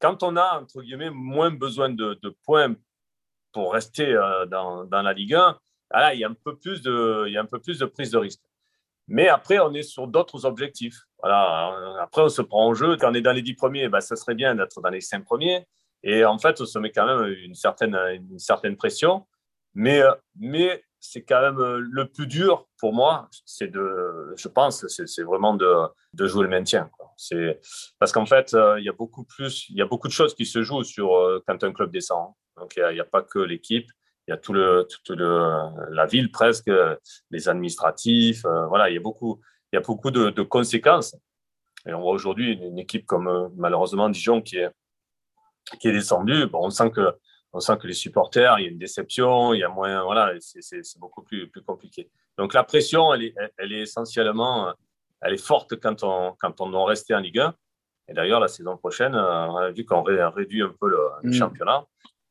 Quand 0.00 0.22
on 0.22 0.36
a, 0.36 0.60
entre 0.60 0.82
guillemets, 0.82 1.10
moins 1.10 1.50
besoin 1.50 1.90
de, 1.90 2.36
points 2.44 2.74
pour 3.52 3.72
rester 3.72 4.14
euh, 4.14 4.46
dans, 4.46 4.86
la 4.90 5.12
Ligue 5.12 5.34
1, 5.34 5.58
voilà, 5.90 6.14
il, 6.14 6.20
y 6.20 6.24
a 6.24 6.28
un 6.28 6.34
peu 6.34 6.56
plus 6.56 6.82
de, 6.82 7.24
il 7.26 7.32
y 7.32 7.36
a 7.36 7.40
un 7.40 7.46
peu 7.46 7.58
plus 7.58 7.78
de 7.78 7.86
prise 7.86 8.10
de 8.10 8.18
risque. 8.18 8.40
Mais 9.08 9.28
après, 9.28 9.58
on 9.58 9.72
est 9.72 9.82
sur 9.82 10.06
d'autres 10.06 10.44
objectifs. 10.44 10.98
Voilà. 11.20 11.98
Après, 12.00 12.22
on 12.22 12.28
se 12.28 12.42
prend 12.42 12.66
en 12.66 12.74
jeu. 12.74 12.96
Quand 12.98 13.10
on 13.10 13.14
est 13.14 13.22
dans 13.22 13.32
les 13.32 13.42
dix 13.42 13.54
premiers, 13.54 13.88
ben, 13.88 14.00
ça 14.00 14.16
serait 14.16 14.34
bien 14.34 14.54
d'être 14.54 14.80
dans 14.82 14.90
les 14.90 15.00
cinq 15.00 15.24
premiers. 15.24 15.66
Et 16.02 16.24
en 16.24 16.38
fait, 16.38 16.60
on 16.60 16.66
se 16.66 16.78
met 16.78 16.90
quand 16.90 17.06
même 17.06 17.32
une 17.32 17.54
certaine, 17.54 17.96
une 18.30 18.38
certaine 18.38 18.76
pression. 18.76 19.26
Mais, 19.74 20.00
mais 20.38 20.82
c'est 21.00 21.22
quand 21.22 21.40
même 21.40 21.58
le 21.58 22.06
plus 22.06 22.26
dur 22.26 22.68
pour 22.78 22.92
moi. 22.92 23.28
C'est 23.44 23.68
de, 23.68 24.34
je 24.36 24.48
pense, 24.48 24.86
c'est 24.88 25.22
vraiment 25.22 25.54
de, 25.54 25.72
de, 26.14 26.26
jouer 26.26 26.44
le 26.44 26.48
maintien. 26.48 26.90
C'est 27.16 27.60
parce 27.98 28.12
qu'en 28.12 28.26
fait, 28.26 28.56
il 28.78 28.84
y 28.84 28.88
a 28.88 28.92
beaucoup 28.92 29.24
plus, 29.24 29.68
il 29.68 29.76
y 29.76 29.82
a 29.82 29.86
beaucoup 29.86 30.08
de 30.08 30.12
choses 30.12 30.34
qui 30.34 30.46
se 30.46 30.62
jouent 30.62 30.84
sur 30.84 31.42
quand 31.46 31.62
un 31.62 31.72
club 31.72 31.90
descend. 31.90 32.32
Donc, 32.56 32.74
il 32.76 32.94
n'y 32.94 33.00
a, 33.00 33.04
pas 33.04 33.22
que 33.22 33.38
l'équipe. 33.38 33.88
il 34.26 34.32
y 34.32 34.34
a 34.34 34.36
tout 34.36 34.52
le, 34.52 34.86
toute 34.88 35.18
la 35.20 36.06
ville 36.06 36.30
presque, 36.30 36.70
les 37.30 37.48
administratifs. 37.48 38.42
voilà, 38.68 38.90
il 38.90 38.94
y 38.94 38.98
a 38.98 39.00
beaucoup, 39.00 39.40
il 39.72 39.76
y 39.76 39.78
a 39.78 39.82
beaucoup 39.82 40.10
de 40.10 40.42
conséquences. 40.42 41.14
Et 41.86 41.94
on 41.94 42.00
voit 42.00 42.12
aujourd'hui 42.12 42.52
une, 42.52 42.78
équipe 42.78 43.06
comme 43.06 43.52
malheureusement 43.56 44.08
Dijon 44.08 44.42
qui 44.42 44.58
est, 44.58 44.70
qui 45.80 45.88
est 45.88 45.92
descendue. 45.92 46.46
Bon, 46.46 46.66
on 46.66 46.70
sent 46.70 46.90
que 46.90 47.14
on 47.52 47.60
sent 47.60 47.78
que 47.80 47.86
les 47.86 47.94
supporters, 47.94 48.58
il 48.58 48.64
y 48.64 48.68
a 48.68 48.70
une 48.70 48.78
déception, 48.78 49.54
il 49.54 49.60
y 49.60 49.64
a 49.64 49.68
moins, 49.68 50.02
voilà, 50.04 50.34
c'est 50.40 50.98
beaucoup 50.98 51.22
plus, 51.22 51.48
plus 51.48 51.62
compliqué. 51.62 52.10
Donc 52.36 52.52
la 52.52 52.62
pression, 52.62 53.14
elle 53.14 53.24
est, 53.24 53.34
elle 53.56 53.72
est 53.72 53.80
essentiellement, 53.80 54.74
elle 55.22 55.32
est 55.32 55.42
forte 55.42 55.80
quand 55.80 56.02
on, 56.02 56.34
quand 56.38 56.60
on 56.60 56.68
doit 56.70 56.86
rester 56.86 57.14
en 57.14 57.20
Ligue 57.20 57.38
1. 57.38 57.54
Et 58.08 58.14
d'ailleurs, 58.14 58.40
la 58.40 58.48
saison 58.48 58.76
prochaine, 58.76 59.14
on 59.14 59.56
a 59.56 59.70
vu 59.70 59.84
qu'on 59.84 60.02
réduit 60.02 60.62
un 60.62 60.74
peu 60.78 60.88
le, 60.88 60.98
mm. 61.22 61.32
championnat. 61.32 61.84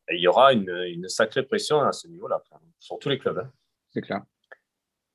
Et 0.10 0.16
il 0.16 0.22
y 0.22 0.28
aura 0.28 0.54
une, 0.54 0.70
une, 0.70 1.10
sacrée 1.10 1.44
pression 1.44 1.82
à 1.82 1.92
ce 1.92 2.08
niveau-là, 2.08 2.42
sur 2.80 2.98
tous 2.98 3.10
les 3.10 3.18
clubs. 3.18 3.40
Hein. 3.40 3.52
C'est 3.90 4.02
clair. 4.02 4.22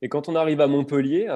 Et 0.03 0.09
quand 0.09 0.29
on 0.29 0.37
arrive 0.37 0.61
à 0.61 0.67
Montpellier, 0.67 1.29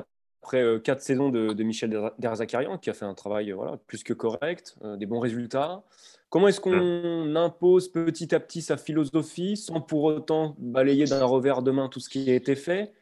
après 0.43 0.63
euh, 0.63 0.79
quatre 0.79 1.01
saisons 1.01 1.31
de, 1.31 1.53
de 1.55 1.63
Michel 1.65 2.13
Derzakarian, 2.19 2.79
qui 2.79 2.91
a 2.91 2.95
fait 2.95 3.05
un 3.05 3.15
travail 3.15 3.51
voilà, 3.53 3.79
plus 3.87 4.05
que 4.05 4.13
correct, 4.13 4.77
euh, 4.83 4.97
des 4.97 5.07
bons 5.07 5.21
résultats, 5.21 5.83
comment 6.31 6.49
est-ce 6.49 6.61
qu'on 6.61 7.27
mm. 7.27 7.37
impose 7.37 7.91
petit 7.91 8.35
à 8.35 8.41
petit 8.41 8.63
sa 8.63 8.77
philosophie 8.77 9.57
sans 9.57 9.81
pour 9.81 10.05
autant 10.05 10.57
balayer 10.59 11.05
d'un 11.05 11.25
revers 11.25 11.63
de 11.63 11.71
main 11.71 11.89
tout 11.89 12.01
ce 12.01 12.09
qui 12.09 12.31
a 12.31 12.35
été 12.35 12.55
fait? 12.55 12.93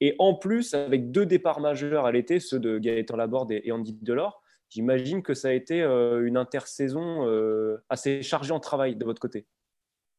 Et 0.00 0.14
en 0.18 0.34
plus, 0.34 0.74
avec 0.74 1.10
deux 1.10 1.24
départs 1.24 1.60
majeurs 1.60 2.04
à 2.04 2.12
l'été, 2.12 2.38
ceux 2.38 2.60
de 2.60 2.78
Gaëtan 2.78 3.16
Laborde 3.16 3.52
et 3.52 3.72
Andy 3.72 3.96
Delors, 4.02 4.42
J'imagine 4.68 5.22
que 5.22 5.34
ça 5.34 5.48
a 5.48 5.52
été 5.52 5.82
euh, 5.82 6.26
une 6.26 6.36
intersaison 6.36 7.26
euh, 7.26 7.82
assez 7.88 8.22
chargée 8.22 8.52
en 8.52 8.60
travail 8.60 8.96
de 8.96 9.04
votre 9.04 9.20
côté. 9.20 9.46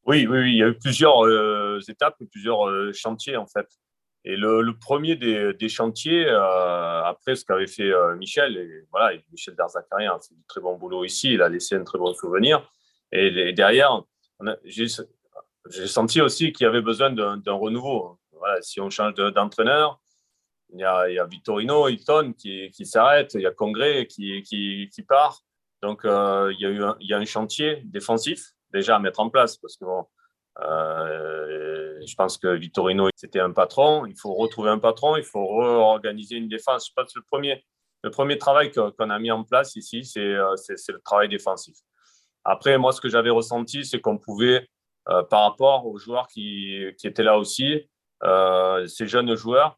Oui, 0.05 0.25
oui, 0.25 0.53
il 0.53 0.57
y 0.57 0.63
a 0.63 0.69
eu 0.69 0.77
plusieurs 0.77 1.25
euh, 1.25 1.79
étapes, 1.89 2.15
plusieurs 2.31 2.93
chantiers 2.93 3.35
en 3.35 3.45
fait. 3.45 3.67
Et 4.25 4.35
le, 4.35 4.77
premier 4.77 5.15
des, 5.15 5.69
chantiers, 5.69 6.27
après 6.29 7.35
ce 7.35 7.45
qu'avait 7.45 7.67
fait 7.67 7.91
Michel, 8.17 8.57
et 8.57 8.87
voilà, 8.91 9.17
Michel 9.31 9.55
Darzacarian 9.55 10.15
a 10.15 10.19
fait 10.19 10.35
du 10.35 10.43
très 10.47 10.59
bon 10.59 10.75
boulot 10.75 11.05
ici, 11.05 11.33
il 11.33 11.41
a 11.41 11.47
laissé 11.47 11.75
un 11.75 11.83
très 11.83 11.97
bon 11.97 12.13
souvenir. 12.13 12.69
Et, 13.13 13.53
derrière, 13.53 14.03
j'ai 14.69 15.87
senti 15.87 16.19
aussi 16.19 16.51
qu'il 16.51 16.65
y 16.65 16.67
avait 16.67 16.81
besoin 16.81 17.11
d'un 17.11 17.53
renouveau. 17.53 18.19
Si 18.61 18.81
on 18.81 18.89
change 18.89 19.13
d'entraîneur, 19.13 19.99
il 20.73 20.79
y 20.79 20.83
a, 20.83 21.25
Vittorino, 21.25 21.87
Hilton 21.87 22.33
qui, 22.37 22.69
qui 22.71 22.85
s'arrête, 22.85 23.33
il 23.35 23.41
y 23.41 23.47
a 23.47 23.51
Congrès 23.51 24.07
qui 24.07 25.05
part. 25.07 25.41
Donc, 25.81 26.05
euh, 26.05 26.51
il, 26.53 26.61
y 26.61 26.65
a 26.65 26.69
eu 26.69 26.83
un, 26.83 26.97
il 26.99 27.09
y 27.09 27.13
a 27.13 27.17
un 27.17 27.25
chantier 27.25 27.81
défensif 27.85 28.53
déjà 28.73 28.95
à 28.95 28.99
mettre 28.99 29.19
en 29.19 29.29
place 29.29 29.57
parce 29.57 29.77
que 29.77 29.85
bon, 29.85 30.05
euh, 30.61 31.99
je 32.05 32.15
pense 32.15 32.37
que 32.37 32.47
Vittorino, 32.47 33.09
c'était 33.15 33.39
un 33.39 33.51
patron. 33.51 34.05
Il 34.05 34.17
faut 34.17 34.33
retrouver 34.33 34.69
un 34.69 34.79
patron, 34.79 35.15
il 35.17 35.23
faut 35.23 35.57
réorganiser 35.57 36.35
une 36.35 36.47
défense. 36.47 36.87
Je 36.87 36.93
pense 36.95 37.13
que 37.13 37.19
le 37.19 37.25
premier, 37.25 37.65
le 38.03 38.11
premier 38.11 38.37
travail 38.37 38.71
qu'on 38.71 39.09
a 39.09 39.19
mis 39.19 39.31
en 39.31 39.43
place 39.43 39.75
ici, 39.75 40.09
euh, 40.17 40.55
c'est 40.55 40.91
le 40.91 41.01
travail 41.01 41.29
défensif. 41.29 41.75
Après, 42.43 42.77
moi, 42.77 42.91
ce 42.93 43.01
que 43.01 43.09
j'avais 43.09 43.29
ressenti, 43.29 43.85
c'est 43.85 43.99
qu'on 43.99 44.17
pouvait, 44.17 44.67
par 45.05 45.43
rapport 45.43 45.85
aux 45.85 45.97
joueurs 45.97 46.27
qui, 46.27 46.81
étaient 47.03 47.23
là 47.23 47.37
aussi, 47.37 47.89
ces 48.21 49.07
jeunes 49.07 49.35
joueurs, 49.35 49.77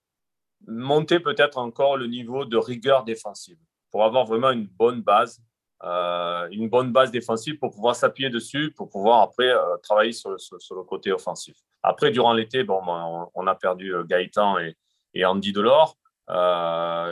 monter 0.67 1.19
peut-être 1.19 1.57
encore 1.57 1.97
le 1.97 2.07
niveau 2.07 2.45
de 2.45 2.57
rigueur 2.57 3.03
défensive 3.03 3.57
pour 3.91 4.03
avoir 4.03 4.25
vraiment 4.25 4.51
une 4.51 4.67
bonne 4.67 5.01
base, 5.01 5.41
euh, 5.41 5.48
une 5.83 6.69
bonne 6.69 6.91
base 6.91 7.11
défensive 7.11 7.57
pour 7.57 7.71
pouvoir 7.71 7.95
s'appuyer 7.95 8.29
dessus, 8.29 8.71
pour 8.75 8.89
pouvoir 8.89 9.21
après 9.21 9.49
euh, 9.49 9.77
travailler 9.83 10.11
sur 10.11 10.29
le, 10.31 10.83
côté 10.83 11.11
offensif. 11.11 11.55
Après, 11.83 12.11
durant 12.11 12.33
l'été, 12.33 12.63
bon, 12.63 12.83
ben, 12.85 13.29
on, 13.33 13.47
a 13.47 13.55
perdu 13.55 13.93
euh, 13.93 14.03
Gaëtan 14.03 14.57
et, 14.59 15.25
Andy 15.25 15.53
Delors. 15.53 15.97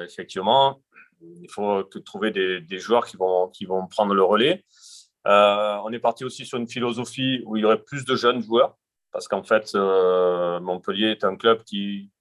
effectivement, 0.03 0.81
il 1.21 1.49
faut 1.49 1.83
trouver 1.83 2.31
des, 2.31 2.79
joueurs 2.79 3.05
qui 3.05 3.17
vont, 3.17 3.49
qui 3.49 3.65
vont 3.65 3.87
prendre 3.87 4.13
le 4.13 4.23
relais. 4.23 4.63
on 5.25 5.91
est 5.91 5.99
parti 5.99 6.23
aussi 6.23 6.45
sur 6.45 6.59
une 6.59 6.67
philosophie 6.67 7.41
où 7.45 7.57
il 7.57 7.61
y 7.61 7.65
aurait 7.65 7.81
plus 7.81 8.05
de 8.05 8.15
jeunes 8.15 8.41
joueurs, 8.41 8.77
parce 9.11 9.27
qu'en 9.27 9.43
fait, 9.43 9.73
Montpellier 9.73 11.07
est 11.07 11.23
un 11.23 11.35
club 11.35 11.63
qui, 11.63 12.11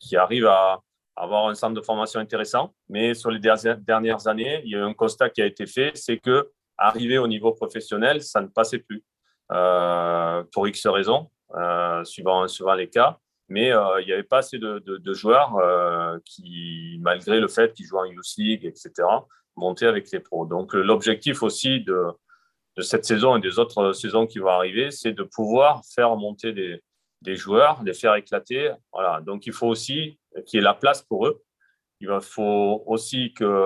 qui 0.00 0.16
arrive 0.16 0.46
à 0.46 0.80
avoir 1.20 1.48
un 1.48 1.54
centre 1.54 1.74
de 1.74 1.84
formation 1.84 2.20
intéressant. 2.20 2.74
Mais 2.88 3.14
sur 3.14 3.30
les 3.30 3.38
dernières 3.38 4.26
années, 4.26 4.62
il 4.64 4.70
y 4.70 4.76
a 4.76 4.84
un 4.84 4.94
constat 4.94 5.30
qui 5.30 5.42
a 5.42 5.46
été 5.46 5.66
fait, 5.66 5.92
c'est 5.94 6.18
que 6.18 6.50
arriver 6.78 7.18
au 7.18 7.26
niveau 7.26 7.52
professionnel, 7.52 8.22
ça 8.22 8.40
ne 8.40 8.46
passait 8.46 8.78
plus 8.78 9.04
euh, 9.52 10.42
pour 10.52 10.66
X 10.66 10.86
raisons, 10.86 11.30
euh, 11.54 12.02
suivant, 12.04 12.48
suivant 12.48 12.74
les 12.74 12.88
cas. 12.88 13.18
Mais 13.48 13.72
euh, 13.72 14.00
il 14.00 14.06
n'y 14.06 14.12
avait 14.12 14.22
pas 14.22 14.38
assez 14.38 14.58
de, 14.58 15.12
joueurs 15.12 15.58
qui, 16.24 16.98
malgré 17.02 17.40
le 17.40 17.48
fait 17.48 17.72
qu'ils 17.74 17.86
jouent 17.86 17.98
en 17.98 18.04
Youth 18.04 18.36
League, 18.38 18.64
etc., 18.64 18.92
montaient 19.56 19.86
avec 19.86 20.10
les 20.12 20.20
pros. 20.20 20.46
Donc 20.46 20.72
l'objectif 20.72 21.42
aussi 21.42 21.80
de, 21.80 22.06
de 22.76 22.82
cette 22.82 23.04
saison 23.04 23.36
et 23.36 23.40
des 23.40 23.58
autres 23.58 23.92
saisons 23.92 24.26
qui 24.26 24.38
vont 24.38 24.48
arriver, 24.48 24.90
c'est 24.90 25.12
de 25.12 25.24
pouvoir 25.24 25.82
faire 25.94 26.16
monter 26.16 26.52
des, 26.52 26.80
des 27.22 27.36
joueurs, 27.36 27.82
les 27.82 27.94
faire 27.94 28.14
éclater. 28.14 28.72
Voilà. 28.92 29.20
Donc, 29.20 29.46
il 29.46 29.52
faut 29.52 29.66
aussi 29.66 30.18
qu'il 30.46 30.58
y 30.58 30.60
ait 30.60 30.64
la 30.64 30.74
place 30.74 31.02
pour 31.02 31.26
eux. 31.26 31.42
Il 32.00 32.08
faut 32.20 32.82
aussi 32.86 33.34
qu'ils 33.34 33.60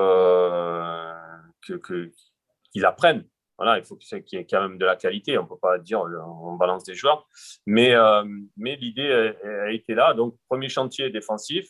apprennent. 2.85 3.27
Voilà, 3.57 3.79
il 3.79 3.85
faut 3.85 3.95
qu'il 3.97 4.25
y 4.33 4.37
ait 4.37 4.47
quand 4.47 4.61
même 4.61 4.79
de 4.79 4.85
la 4.85 4.97
qualité. 4.97 5.39
On 5.39 5.45
ne 5.45 5.49
peut 5.49 5.59
pas 5.61 5.79
dire 5.79 6.01
on 6.01 6.57
balance 6.57 6.83
des 6.85 6.95
joueurs. 6.95 7.29
Mais, 7.67 7.95
euh, 7.95 8.25
l'idée 8.57 9.35
a, 9.45 9.71
été 9.71 9.95
là. 9.95 10.15
Donc, 10.15 10.37
premier 10.49 10.69
chantier 10.69 11.11
défensif, 11.11 11.69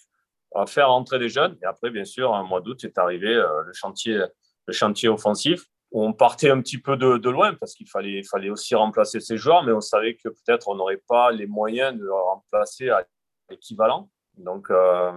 faire 0.67 0.91
entrer 0.91 1.19
des 1.19 1.29
jeunes. 1.29 1.59
Et 1.63 1.67
après, 1.67 1.91
bien 1.91 2.07
sûr, 2.07 2.33
en 2.33 2.45
mois 2.45 2.63
d'août, 2.63 2.83
est 2.85 2.97
arrivé 2.97 3.35
euh, 3.35 3.63
le, 3.67 3.73
chantier, 3.75 4.25
le 4.67 4.73
chantier 4.73 5.11
offensif 5.11 5.67
on 5.95 6.13
partait 6.13 6.51
un 6.51 6.61
petit 6.61 6.79
peu 6.79 6.97
de, 6.97 7.31
loin 7.31 7.55
parce 7.55 7.75
qu'il 7.75 7.89
fallait, 7.89 8.23
fallait 8.25 8.51
aussi 8.51 8.75
remplacer 8.75 9.21
ces 9.21 9.37
joueurs, 9.37 9.63
mais 9.63 9.73
on 9.73 9.81
savait 9.81 10.17
que 10.17 10.29
peut-être 10.29 10.69
on 10.69 10.75
n'aurait 10.75 11.01
pas 11.09 11.31
les 11.31 11.47
moyens 11.47 11.97
de 11.97 12.09
remplacer 12.09 12.91
à 12.91 13.07
l'équivalent. 13.49 14.11
Donc, 14.37 14.71
euh, 14.71 15.13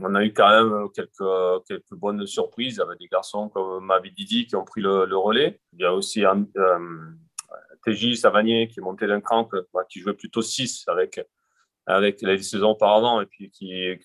on 0.00 0.14
a 0.14 0.24
eu 0.24 0.32
quand 0.32 0.48
même 0.48 0.88
quelques, 0.94 1.92
bonnes 1.92 2.26
surprises 2.26 2.80
avec 2.80 2.98
des 2.98 3.08
garçons 3.08 3.48
comme 3.48 3.84
Mavi 3.84 4.12
Didi 4.12 4.46
qui 4.46 4.56
ont 4.56 4.64
pris 4.64 4.80
le, 4.80 5.16
relais. 5.16 5.60
Il 5.72 5.80
y 5.80 5.84
a 5.84 5.92
aussi 5.92 6.24
euh, 6.24 6.34
TJ 7.84 8.14
Savanier 8.14 8.68
qui 8.68 8.80
est 8.80 8.82
monté 8.82 9.06
d'un 9.06 9.20
cran, 9.20 9.48
qui 9.88 10.00
jouait 10.00 10.14
plutôt 10.14 10.42
6 10.42 10.84
avec 10.88 11.20
avec 11.86 12.22
les 12.22 12.38
saisons 12.38 12.70
auparavant 12.70 13.20
et 13.20 13.26
puis 13.26 13.50
qui, 13.50 13.98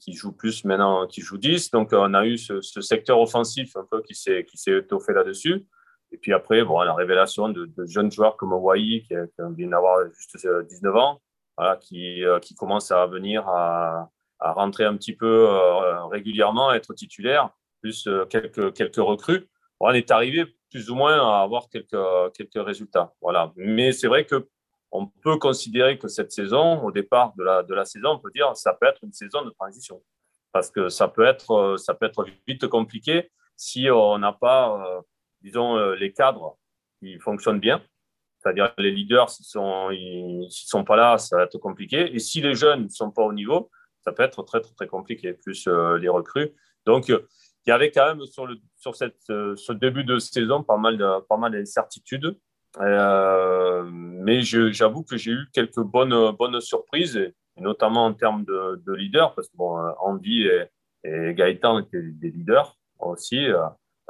qui, 0.00 0.12
joue 0.14 0.32
plus 0.32 0.64
maintenant, 0.64 1.06
qui 1.06 1.20
joue 1.20 1.36
10. 1.36 1.70
Donc, 1.70 1.90
on 1.92 2.14
a 2.14 2.24
eu 2.24 2.38
ce, 2.38 2.60
secteur 2.80 3.20
offensif 3.20 3.76
un 3.76 3.86
peu 3.90 4.02
qui 4.02 4.14
s'est, 4.14 4.44
qui 4.44 4.58
étoffé 4.70 5.12
là-dessus. 5.12 5.66
Et 6.12 6.18
puis 6.18 6.32
après, 6.32 6.64
bon, 6.64 6.80
la 6.80 6.94
révélation 6.94 7.48
de, 7.48 7.70
jeunes 7.86 8.10
joueurs 8.10 8.36
comme 8.36 8.52
Hawaii, 8.52 9.02
qui, 9.02 9.14
vient 9.56 9.68
d'avoir 9.68 9.98
juste 10.14 10.36
19 10.36 10.94
euh, 10.94 10.98
ans, 10.98 11.20
euh, 11.60 12.38
qui 12.40 12.54
commence 12.54 12.90
à 12.90 13.06
venir 13.06 13.46
à, 13.48 14.10
rentrer 14.38 14.84
un 14.84 14.96
petit 14.96 15.16
peu 15.16 15.48
euh, 15.48 16.04
régulièrement, 16.06 16.72
être 16.72 16.92
titulaire, 16.94 17.50
plus 17.80 18.08
quelques, 18.28 18.74
quelques 18.74 18.96
recrues. 18.96 19.48
on 19.80 19.90
est 19.90 20.10
arrivé 20.10 20.44
plus 20.70 20.90
ou 20.90 20.94
moins 20.94 21.16
à 21.16 21.42
avoir 21.42 21.68
quelques, 21.70 21.96
quelques 22.34 22.64
résultats. 22.64 23.14
Voilà. 23.22 23.52
Mais 23.56 23.92
c'est 23.92 24.08
vrai 24.08 24.26
que 24.26 24.48
on 24.92 25.06
peut 25.06 25.36
considérer 25.38 25.98
que 25.98 26.08
cette 26.08 26.32
saison, 26.32 26.82
au 26.82 26.92
départ 26.92 27.34
de 27.36 27.44
la, 27.44 27.62
de 27.62 27.74
la 27.74 27.84
saison, 27.84 28.10
on 28.12 28.18
peut 28.18 28.30
dire 28.34 28.54
ça 28.56 28.74
peut 28.74 28.86
être 28.86 29.02
une 29.02 29.12
saison 29.12 29.44
de 29.44 29.50
transition. 29.50 30.00
Parce 30.52 30.70
que 30.70 30.88
ça 30.88 31.08
peut 31.08 31.24
être, 31.24 31.50
euh, 31.50 31.76
ça 31.76 31.94
peut 31.94 32.06
être 32.06 32.24
vite 32.46 32.66
compliqué 32.68 33.30
si 33.56 33.90
on 33.90 34.18
n'a 34.18 34.32
pas, 34.32 34.72
euh, 34.72 35.02
disons, 35.42 35.76
euh, 35.76 35.94
les 35.96 36.12
cadres 36.12 36.56
qui 36.98 37.18
fonctionnent 37.18 37.60
bien. 37.60 37.82
C'est-à-dire 38.46 38.72
les 38.78 38.92
leaders, 38.92 39.28
s'ils 39.28 39.44
sont, 39.44 39.90
sont 40.48 40.84
pas 40.84 40.94
là, 40.94 41.18
ça 41.18 41.36
va 41.36 41.42
être 41.42 41.58
compliqué. 41.58 42.14
Et 42.14 42.20
si 42.20 42.40
les 42.40 42.54
jeunes 42.54 42.84
ne 42.84 42.88
sont 42.88 43.10
pas 43.10 43.22
au 43.22 43.32
niveau, 43.32 43.70
ça 44.04 44.12
peut 44.12 44.22
être 44.22 44.44
très, 44.44 44.60
très, 44.60 44.86
compliqué, 44.86 45.32
plus 45.32 45.66
les 46.00 46.08
recrues. 46.08 46.52
Donc, 46.84 47.08
il 47.08 47.18
y 47.66 47.72
avait 47.72 47.90
quand 47.90 48.06
même 48.06 48.24
sur, 48.26 48.46
le, 48.46 48.56
sur 48.76 48.94
cette, 48.94 49.18
ce 49.26 49.72
début 49.72 50.04
de 50.04 50.20
saison 50.20 50.62
pas 50.62 50.76
mal, 50.76 50.96
de, 50.96 51.20
pas 51.22 51.36
mal 51.36 51.50
d'incertitudes. 51.50 52.38
Euh, 52.80 53.82
mais 53.90 54.42
j'avoue 54.42 55.02
que 55.02 55.16
j'ai 55.16 55.32
eu 55.32 55.48
quelques 55.52 55.80
bonnes, 55.80 56.30
bonnes 56.36 56.60
surprises, 56.60 57.18
notamment 57.56 58.04
en 58.04 58.12
termes 58.12 58.44
de, 58.44 58.80
de 58.86 58.92
leader, 58.92 59.34
parce 59.34 59.48
que 59.48 59.56
bon, 59.56 59.76
Andy 59.98 60.46
et, 60.46 60.66
et 61.02 61.34
Gaëtan 61.34 61.80
étaient 61.80 62.00
des 62.00 62.30
leaders 62.30 62.76
aussi 63.00 63.44
euh, 63.44 63.58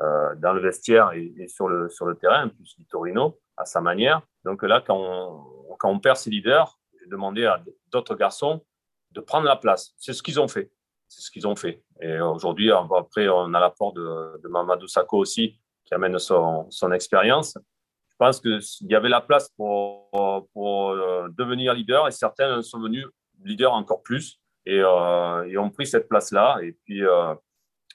euh, 0.01 0.35
dans 0.35 0.53
le 0.53 0.61
vestiaire 0.61 1.13
et, 1.15 1.49
sur, 1.49 1.69
le, 1.69 1.89
sur 1.89 2.05
le 2.05 2.17
terrain, 2.17 2.49
plus 2.49 2.77
Torino 2.91 3.39
à 3.57 3.65
sa 3.65 3.81
manière. 3.81 4.23
Donc 4.45 4.63
là, 4.63 4.81
quand 4.81 5.47
on, 5.83 5.99
perd 5.99 6.17
ses 6.17 6.31
leaders, 6.31 6.79
j'ai 7.01 7.09
demandé 7.09 7.45
à 7.47 7.63
d'autres 7.91 8.15
garçons 8.15 8.65
de 9.13 9.21
prendre 9.21 9.47
la 9.47 9.57
place. 9.57 9.93
C'est 9.99 10.13
ce 10.13 10.23
qu'ils 10.23 10.41
ont 10.41 10.49
fait. 10.49 10.71
C'est 11.09 11.23
ce 11.23 11.31
qu'ils 11.31 11.47
ont 11.47 11.57
fait. 11.57 11.83
Et 12.01 12.19
aujourd'hui, 12.21 12.71
après, 12.73 13.29
on 13.29 13.55
a 13.55 13.61
l'apport 13.61 13.93
de, 13.93 14.49
Mamadou 14.49 14.87
Sakho 14.87 15.19
aussi, 15.19 15.59
qui 15.85 15.95
amène 15.95 16.19
son, 16.19 16.69
expérience 16.93 17.57
pense 18.19 18.41
qu'il 18.41 18.61
y 18.89 18.95
avait 18.95 19.11
la 19.11 19.21
place 19.21 19.51
pour, 19.59 20.09
euh, 20.57 21.29
devenir 21.37 21.75
leader 21.75 22.09
et 22.09 22.11
certains 22.11 22.63
sont 22.63 22.81
venus 22.81 23.07
leaders 23.45 23.75
encore 23.75 24.03
plus 24.03 24.41
et, 24.65 24.79
et 24.79 25.59
ont 25.59 25.71
pris 25.71 25.87
cette 25.87 26.09
place-là. 26.09 26.59
Et 26.63 26.73
puis, 26.73 27.03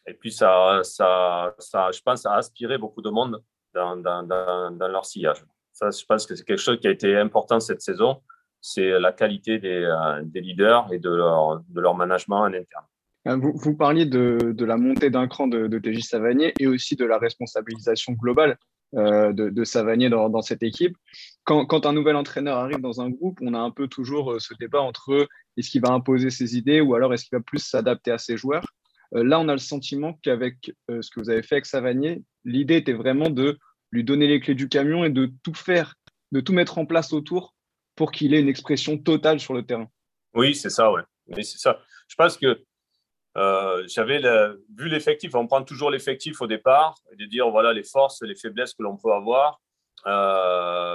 et 0.07 0.13
puis 0.13 0.31
ça, 0.31 0.81
ça, 0.83 1.53
ça, 1.59 1.91
je 1.91 2.01
pense, 2.01 2.25
a 2.25 2.35
aspiré 2.35 2.77
beaucoup 2.77 3.01
de 3.01 3.09
monde 3.09 3.43
dans, 3.73 4.87
leur 4.87 5.05
sillage. 5.05 5.43
Ça, 5.73 5.89
je 5.89 6.05
pense 6.05 6.25
que 6.25 6.35
c'est 6.35 6.43
quelque 6.43 6.59
chose 6.59 6.79
qui 6.79 6.87
a 6.87 6.91
été 6.91 7.15
important 7.15 7.59
cette 7.59 7.81
saison 7.81 8.21
c'est 8.63 8.99
la 8.99 9.11
qualité 9.11 9.57
des, 9.57 9.91
des, 10.23 10.39
leaders 10.39 10.93
et 10.93 10.99
de 10.99 11.09
leur, 11.09 11.61
de 11.67 11.81
leur 11.81 11.95
management 11.95 12.41
en 12.41 12.53
interne. 12.53 12.85
Euh, 13.27 13.37
vous, 13.37 13.75
parliez 13.75 14.05
de, 14.05 14.55
la 14.63 14.77
montée 14.77 15.09
d'un 15.09 15.27
cran 15.27 15.47
de, 15.47 15.67
de 15.67 15.79
TJ 15.79 16.01
Savanier 16.01 16.53
et 16.59 16.67
aussi 16.67 16.95
de 16.95 17.05
la 17.05 17.17
responsabilisation 17.17 18.13
globale 18.13 18.57
euh, 18.95 19.31
de, 19.31 19.49
de, 19.49 20.09
dans, 20.09 20.41
cette 20.41 20.63
équipe. 20.63 20.95
Quand, 21.43 21.65
quand, 21.65 21.85
un 21.85 21.93
nouvel 21.93 22.15
entraîneur 22.15 22.57
arrive 22.57 22.81
dans 22.81 23.01
un 23.01 23.09
groupe, 23.09 23.39
on 23.41 23.53
a 23.53 23.59
un 23.59 23.71
peu 23.71 23.87
toujours 23.87 24.33
euh, 24.33 24.39
ce 24.39 24.53
débat 24.59 24.81
entre 24.81 25.27
est-ce 25.57 25.69
qu'il 25.69 25.81
va 25.81 25.91
imposer 25.91 26.29
ses 26.29 26.57
idées 26.57 26.81
ou 26.81 26.95
alors 26.95 27.13
est-ce 27.13 27.25
qu'il 27.25 27.37
va 27.37 27.43
plus 27.43 27.59
s'adapter 27.59 28.11
à 28.11 28.17
ses 28.17 28.37
joueurs? 28.37 28.65
Euh, 29.15 29.23
là, 29.23 29.39
on 29.39 29.47
a 29.47 29.53
le 29.53 29.59
sentiment 29.59 30.13
qu'avec 30.21 30.73
euh, 30.89 31.01
ce 31.01 31.09
que 31.11 31.19
vous 31.19 31.29
avez 31.29 31.43
fait 31.43 31.55
avec 31.55 31.65
Savanier, 31.65 32.23
l'idée 32.45 32.77
était 32.77 32.93
vraiment 32.93 33.29
de 33.29 33.57
lui 33.91 34.03
donner 34.03 34.27
les 34.27 34.39
clés 34.39 34.55
du 34.55 34.69
camion 34.69 35.03
et 35.03 35.09
de 35.09 35.31
tout 35.43 35.53
faire, 35.53 35.95
de 36.31 36.39
tout 36.39 36.53
mettre 36.53 36.77
en 36.77 36.85
place 36.85 37.11
autour 37.11 37.53
pour 37.95 38.11
qu'il 38.11 38.33
ait 38.33 38.39
une 38.39 38.47
expression 38.47 38.97
totale 38.97 39.39
sur 39.39 39.53
le 39.53 39.63
terrain. 39.65 39.87
Oui, 40.33 40.55
c'est 40.55 40.69
ça, 40.69 40.91
ouais. 40.91 41.01
Oui, 41.27 41.43
c'est 41.43 41.57
ça. 41.57 41.79
Je 42.07 42.15
pense 42.15 42.37
que 42.37 42.63
euh, 43.37 43.83
j'avais 43.87 44.21
vu 44.77 44.89
l'effectif, 44.89 45.35
on 45.35 45.47
prend 45.47 45.63
toujours 45.63 45.91
l'effectif 45.91 46.41
au 46.41 46.47
départ 46.47 46.95
et 47.11 47.15
de 47.15 47.25
dire 47.25 47.49
voilà 47.49 47.73
les 47.73 47.83
forces, 47.83 48.21
les 48.21 48.35
faiblesses 48.35 48.73
que 48.73 48.83
l'on 48.83 48.97
peut 48.97 49.11
avoir, 49.11 49.61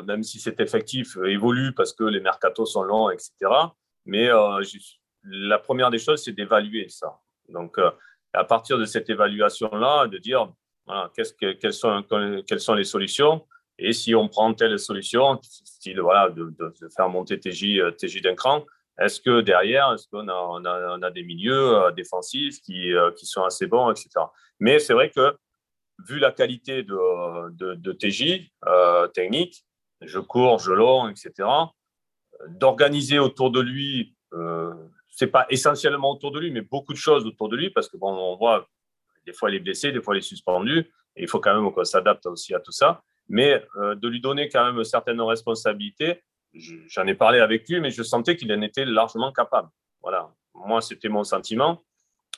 même 0.05 0.23
si 0.23 0.39
cet 0.41 0.61
effectif 0.61 1.17
évolue 1.27 1.73
parce 1.75 1.93
que 1.93 2.05
les 2.05 2.21
mercatos 2.21 2.73
sont 2.73 2.83
longs, 2.83 3.11
etc. 3.11 3.33
Mais 4.05 4.29
la 5.23 5.59
première 5.59 5.91
des 5.91 5.99
choses, 5.99 6.25
c'est 6.25 6.33
d'évaluer 6.33 6.89
ça. 6.89 7.21
Donc, 7.49 7.79
euh, 7.79 7.91
à 8.33 8.45
partir 8.45 8.79
de 8.79 8.85
cette 8.85 9.09
évaluation-là, 9.09 10.07
de 10.09 10.19
dire 10.19 10.53
voilà, 10.87 11.11
que, 11.17 11.53
quelles, 11.53 11.73
sont, 12.61 12.75
les 12.75 12.85
solutions? 12.85 13.47
Et 13.79 13.93
si 13.93 14.15
on 14.15 14.29
prend 14.29 14.55
telle 14.55 14.79
solution, 14.79 15.39
style 15.43 16.01
voilà, 16.01 16.31
de, 16.31 16.53
faire 16.95 17.09
monter 17.09 17.39
TJ, 17.39 17.97
TJ 17.99 18.23
d'un 18.23 18.35
cran, 18.35 18.65
est-ce 18.99 19.21
que 19.21 19.41
derrière, 19.43 19.93
est-ce 19.93 20.09
qu'on 20.09 20.29
a, 20.29 20.35
on 20.35 21.03
a, 21.03 21.11
des 21.11 21.23
milieux 21.23 21.75
euh, 21.75 21.91
défensifs 21.93 22.61
qui, 22.63 22.95
euh, 22.95 23.11
sont 23.17 23.43
assez 23.43 23.67
bons, 23.67 23.91
etc. 23.91 24.09
Mais 24.59 24.79
c'est 24.79 24.95
vrai 24.95 25.11
que, 25.11 25.37
vu 26.07 26.19
la 26.19 26.33
qualité 26.33 26.83
de, 26.83 27.93
TJ 27.93 28.51
euh, 28.67 29.07
technique, 29.09 29.65
je 30.01 30.19
cours, 30.19 30.59
je 30.59 30.73
long, 30.73 31.09
etc., 31.09 31.49
d'organiser 32.49 33.19
autour 33.19 33.51
de 33.51 33.61
lui, 33.61 34.15
euh, 34.35 34.75
c'est 35.17 35.27
pas 35.27 35.47
essentiellement 35.51 36.13
autour 36.13 36.31
de 36.31 36.39
lui, 36.39 36.53
mais 36.53 36.61
beaucoup 36.61 36.93
de 36.93 36.99
choses 36.99 37.27
autour 37.27 37.49
de 37.49 37.57
lui, 37.57 37.71
parce 37.71 37.89
que 37.89 37.97
bon, 37.97 38.13
on 38.13 38.37
voit 38.37 38.69
des 39.25 39.33
fois 39.33 39.51
il 39.51 39.57
est 39.57 39.61
blessé, 39.61 39.91
des 39.91 40.01
fois 40.01 40.15
il 40.15 40.19
est 40.19 40.23
suspendu, 40.23 40.79
et 41.17 41.23
il 41.23 41.29
faut 41.29 41.41
quand 41.41 41.61
même 41.61 41.73
qu'on 41.73 41.85
s'adapte 41.85 42.27
aussi 42.27 42.55
à 42.55 42.61
tout 42.61 42.71
ça, 42.71 43.03
mais 43.29 43.67
euh, 43.77 43.97
de 43.97 44.07
lui 44.07 44.21
donner 44.21 44.49
quand 44.49 44.65
même 44.65 44.85
certaines 44.85 45.21
responsabilités 45.21 46.23
j'en 46.89 47.07
ai 47.07 47.15
parlé 47.15 47.41
avec 47.41 47.69
lui, 47.69 47.81
mais 47.81 47.91
je 47.91 48.03
sentais 48.03 48.37
qu'il 48.37 48.53
en 48.53 48.61
était 48.63 48.85
largement 48.85 49.33
capable. 49.33 49.69
Voilà, 50.01 50.33
moi, 50.55 50.81
c'était 50.81 51.09
mon 51.09 51.25
sentiment. 51.25 51.83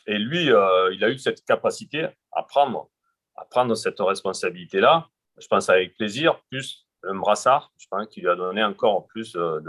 Et 0.06 0.18
lui, 0.18 0.50
euh, 0.50 0.92
il 0.94 1.04
a 1.04 1.10
eu 1.10 1.18
cette 1.18 1.44
capacité 1.44 2.08
à 2.32 2.42
prendre, 2.42 2.88
à 3.36 3.44
prendre 3.44 3.74
cette 3.74 4.00
responsabilité-là. 4.00 5.08
Je 5.38 5.46
pense 5.46 5.68
avec 5.68 5.96
plaisir, 5.96 6.40
plus 6.50 6.86
un 7.04 7.14
brassard, 7.14 7.70
je 7.78 7.86
pense 7.88 8.08
qu'il 8.08 8.24
lui 8.24 8.30
a 8.30 8.34
donné 8.34 8.64
encore 8.64 9.06
plus 9.06 9.32
de, 9.32 9.62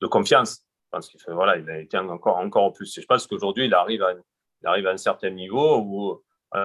de, 0.00 0.06
confiance. 0.06 0.66
Pense 0.92 1.08
qu'il 1.08 1.20
fait, 1.20 1.32
voilà, 1.32 1.56
il 1.56 1.68
a 1.70 1.78
été 1.78 1.96
encore, 1.96 2.36
encore 2.36 2.72
plus. 2.74 3.00
je 3.00 3.06
pense 3.06 3.26
qu'aujourd'hui, 3.26 3.64
il 3.64 3.72
arrive, 3.72 4.02
à, 4.02 4.12
il 4.12 4.66
arrive 4.66 4.86
à 4.86 4.90
un 4.90 4.98
certain 4.98 5.30
niveau 5.30 5.78
où 5.78 6.22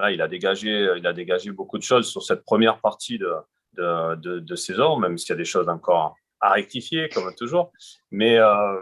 il, 0.09 0.21
a 0.21 0.28
dégagé, 0.28 0.95
il 0.97 1.07
a 1.07 1.13
dégagé 1.13 1.51
beaucoup 1.51 1.78
de 1.78 1.84
choses 1.84 2.11
sur 2.11 2.21
cette 2.21 2.43
première 2.43 2.82
partie 2.82 3.17
de, 3.17 3.34
de, 3.78 4.39
de, 4.39 4.55
saison, 4.55 4.97
même 4.97 5.17
s'il 5.17 5.30
y 5.30 5.34
a 5.34 5.38
des 5.38 5.45
choses 5.45 5.69
encore 5.69 6.15
à 6.41 6.51
rectifier, 6.51 7.09
comme 7.09 7.34
toujours. 7.36 7.71
Mais 8.11 8.38
euh, 8.38 8.82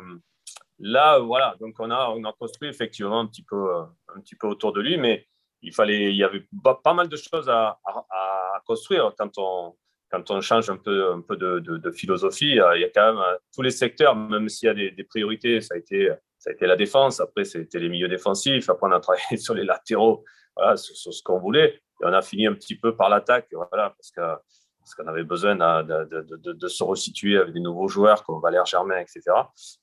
là, 0.80 1.20
voilà, 1.20 1.56
donc 1.60 1.76
on 1.80 1.92
a, 1.92 2.10
on 2.10 2.24
a 2.24 2.34
construit 2.34 2.70
effectivement 2.70 3.20
un 3.20 3.28
petit, 3.28 3.44
peu, 3.44 3.72
un 4.16 4.20
petit 4.22 4.36
peu 4.36 4.48
autour 4.48 4.74
de 4.74 4.82
lui, 4.82 4.98
mais 4.98 5.28
il, 5.62 5.74
fallait, 5.74 6.10
il 6.10 6.16
y 6.16 6.24
avait 6.24 6.48
pas, 6.64 6.94
mal 6.94 7.08
de 7.08 7.18
choses 7.18 7.50
à, 7.50 7.80
à, 7.86 8.62
construire 8.66 9.14
quand 9.18 9.38
on, 9.38 9.76
quand 10.12 10.32
on 10.32 10.42
change 10.42 10.70
un 10.70 10.78
peu, 10.78 11.12
un 11.12 11.22
peu 11.22 11.36
de, 11.36 11.92
philosophie. 11.92 12.52
Il 12.52 12.82
y 12.82 12.84
a 12.84 12.90
quand 12.90 13.14
même 13.14 13.22
euh, 13.22 13.38
tous 13.54 13.62
les 13.62 13.72
secteurs, 13.72 14.16
même 14.16 14.50
s'il 14.50 14.68
y 14.68 14.70
a 14.70 14.92
des, 14.92 15.04
priorités, 15.04 15.62
ça 15.62 15.76
a, 15.76 15.78
été, 15.78 16.10
ça 16.38 16.50
a 16.50 16.54
été 16.54 16.66
la 16.68 16.76
défense, 16.76 17.20
après 17.20 17.46
c'était 17.46 17.80
les 17.80 17.90
milieux 17.90 18.08
défensifs, 18.08 18.70
après 18.70 18.88
on 18.88 18.92
a 18.92 19.00
travaillé 19.00 19.38
sur 19.38 19.54
les 19.54 19.64
latéraux, 19.64 20.24
voilà, 20.56 20.78
sur, 20.78 21.14
ce 21.14 21.22
qu'on 21.24 21.40
voulait. 21.40 21.82
Et 22.02 22.06
on 22.06 22.14
a 22.14 22.22
fini 22.22 22.48
un 22.48 22.54
petit 22.54 22.76
peu 22.76 22.96
par 22.96 23.10
l'attaque, 23.10 23.48
voilà, 23.52 23.96
parce 23.98 24.96
qu'on 24.96 25.08
avait 25.08 25.24
besoin 25.24 25.56
de, 25.56 26.68
se 26.68 26.84
resituer 26.84 27.38
avec 27.38 27.54
des 27.54 27.62
nouveaux 27.62 27.88
joueurs 27.88 28.24
comme 28.24 28.42
Valère 28.42 28.66
Germain, 28.66 29.00
etc. 29.00 29.22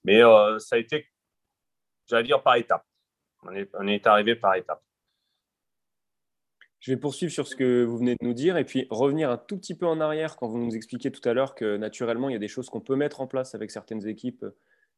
Mais 0.05 0.23
euh, 0.23 0.59
ça 0.59 0.77
a 0.77 0.79
été, 0.79 1.07
j'allais 2.09 2.25
dire, 2.25 2.43
par 2.43 2.57
étapes. 2.57 2.85
On 3.45 3.89
est 3.89 4.07
arrivé 4.07 4.37
par 4.37 4.55
étapes. 4.55 4.83
Je 6.83 6.91
vais 6.91 6.97
poursuivre 6.97 7.33
sur 7.33 7.47
ce 7.47 7.55
que 7.55 7.85
vous 7.85 7.97
venez 7.97 8.17
de 8.21 8.27
nous 8.27 8.35
dire 8.35 8.57
et 8.57 8.65
puis 8.65 8.89
revenir 8.91 9.31
un 9.31 9.37
tout 9.37 9.57
petit 9.57 9.77
peu 9.77 9.87
en 9.87 10.01
arrière 10.01 10.35
quand 10.35 10.49
vous 10.49 10.59
nous 10.59 10.75
expliquez 10.75 11.13
tout 11.13 11.27
à 11.29 11.33
l'heure 11.33 11.55
que 11.55 11.77
naturellement, 11.77 12.29
il 12.29 12.33
y 12.33 12.37
a 12.37 12.41
des 12.41 12.49
choses 12.49 12.69
qu'on 12.69 12.81
peut 12.81 12.97
mettre 12.97 13.21
en 13.21 13.29
place 13.29 13.55
avec 13.55 13.71
certaines 13.71 14.05
équipes, 14.09 14.45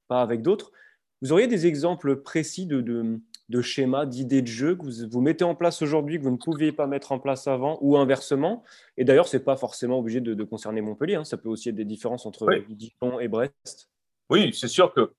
pas 0.09 0.23
avec 0.23 0.41
d'autres. 0.41 0.73
Vous 1.21 1.33
auriez 1.33 1.47
des 1.47 1.67
exemples 1.67 2.17
précis 2.23 2.65
de, 2.65 2.81
de, 2.81 3.21
de 3.51 3.61
schémas, 3.61 4.07
d'idées 4.07 4.41
de 4.41 4.47
jeu 4.47 4.77
que 4.77 4.83
vous, 4.83 5.11
vous 5.11 5.21
mettez 5.21 5.45
en 5.45 5.55
place 5.55 5.83
aujourd'hui, 5.83 6.17
que 6.17 6.23
vous 6.23 6.31
ne 6.31 6.39
pouviez 6.39 6.73
pas 6.73 6.87
mettre 6.87 7.13
en 7.13 7.19
place 7.19 7.47
avant, 7.49 7.79
ou 7.83 7.99
inversement? 7.99 8.65
Et 8.97 9.05
d'ailleurs, 9.05 9.29
ce 9.29 9.37
n'est 9.37 9.43
pas 9.43 9.57
forcément 9.57 9.99
obligé 9.99 10.23
de, 10.23 10.33
de 10.33 10.45
concerner 10.45 10.81
Montpellier. 10.81 11.17
Hein. 11.17 11.25
Ça 11.25 11.37
peut 11.37 11.51
aussi 11.51 11.69
être 11.69 11.75
des 11.75 11.85
différences 11.85 12.25
entre 12.25 12.47
oui. 12.47 12.65
Dijon 12.75 13.21
et 13.21 13.29
Brest. 13.29 13.91
Oui, 14.31 14.55
c'est 14.55 14.69
sûr 14.69 14.95
que, 14.95 15.13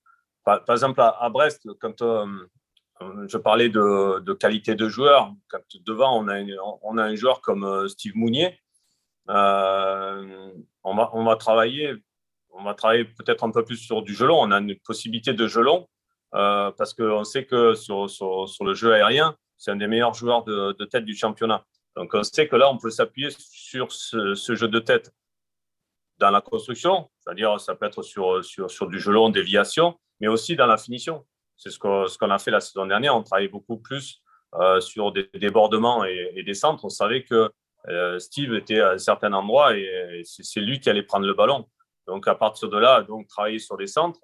par, 0.44 0.66
par, 0.66 0.76
exemple, 0.76 1.00
à, 1.00 1.10
à 1.10 1.30
Brest, 1.30 1.68
quand 1.80 2.02
euh, 2.02 2.26
je 3.02 3.38
parlais 3.38 3.70
de, 3.70 4.34
qualité 4.34 4.76
de 4.76 4.88
joueur, 4.88 5.34
devant, 5.86 6.26
on 6.84 6.98
a, 6.98 7.04
un 7.04 7.16
joueur 7.16 7.42
comme 7.42 7.64
euh, 7.64 7.88
Steve 7.88 8.16
Mounier, 8.16 8.60
euh, 9.30 10.52
on, 10.84 10.96
va, 10.96 11.36
travailler 11.36 11.96
travailler 12.78 13.06
peut-être 13.06 13.44
un 13.44 13.52
peu 13.52 13.66
plus 13.66 13.78
sur 13.78 14.02
du 14.02 14.14
gelon. 14.14 14.38
On 14.40 14.52
a 14.52 14.60
une 14.60 14.78
possibilité 14.80 15.34
de 15.34 15.48
gelon 15.48 15.88
euh, 16.36 16.72
parce 16.72 16.94
qu'on 16.94 17.24
sait 17.24 17.46
que 17.46 17.74
sur, 17.74 18.06
le 18.62 18.74
jeu 18.74 18.94
aérien, 18.94 19.36
c'est 19.58 19.72
un 19.72 19.76
des 19.76 19.88
meilleurs 19.88 20.14
joueurs 20.14 20.44
de, 20.44 20.86
tête 20.86 21.06
du 21.06 21.16
championnat. 21.16 21.66
Donc 21.96 22.14
on 22.14 22.24
sait 22.24 22.48
que 22.48 22.56
là, 22.56 22.70
on 22.70 22.78
peut 22.78 22.92
s'appuyer 22.92 23.30
sur 23.40 23.92
ce, 23.92 24.56
jeu 24.56 24.68
de 24.68 24.80
tête 24.80 25.12
dans 26.18 26.30
la 26.30 26.40
construction, 26.40 27.10
c'est-à-dire 27.20 27.60
ça 27.60 27.76
peut 27.76 27.86
être 27.88 28.04
sur, 28.04 28.44
sur 28.44 28.88
du 28.88 29.00
gelon, 29.00 29.30
déviation, 29.30 30.00
mais 30.22 30.28
aussi 30.28 30.56
dans 30.56 30.68
la 30.68 30.78
finition. 30.78 31.26
C'est 31.58 31.70
ce 31.70 31.80
qu'on 31.80 32.08
ce 32.08 32.18
qu'on 32.18 32.32
a 32.32 32.38
fait 32.38 32.52
la 32.52 32.60
saison 32.60 32.86
dernière. 32.86 33.16
On 33.16 33.24
travaillait 33.24 33.50
beaucoup 33.50 33.78
plus 33.78 34.22
euh, 34.60 34.80
sur 34.80 35.12
des 35.12 35.30
débordements 35.34 36.06
et, 36.06 36.42
des 36.44 36.54
centres. 36.54 36.86
On 36.86 36.90
savait 36.90 37.24
que 37.24 37.50
euh, 37.90 38.20
Steve 38.20 38.54
était 38.56 38.80
à 38.80 38.92
un 38.92 38.98
certain 38.98 39.34
endroit 39.34 39.76
et, 39.76 40.22
c'est 40.24 40.62
lui 40.62 40.80
qui 40.80 40.90
allait 40.90 41.04
prendre 41.04 41.26
le 41.26 41.34
ballon. 41.34 41.68
Donc 42.08 42.28
à 42.28 42.36
partir 42.36 42.70
de 42.70 42.78
là, 42.78 43.02
donc 43.02 43.28
travailler 43.28 43.60
sur 43.60 43.76
des 43.76 43.88
centres 43.88 44.22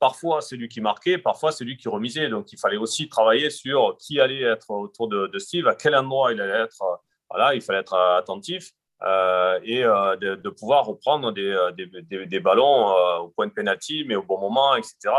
parfois 0.00 0.40
c'est 0.40 0.56
lui 0.56 0.68
qui 0.68 0.80
marquait, 0.80 1.18
parfois 1.18 1.52
c'est 1.52 1.64
lui 1.64 1.76
qui 1.76 1.88
remisait. 1.88 2.28
Donc 2.28 2.52
il 2.52 2.58
fallait 2.58 2.76
aussi 2.76 3.08
travailler 3.08 3.50
sur 3.50 3.96
qui 3.98 4.20
allait 4.20 4.42
être 4.42 4.70
autour 4.70 5.08
de, 5.08 5.38
Steve, 5.38 5.68
à 5.68 5.74
quel 5.74 5.94
endroit 5.94 6.32
il 6.32 6.40
allait 6.40 6.64
être. 6.64 6.82
Voilà, 7.30 7.54
il 7.54 7.60
fallait 7.60 7.80
être 7.80 7.94
attentif 7.94 8.72
euh, 9.02 9.60
et 9.62 9.82
de, 9.82 10.48
pouvoir 10.48 10.86
reprendre 10.86 11.30
des, 11.32 11.56
des, 11.76 12.26
des, 12.26 12.40
ballons 12.40 12.92
au 13.20 13.28
point 13.28 13.46
de 13.46 13.52
penalty, 13.52 14.04
mais 14.06 14.16
au 14.16 14.22
bon 14.22 14.38
moment, 14.38 14.74
etc. 14.76 15.10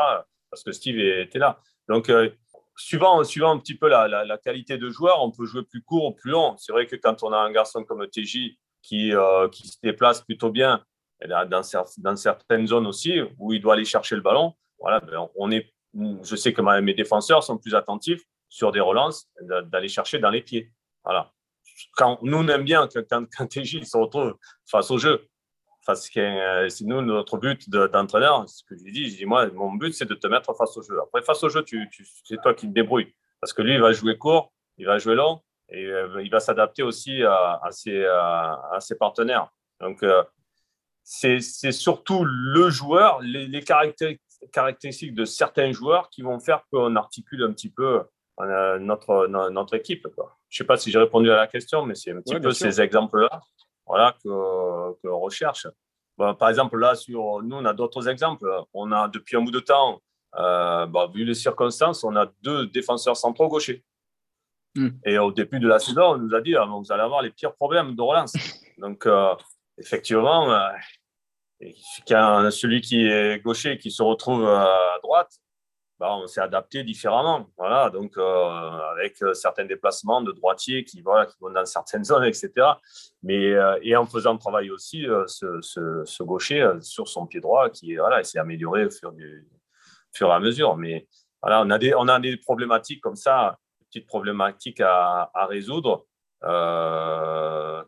Parce 0.49 0.63
que 0.63 0.71
Steve 0.71 0.99
était 0.99 1.39
là. 1.39 1.59
Donc 1.87 2.09
euh, 2.09 2.29
suivant, 2.75 3.23
suivant 3.23 3.51
un 3.51 3.59
petit 3.59 3.75
peu 3.75 3.87
la, 3.87 4.37
qualité 4.43 4.77
de 4.77 4.89
joueur, 4.89 5.21
on 5.21 5.31
peut 5.31 5.45
jouer 5.45 5.63
plus 5.63 5.81
court 5.81 6.05
ou 6.05 6.11
plus 6.13 6.31
long. 6.31 6.55
C'est 6.57 6.71
vrai 6.71 6.85
que 6.87 6.95
quand 6.95 7.23
on 7.23 7.31
a 7.31 7.37
un 7.37 7.51
garçon 7.51 7.83
comme 7.83 8.07
TJ 8.07 8.57
qui, 8.81 9.13
euh, 9.13 9.49
qui 9.49 9.67
se 9.67 9.77
déplace 9.83 10.21
plutôt 10.21 10.51
bien, 10.51 10.83
dans, 11.27 11.63
dans 11.97 12.15
certaines 12.15 12.67
zones 12.67 12.87
aussi, 12.87 13.19
où 13.37 13.51
il 13.51 13.61
doit 13.61 13.73
aller 13.73 13.85
chercher 13.85 14.15
le 14.15 14.21
ballon, 14.21 14.53
voilà, 14.79 14.99
ben, 15.01 15.27
on 15.35 15.51
est, 15.51 15.73
je 15.93 16.35
sais 16.35 16.53
que 16.53 16.61
mes 16.61 16.93
défenseurs 16.93 17.43
sont 17.43 17.57
plus 17.57 17.75
attentifs 17.75 18.23
sur 18.47 18.71
des 18.71 18.79
relances, 18.79 19.29
d'aller 19.41 19.89
chercher 19.89 20.19
dans 20.19 20.29
les 20.29 20.41
pieds. 20.41 20.71
Voilà. 21.03 21.31
Quand, 21.95 22.19
nous, 22.21 22.37
on 22.37 22.47
aime 22.47 22.63
bien 22.63 22.87
que, 22.87 22.99
quand, 22.99 23.25
quand 23.35 23.47
TJ 23.47 23.83
se 23.83 23.97
retrouve 23.97 24.35
face 24.69 24.89
au 24.91 24.97
jeu. 24.97 25.27
Parce 25.85 26.09
que 26.09 26.19
euh, 26.19 26.69
c'est 26.69 26.85
nous, 26.85 27.01
notre 27.01 27.37
but 27.37 27.69
d'entraîneur, 27.69 28.47
ce 28.47 28.63
que 28.63 28.75
je 28.75 28.83
lui 28.83 28.91
dis, 28.91 29.09
je 29.09 29.17
dis, 29.17 29.25
moi, 29.25 29.47
mon 29.47 29.73
but, 29.73 29.93
c'est 29.93 30.07
de 30.07 30.13
te 30.13 30.27
mettre 30.27 30.53
face 30.55 30.75
au 30.77 30.81
jeu. 30.81 30.99
Après, 31.01 31.21
face 31.21 31.43
au 31.43 31.49
jeu, 31.49 31.63
tu, 31.63 31.89
tu 31.89 32.05
c'est 32.25 32.41
toi 32.41 32.53
qui 32.53 32.67
te 32.67 32.73
débrouilles. 32.73 33.13
Parce 33.39 33.53
que 33.53 33.61
lui, 33.61 33.75
il 33.75 33.81
va 33.81 33.91
jouer 33.91 34.17
court, 34.17 34.51
il 34.77 34.85
va 34.85 34.97
jouer 34.97 35.15
long, 35.15 35.41
et 35.69 35.85
euh, 35.85 36.21
il 36.21 36.29
va 36.29 36.39
s'adapter 36.39 36.83
aussi 36.83 37.23
à, 37.23 37.59
à, 37.63 37.71
ses, 37.71 38.05
à, 38.05 38.61
à, 38.73 38.79
ses, 38.81 38.95
partenaires. 38.95 39.49
Donc, 39.79 40.03
c'est 41.03 41.39
surtout 41.71 42.25
le 42.25 42.69
joueur, 42.69 43.21
les, 43.21 43.47
les 43.47 43.63
caractéristiques 44.51 45.15
de 45.15 45.25
certains 45.25 45.71
joueurs 45.71 46.09
qui 46.09 46.21
vont 46.21 46.39
faire 46.39 46.63
qu'on 46.71 46.95
articule 46.97 47.43
un 47.43 47.53
petit 47.53 47.71
peu 47.71 48.03
notre, 48.37 49.27
notre 49.27 49.75
équipe. 49.75 50.07
Quoi. 50.15 50.37
Je 50.49 50.55
ne 50.55 50.65
sais 50.65 50.67
pas 50.67 50.77
si 50.77 50.91
j'ai 50.91 50.99
répondu 50.99 51.31
à 51.31 51.37
la 51.37 51.47
question, 51.47 51.85
mais 51.85 51.95
c'est 51.95 52.11
un 52.11 52.21
petit 52.21 52.39
peu 52.39 52.51
ces 52.51 52.81
exemples-là 52.81 53.41
voilà, 53.89 54.15
que, 54.23 54.93
que 55.01 55.07
recherche. 55.09 55.67
par 56.17 56.49
exemple, 56.49 56.77
là, 56.77 56.95
sur, 56.95 57.41
nous, 57.41 57.55
on 57.55 57.65
a 57.65 57.73
d'autres 57.73 58.07
exemples. 58.07 58.47
On 58.73 58.91
a, 58.91 59.07
depuis 59.07 59.35
un 59.35 59.41
bout 59.41 59.51
de 59.51 59.59
temps, 59.59 59.99
euh, 60.37 60.85
bah, 60.85 61.09
vu 61.13 61.25
les 61.25 61.33
circonstances, 61.33 62.03
on 62.03 62.15
a 62.15 62.31
deux 62.41 62.67
défenseurs 62.67 63.17
centraux 63.17 63.47
gauchers. 63.47 63.83
Hmm. 64.75 64.89
Et 65.03 65.17
au 65.17 65.31
début 65.31 65.59
de 65.59 65.67
la 65.67 65.79
saison, 65.79 66.13
on 66.13 66.17
nous 66.19 66.35
a 66.35 66.41
dit 66.41 66.55
ah, 66.55 66.65
vous 66.65 66.91
allez 66.91 67.01
avoir 67.01 67.23
les 67.23 67.31
pires 67.31 67.55
problèmes 67.55 67.95
de 67.95 68.01
relance. 68.01 68.33
Donc, 68.77 69.07
euh, 69.07 69.33
effectivement, 69.79 70.53
euh, 70.53 72.49
celui 72.51 72.81
qui 72.81 73.07
est 73.07 73.43
gaucher 73.43 73.79
qui 73.79 73.89
se 73.89 74.03
retrouve 74.03 74.47
à 74.47 74.99
droite, 75.01 75.31
bah, 75.99 76.15
on 76.15 76.27
s'est 76.27 76.39
adapté 76.39 76.83
différemment. 76.83 77.49
Voilà, 77.57 77.89
donc 77.89 78.17
euh, 78.17 78.23
avec 78.23 79.21
euh, 79.21 79.33
certains 79.33 79.65
déplacements 79.65 80.21
de 80.21 80.31
droitiers 80.31 80.85
qui, 80.85 81.01
voilà, 81.01 81.25
qui 81.25 81.35
vont 81.41 81.51
dans 81.51 81.65
certaines 81.65 82.03
zones, 82.05 82.23
etc. 82.23 82.51
Mais, 83.21 83.51
euh, 83.51 83.77
et 83.81 83.97
en 83.97 84.05
faisant 84.05 84.37
travailler 84.37 84.71
aussi 84.71 85.05
ce, 85.27 85.59
ce, 85.61 86.23
gaucher 86.23 86.65
sur 86.81 87.07
son 87.07 87.27
pied 87.27 87.41
droit 87.41 87.69
qui 87.69 87.95
voilà, 87.95 88.23
s'est 88.23 88.39
amélioré 88.39 88.85
au 88.85 88.89
fur, 88.89 89.11
du, 89.11 89.45
fur 90.13 90.29
et 90.29 90.33
à 90.33 90.39
mesure. 90.39 90.77
Mais 90.77 91.05
voilà, 91.41 91.61
on 91.63 91.69
a 91.69 91.77
des, 91.77 91.93
on 91.93 92.07
a 92.07 92.17
des 92.19 92.37
problématiques 92.37 93.01
comme 93.01 93.17
ça, 93.17 93.57
petites 93.87 94.07
problématiques 94.07 94.79
à, 94.79 95.29
à 95.33 95.45
résoudre. 95.47 96.05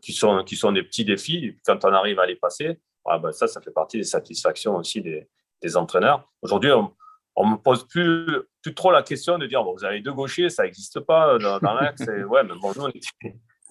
qui, 0.02 0.12
sont, 0.12 0.44
qui 0.44 0.56
sont 0.56 0.72
des 0.72 0.82
petits 0.82 1.06
défis. 1.06 1.56
Quand 1.64 1.82
on 1.86 1.92
arrive 1.94 2.18
à 2.20 2.26
les 2.26 2.36
passer, 2.36 2.78
ben 3.06 3.32
ça, 3.32 3.46
ça 3.46 3.62
fait 3.62 3.70
partie 3.70 3.96
des 3.96 4.04
satisfactions 4.04 4.76
aussi 4.76 5.00
des, 5.00 5.26
des 5.62 5.76
entraîneurs. 5.76 6.28
Aujourd'hui, 6.42 6.70
on, 6.72 6.92
on 7.34 7.46
me 7.46 7.56
pose 7.56 7.86
plus, 7.86 8.26
plus 8.62 8.74
trop 8.74 8.90
la 8.90 9.02
question 9.02 9.38
de 9.38 9.46
dire 9.46 9.64
bon, 9.64 9.74
vous 9.74 9.84
avez 9.84 10.00
deux 10.00 10.12
gauchers, 10.12 10.50
ça 10.50 10.64
n'existe 10.64 11.00
pas 11.00 11.38
dans, 11.38 11.74
l'axe. 11.74 12.06
ouais, 12.06 12.44
mais 12.44 12.54
bon, 12.60 12.72
nous, 12.76 12.82
on 12.82 12.88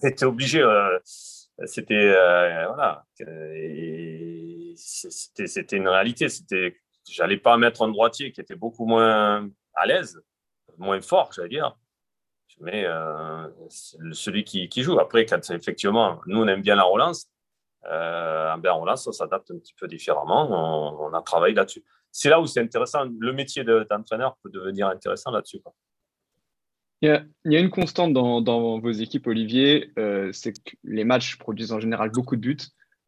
était, 0.03 0.26
obligés. 0.26 0.62
Euh, 0.62 0.97
c'était 1.66 1.93
euh, 1.93 2.68
voilà, 2.68 3.05
c'était 4.76 5.78
une 5.78 5.88
réalité. 5.88 6.28
C'était, 6.30 6.78
j'allais 7.07 7.38
pas 7.38 7.57
mettre 7.57 7.84
un 7.84 7.89
droitier 7.89 8.32
qui 8.32 8.41
était 8.41 8.55
beaucoup 8.55 8.86
moins 8.86 9.47
à 9.76 9.86
l'aise, 9.86 10.20
moins 10.78 11.01
fort, 11.01 11.32
j'allais 11.34 11.49
dire. 11.49 11.78
Mais 12.59 12.86
euh, 12.86 13.47
celui 13.70 14.43
qui, 14.43 14.70
qui, 14.70 14.84
joue. 14.84 14.99
Après, 14.99 15.26
quand 15.26 15.49
effectivement, 15.49 16.20
nous 16.26 16.41
on 16.41 16.47
aime 16.47 16.62
bien 16.62 16.76
la 16.76 16.84
relance. 16.84 17.28
Euh, 17.86 18.55
bien, 18.57 18.74
relance, 18.74 19.07
on 19.07 19.12
s'adapte 19.12 19.49
un 19.51 19.57
petit 19.57 19.74
peu 19.74 19.88
différemment. 19.88 21.01
On 21.01 21.14
a 21.14 21.22
travaillé 21.22 21.55
là-dessus 21.55 21.84
c'est 22.12 22.30
là 22.30 22.41
où 22.41 22.45
c'est 22.45 22.59
intéressant. 22.59 23.05
Le 23.20 23.34
métier 23.34 23.64
d'entraîneur 23.64 24.38
peut 24.43 24.49
devenir 24.49 24.88
intéressant 24.88 25.32
là-dessus. 25.32 25.62
Il 27.03 27.09
y, 27.45 27.57
a, 27.57 27.59
une 27.59 27.72
constante 27.72 28.14
dans, 28.14 28.80
vos 28.80 28.91
équipes, 28.91 29.26
Olivier, 29.26 29.91
euh, 29.97 30.30
c'est 30.34 30.53
que 30.53 30.76
les 30.84 31.03
matchs 31.03 31.38
produisent 31.38 31.72
en 31.72 31.80
général 31.80 32.12
beaucoup 32.12 32.36
de 32.36 32.41
buts. 32.41 32.57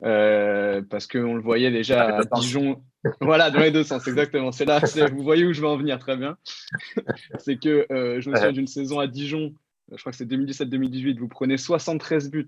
Euh, 0.04 0.82
parce 0.90 1.08
qu'on 1.08 1.36
le 1.36 1.42
voyait 1.42 1.72
déjà 1.72 2.18
à 2.18 2.24
Dijon. 2.40 2.84
voilà, 3.22 3.52
dans 3.52 3.60
les 3.60 3.72
deux 3.72 3.84
sens, 3.84 4.06
exactement. 4.08 4.52
C'est 4.52 4.66
là, 4.66 4.82
vous 5.14 5.24
voyez 5.24 5.46
où 5.46 5.54
je 5.54 5.62
veux 5.62 5.68
en 5.68 5.78
venir 5.78 6.00
très 6.00 6.18
bien. 6.18 6.38
c'est 7.38 7.58
que 7.58 7.86
euh, 7.92 8.20
je 8.20 8.30
me 8.30 8.36
souviens 8.36 8.52
d'une 8.52 8.68
saison 8.68 9.00
à 9.00 9.08
Dijon, 9.08 9.54
je 9.92 9.98
crois 9.98 10.12
que 10.12 10.18
c'est 10.18 10.30
2017-2018, 10.30 11.20
vous 11.20 11.28
prenez 11.28 11.58
73 11.58 12.32
buts. 12.32 12.48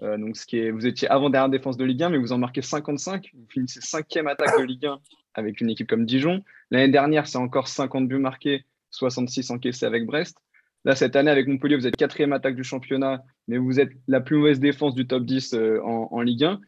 donc, 0.00 0.36
ce 0.36 0.44
qui 0.44 0.58
est, 0.58 0.72
vous 0.72 0.86
étiez 0.86 1.08
avant-dernière 1.08 1.48
défense 1.48 1.76
de 1.76 1.84
Ligue 1.84 2.02
1, 2.02 2.10
mais 2.10 2.18
vous 2.18 2.32
en 2.32 2.38
marquez 2.38 2.62
55. 2.62 3.30
Vous 3.32 3.46
finissez 3.48 3.80
cinquième 3.80 4.26
attaque 4.26 4.58
de 4.58 4.64
Ligue 4.64 4.86
1 4.86 5.00
avec 5.34 5.60
une 5.60 5.70
équipe 5.70 5.88
comme 5.88 6.06
Dijon. 6.06 6.42
L'année 6.70 6.90
dernière, 6.90 7.26
c'est 7.26 7.38
encore 7.38 7.68
50 7.68 8.08
buts 8.08 8.18
marqués, 8.18 8.64
66 8.90 9.50
encaissés 9.50 9.86
avec 9.86 10.06
Brest. 10.06 10.38
Là, 10.84 10.94
cette 10.94 11.14
année, 11.14 11.30
avec 11.30 11.46
Montpellier, 11.46 11.76
vous 11.76 11.86
êtes 11.86 11.96
quatrième 11.96 12.32
attaque 12.32 12.56
du 12.56 12.64
championnat, 12.64 13.22
mais 13.48 13.58
vous 13.58 13.80
êtes 13.80 13.90
la 14.08 14.20
plus 14.20 14.36
mauvaise 14.36 14.60
défense 14.60 14.94
du 14.94 15.06
top 15.06 15.24
10 15.24 15.54
euh, 15.54 15.80
en, 15.82 16.20
Ligue 16.22 16.44
1. 16.44 16.60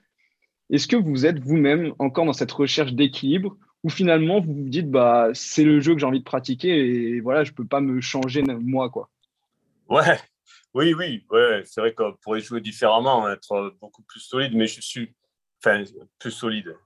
Est-ce 0.71 0.87
que 0.87 0.97
vous 0.97 1.25
êtes 1.25 1.39
vous-même 1.39 1.95
encore 1.99 2.27
dans 2.27 2.33
cette 2.33 2.53
recherche 2.53 2.93
d'équilibre 2.93 3.57
ou 3.85 3.91
finalement 3.91 4.41
vous 4.41 4.55
vous 4.55 4.69
dites 4.69 4.91
bah 4.91 5.31
c'est 5.35 5.65
le 5.65 5.81
jeu 5.81 5.93
que 5.93 5.99
j'ai 5.99 6.07
envie 6.07 6.21
de 6.21 6.25
pratiquer 6.25 6.69
et 6.69 7.21
voilà 7.21 7.43
je 7.43 7.53
peux 7.53 7.67
pas 7.67 7.81
me 7.81 8.01
changer 8.01 8.43
moi 8.43 8.89
quoi? 8.91 9.11
Ouais, 9.89 10.19
oui 10.73 10.95
oui 10.95 11.27
ouais 11.31 11.63
c'est 11.65 11.81
vrai 11.81 11.93
qu'on 11.93 12.15
pourrait 12.23 12.41
jouer 12.41 12.61
différemment 12.61 13.29
être 13.29 13.75
beaucoup 13.81 14.03
plus 14.03 14.21
solide 14.21 14.55
mais 14.55 14.69
je 14.69 14.81
suis 14.81 15.13
plus 16.19 16.31
solide. 16.31 16.77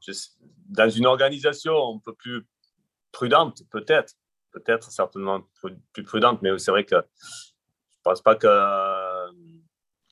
dans 0.68 0.90
une 0.90 1.06
organisation 1.06 1.96
un 1.96 1.98
peu 1.98 2.14
plus 2.14 2.46
prudente, 3.12 3.62
peut-être, 3.70 4.14
peut-être 4.52 4.90
certainement 4.90 5.42
plus 5.92 6.04
prudente, 6.04 6.42
mais 6.42 6.56
c'est 6.58 6.70
vrai 6.70 6.84
que 6.84 6.96
je 6.96 8.02
pense 8.02 8.22
pas 8.22 8.36
que. 8.36 8.46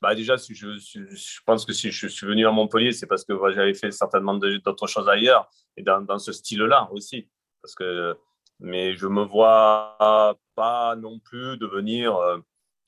Bah 0.03 0.15
déjà, 0.15 0.37
si 0.37 0.55
je, 0.55 0.77
je, 0.77 1.41
pense 1.47 1.65
que 1.65 1.73
si 1.73 1.91
je 1.91 2.09
suis 2.09 2.27
venu 2.27 2.47
à 2.47 2.51
Montpellier, 2.51 2.93
c'est 2.93 3.07
parce 3.07 3.25
que 3.25 3.33
j'avais 3.53 3.73
fait 3.73 3.91
certainement 3.91 4.35
d'autres 4.35 4.87
choses 4.87 5.09
ailleurs 5.09 5.49
et 5.77 5.83
dans, 5.83 6.03
dans 6.03 6.19
ce 6.19 6.33
style-là 6.33 6.89
aussi. 6.93 7.29
Parce 7.63 7.75
que, 7.75 8.15
mais 8.61 8.97
je 8.97 9.07
me 9.07 9.23
vois 9.23 10.37
pas 10.55 10.97
non 10.97 11.19
plus 11.21 11.57
devenir 11.57 12.17
euh, 12.17 12.39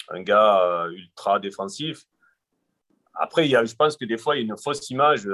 un 0.09 0.23
gars 0.23 0.61
euh, 0.61 0.91
ultra 0.91 1.39
défensif. 1.39 2.05
Après, 3.15 3.47
il 3.47 3.51
y 3.51 3.57
a, 3.57 3.65
je 3.65 3.75
pense 3.75 3.97
que 3.97 4.05
des 4.05 4.19
fois, 4.19 4.37
il 4.37 4.41
y 4.41 4.43
a 4.43 4.53
une 4.53 4.59
fausse 4.59 4.91
image 4.91 5.27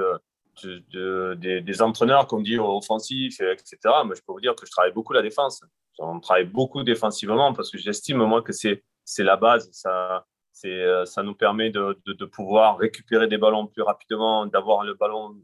euh, 0.65 1.35
de, 1.35 1.59
des, 1.59 1.81
entraîneurs 1.81 2.27
qu'on 2.27 2.41
dit 2.41 2.57
offensifs, 2.57 3.39
etc. 3.41 3.77
Mais 4.05 4.15
je 4.15 4.21
peux 4.21 4.33
vous 4.33 4.41
dire 4.41 4.55
que 4.55 4.65
je 4.65 4.71
travaille 4.71 4.93
beaucoup 4.93 5.13
la 5.13 5.21
défense. 5.21 5.63
On 5.99 6.19
travaille 6.19 6.45
beaucoup 6.45 6.83
défensivement 6.83 7.53
parce 7.53 7.69
que 7.71 7.77
j'estime, 7.77 8.17
moi, 8.17 8.41
que 8.41 8.53
c'est 8.53 8.83
la 9.19 9.37
base. 9.37 9.69
Ça, 9.71 10.25
ça 10.53 11.23
nous 11.23 11.35
permet 11.35 11.69
de, 11.69 11.99
de, 12.05 12.25
pouvoir 12.25 12.77
récupérer 12.77 13.27
des 13.27 13.37
ballons 13.37 13.67
plus 13.67 13.81
rapidement, 13.81 14.45
d'avoir 14.45 14.83
le 14.83 14.93
ballon 14.93 15.35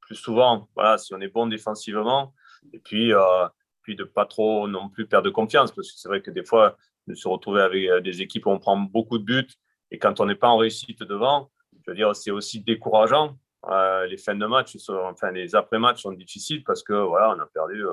plus 0.00 0.16
souvent, 0.16 0.68
voilà, 0.74 0.96
si 0.96 1.14
on 1.14 1.20
est 1.20 1.28
bon 1.28 1.46
défensivement. 1.46 2.32
Et 2.72 2.78
puis, 2.78 3.12
euh, 3.12 3.46
puis 3.82 3.94
de 3.96 4.04
pas 4.04 4.26
trop 4.26 4.66
non 4.66 4.88
plus 4.88 5.06
perdre 5.06 5.30
confiance 5.30 5.70
parce 5.72 5.92
que 5.92 5.98
c'est 5.98 6.08
vrai 6.08 6.22
que 6.22 6.30
des 6.30 6.44
fois, 6.44 6.76
de 7.06 7.14
se 7.14 7.28
retrouver 7.28 7.62
avec 7.62 7.88
euh, 7.88 8.00
des 8.00 8.22
équipes 8.22 8.46
où 8.46 8.50
on 8.50 8.58
prend 8.58 8.76
beaucoup 8.76 9.18
de 9.18 9.24
buts 9.24 9.48
et 9.90 9.98
quand 9.98 10.20
on 10.20 10.26
n'est 10.26 10.34
pas 10.34 10.48
en 10.48 10.58
réussite 10.58 11.02
devant, 11.02 11.50
je 11.84 11.90
veux 11.90 11.96
dire, 11.96 12.14
c'est 12.14 12.30
aussi 12.30 12.60
décourageant 12.60 13.38
euh, 13.66 14.06
les 14.06 14.16
fins 14.16 14.36
de 14.36 14.46
match, 14.46 14.76
enfin 14.88 15.32
les 15.32 15.54
après-matchs 15.54 16.02
sont 16.02 16.12
difficiles 16.12 16.62
parce 16.62 16.82
que 16.82 16.92
voilà, 16.92 17.34
on 17.36 17.40
a 17.40 17.46
perdu 17.46 17.84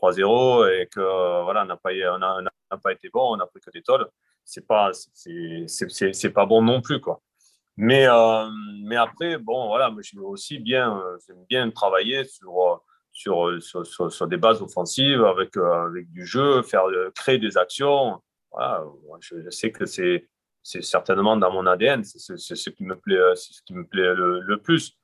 3-0 0.00 0.62
euh, 0.64 0.80
et 0.80 0.86
que 0.86 1.00
voilà, 1.42 1.62
on 1.62 1.66
n'a 1.66 1.76
pas, 1.76 1.92
été 2.92 3.08
bon, 3.10 3.34
on 3.34 3.36
n'a 3.36 3.46
pris 3.46 3.60
que 3.60 3.70
des 3.70 3.82
tolls. 3.82 4.08
C'est 4.44 4.66
pas, 4.66 4.90
c'est 4.92 6.32
pas 6.32 6.46
bon 6.46 6.62
non 6.62 6.80
plus 6.80 7.00
quoi. 7.00 7.20
Mais, 7.76 8.06
euh, 8.06 8.48
mais 8.84 8.96
après, 8.96 9.36
bon, 9.38 9.66
voilà, 9.66 9.92
je 10.00 10.16
veux 10.16 10.24
aussi 10.24 10.58
bien, 10.58 11.02
bien 11.48 11.70
travailler 11.70 12.24
sur, 12.24 12.82
sur, 13.10 13.60
sur, 13.60 14.12
sur, 14.12 14.28
des 14.28 14.36
bases 14.36 14.62
offensives 14.62 15.24
avec, 15.24 15.56
avec 15.56 16.10
du 16.12 16.24
jeu, 16.24 16.62
faire, 16.62 16.84
créer 17.14 17.38
des 17.38 17.58
actions. 17.58 18.22
Voilà, 18.52 18.84
je 19.20 19.50
sais 19.50 19.72
que 19.72 19.86
c'est 19.86 20.28
c'est 20.64 20.82
certainement 20.82 21.36
dans 21.36 21.52
mon 21.52 21.66
ADN, 21.66 22.02
c'est 22.04 22.18
ce 22.56 22.70
qui 22.70 22.84
me 22.84 22.96
plaît, 22.96 23.18
euh, 23.18 23.34
ce 23.34 23.60
qui 23.66 23.74
me 23.74 23.86
plaît 23.86 24.14
le, 24.14 24.56
plus. 24.56 24.98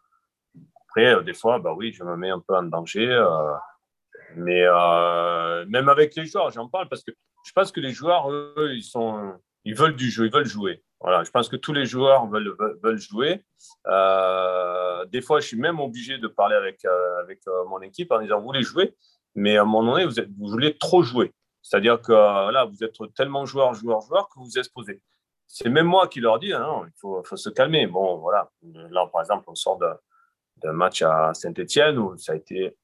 Après, 0.88 1.14
euh, 1.14 1.20
des 1.20 1.34
fois, 1.34 1.58
bah 1.58 1.74
oui, 1.76 1.92
je 1.92 2.02
me 2.02 2.16
mets 2.16 2.30
un 2.30 2.40
peu 2.40 2.56
en 2.56 2.62
danger, 2.62 3.06
euh, 3.06 3.52
mais 4.36 4.64
même 5.66 5.90
avec 5.90 6.16
les 6.16 6.24
joueurs, 6.24 6.50
j'en 6.50 6.68
parle 6.68 6.88
parce 6.88 7.04
que 7.04 7.12
je 7.44 7.52
pense 7.52 7.72
que 7.72 7.80
les 7.80 7.90
joueurs, 7.90 8.30
eux, 8.30 8.70
ils 8.72 8.82
sont, 8.82 9.34
ils 9.64 9.74
veulent 9.74 9.96
du 9.96 10.11
jeu, 10.11 10.26
ils 10.26 10.32
veulent 10.32 10.46
jouer. 10.46 10.82
Voilà, 10.98 11.24
je 11.24 11.30
pense 11.30 11.48
que 11.48 11.56
tous 11.56 11.74
les 11.74 11.84
joueurs 11.84 12.26
veulent, 12.26 12.56
veulent 12.82 12.98
jouer. 12.98 13.44
des 15.12 15.20
fois, 15.20 15.40
je 15.40 15.46
suis 15.46 15.58
même 15.58 15.78
obligé 15.78 16.16
de 16.16 16.26
parler 16.26 16.56
avec, 16.56 16.86
avec 17.20 17.40
mon 17.68 17.82
équipe 17.82 18.11
en 18.12 18.20
disant 18.20 18.38
vous 18.38 18.46
voulez 18.46 18.62
jouer, 18.62 18.94
mais 19.34 19.58
à 19.58 19.62
un 19.62 19.64
moment 19.66 19.92
donné, 19.92 20.06
vous, 20.06 20.18
êtes, 20.18 20.30
vous 20.38 20.48
voulez 20.48 20.78
trop 20.78 21.02
jouer. 21.02 21.34
C'est-à-dire 21.61 22.00
que 22.00 22.12
là, 22.12 22.64
vous 22.64 22.82
êtes 22.82 22.96
tellement 23.14 23.44
joueur, 23.44 23.74
joueur, 23.74 24.00
joueur 24.00 24.28
que 24.30 24.38
vous 24.38 24.46
vous 24.46 24.58
exposez 24.58 25.02
c'est 25.53 25.68
même 25.68 25.86
moi 25.86 26.07
qui 26.07 26.20
leur 26.20 26.38
dis, 26.38 26.53
hein, 26.53 26.82
il 26.86 26.92
faut, 26.96 27.24
se 27.34 27.51
calmer. 27.51 27.88
Bon, 27.88 28.18
voilà. 28.18 28.48
Là, 28.62 29.05
par 29.12 29.20
exemple, 29.20 29.46
on 29.48 29.57
sort 29.57 29.78
d'un 29.78 30.72
match 30.72 31.03
à 31.03 31.34
Saint-Etienne 31.34 31.98
où 31.98 32.16
ça 32.16 32.32
a 32.32 32.36
été, 32.36 32.76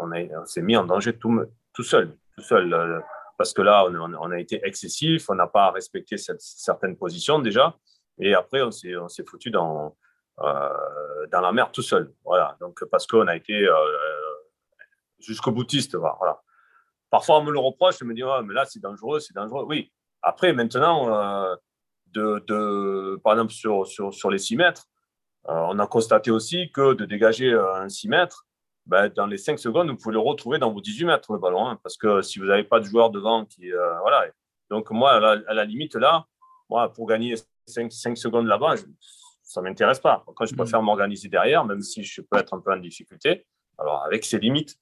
on, 0.00 0.44
s'est 0.44 0.62
mis 0.62 0.76
en 0.76 0.84
danger 0.84 1.16
tout, 1.16 1.40
tout 1.72 1.84
seul, 1.84 2.16
tout 2.36 2.42
seul. 2.42 2.74
Euh, 2.74 3.00
parce 3.38 3.52
que 3.52 3.62
là, 3.62 3.86
on, 3.86 4.30
a 4.32 4.40
été 4.40 4.60
excessif, 4.66 5.30
on 5.30 5.36
n'a 5.36 5.46
pas 5.46 5.70
respecté 5.70 6.16
certaines 6.18 6.96
positions 6.96 7.38
déjà. 7.38 7.76
Et 8.18 8.34
après, 8.34 8.62
on 8.62 8.72
s'est, 8.72 9.24
foutu 9.24 9.52
dans, 9.52 9.96
euh, 10.40 11.26
dans 11.30 11.40
la 11.40 11.52
mer 11.52 11.70
tout 11.70 11.82
seul. 11.82 12.12
Voilà. 12.24 12.56
Donc, 12.60 12.84
parce 12.90 13.06
qu'on 13.06 13.28
a 13.28 13.36
été 13.36 13.54
euh, 13.54 13.74
jusqu'au 15.20 15.52
boutiste. 15.52 15.94
Voilà. 15.94 16.42
Parfois, 17.10 17.38
on 17.38 17.44
me 17.44 17.52
le 17.52 17.60
reproche, 17.60 17.98
je 18.00 18.04
me 18.04 18.12
dis, 18.12 18.24
mais 18.44 18.54
là, 18.54 18.64
c'est 18.64 18.80
dangereux, 18.80 19.20
c'est 19.20 19.34
dangereux. 19.34 19.64
Oui. 19.68 19.92
Après, 20.20 20.52
maintenant, 20.52 21.56
de, 22.14 23.20
par 23.22 23.34
exemple, 23.34 23.52
sur, 23.52 23.86
sur, 23.86 24.12
sur 24.12 24.30
les 24.30 24.38
6 24.38 24.56
mètres, 24.56 24.88
on 25.44 25.78
a 25.78 25.86
constaté 25.86 26.30
aussi 26.30 26.70
que 26.70 26.94
de 26.94 27.04
dégager 27.04 27.52
un 27.52 27.88
6 27.88 28.08
mètres, 28.08 28.46
ben, 28.86 29.08
dans 29.08 29.26
les 29.26 29.38
5 29.38 29.58
secondes, 29.58 29.90
vous 29.90 29.96
pouvez 29.96 30.12
le 30.12 30.18
retrouver 30.18 30.58
dans 30.58 30.72
vos 30.72 30.80
18 30.80 31.04
mètres, 31.04 31.32
le 31.32 31.38
ballon. 31.38 31.68
Hein, 31.68 31.78
parce 31.82 31.96
que 31.96 32.22
si 32.22 32.38
vous 32.38 32.46
n'avez 32.46 32.64
pas 32.64 32.80
de 32.80 32.84
joueur 32.84 33.10
devant 33.10 33.44
qui. 33.44 33.70
voilà. 34.00 34.26
Donc, 34.70 34.90
moi, 34.90 35.12
à 35.12 35.54
la, 35.54 35.64
limite, 35.64 35.94
là, 35.94 36.26
moi, 36.68 36.92
pour 36.92 37.06
gagner 37.06 37.34
5, 37.66 37.92
5 37.92 38.16
secondes 38.16 38.46
là-bas, 38.46 38.76
ça 39.42 39.60
ne 39.60 39.68
m'intéresse 39.68 40.00
pas. 40.00 40.24
Quand 40.34 40.46
je 40.46 40.54
préfère 40.54 40.82
m'organiser 40.82 41.28
derrière, 41.28 41.64
même 41.64 41.82
si 41.82 42.02
je 42.02 42.22
peux 42.22 42.38
être 42.38 42.54
un 42.54 42.60
peu 42.60 42.72
en 42.72 42.78
difficulté, 42.78 43.46
alors 43.78 44.02
avec 44.04 44.24
ses 44.24 44.38
limites, 44.38 44.78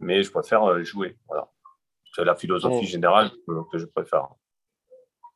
mais 0.00 0.22
je 0.22 0.30
préfère 0.30 0.82
jouer. 0.84 1.18
Voilà. 1.28 1.48
C'est 2.14 2.24
la 2.24 2.34
philosophie 2.34 2.86
générale 2.86 3.30
que, 3.72 3.78
je 3.78 3.86
préfère. 3.86 4.28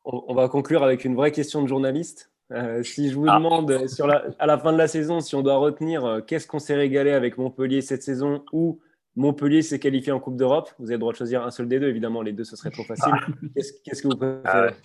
On, 0.05 0.35
va 0.35 0.47
conclure 0.49 0.83
avec 0.83 1.03
une 1.03 1.15
vraie 1.15 1.31
question 1.31 1.63
de 1.63 1.67
journaliste. 1.67 2.31
Euh, 2.51 2.83
si 2.83 3.09
je 3.09 3.15
vous 3.15 3.25
ah. 3.27 3.37
demande 3.37 3.87
sur 3.87 4.05
la, 4.05 4.23
à 4.37 4.45
la 4.45 4.59
fin 4.59 4.71
de 4.71 4.77
la 4.77 4.87
saison 4.87 5.19
si 5.19 5.33
on 5.33 5.41
doit 5.41 5.57
retenir 5.57 6.05
euh, 6.05 6.21
qu'est-ce 6.21 6.45
qu'on 6.45 6.59
s'est 6.59 6.75
régalé 6.75 7.09
avec 7.09 7.39
Montpellier 7.39 7.81
cette 7.81 8.03
saison 8.03 8.45
ou 8.51 8.79
Montpellier 9.15 9.63
s'est 9.63 9.79
qualifié 9.79 10.11
en 10.11 10.19
Coupe 10.19 10.37
d'Europe, 10.37 10.69
vous 10.77 10.85
avez 10.85 10.95
le 10.95 10.99
droit 10.99 11.11
de 11.11 11.17
choisir 11.17 11.43
un 11.43 11.49
seul 11.49 11.67
des 11.67 11.79
deux. 11.79 11.87
Évidemment, 11.87 12.21
les 12.21 12.33
deux, 12.33 12.43
ce 12.43 12.55
serait 12.55 12.69
trop 12.69 12.83
facile. 12.83 13.13
Ah. 13.13 13.25
Qu'est-ce, 13.55 14.01
que 14.03 14.07
vous 14.07 14.17
préférez? 14.17 14.75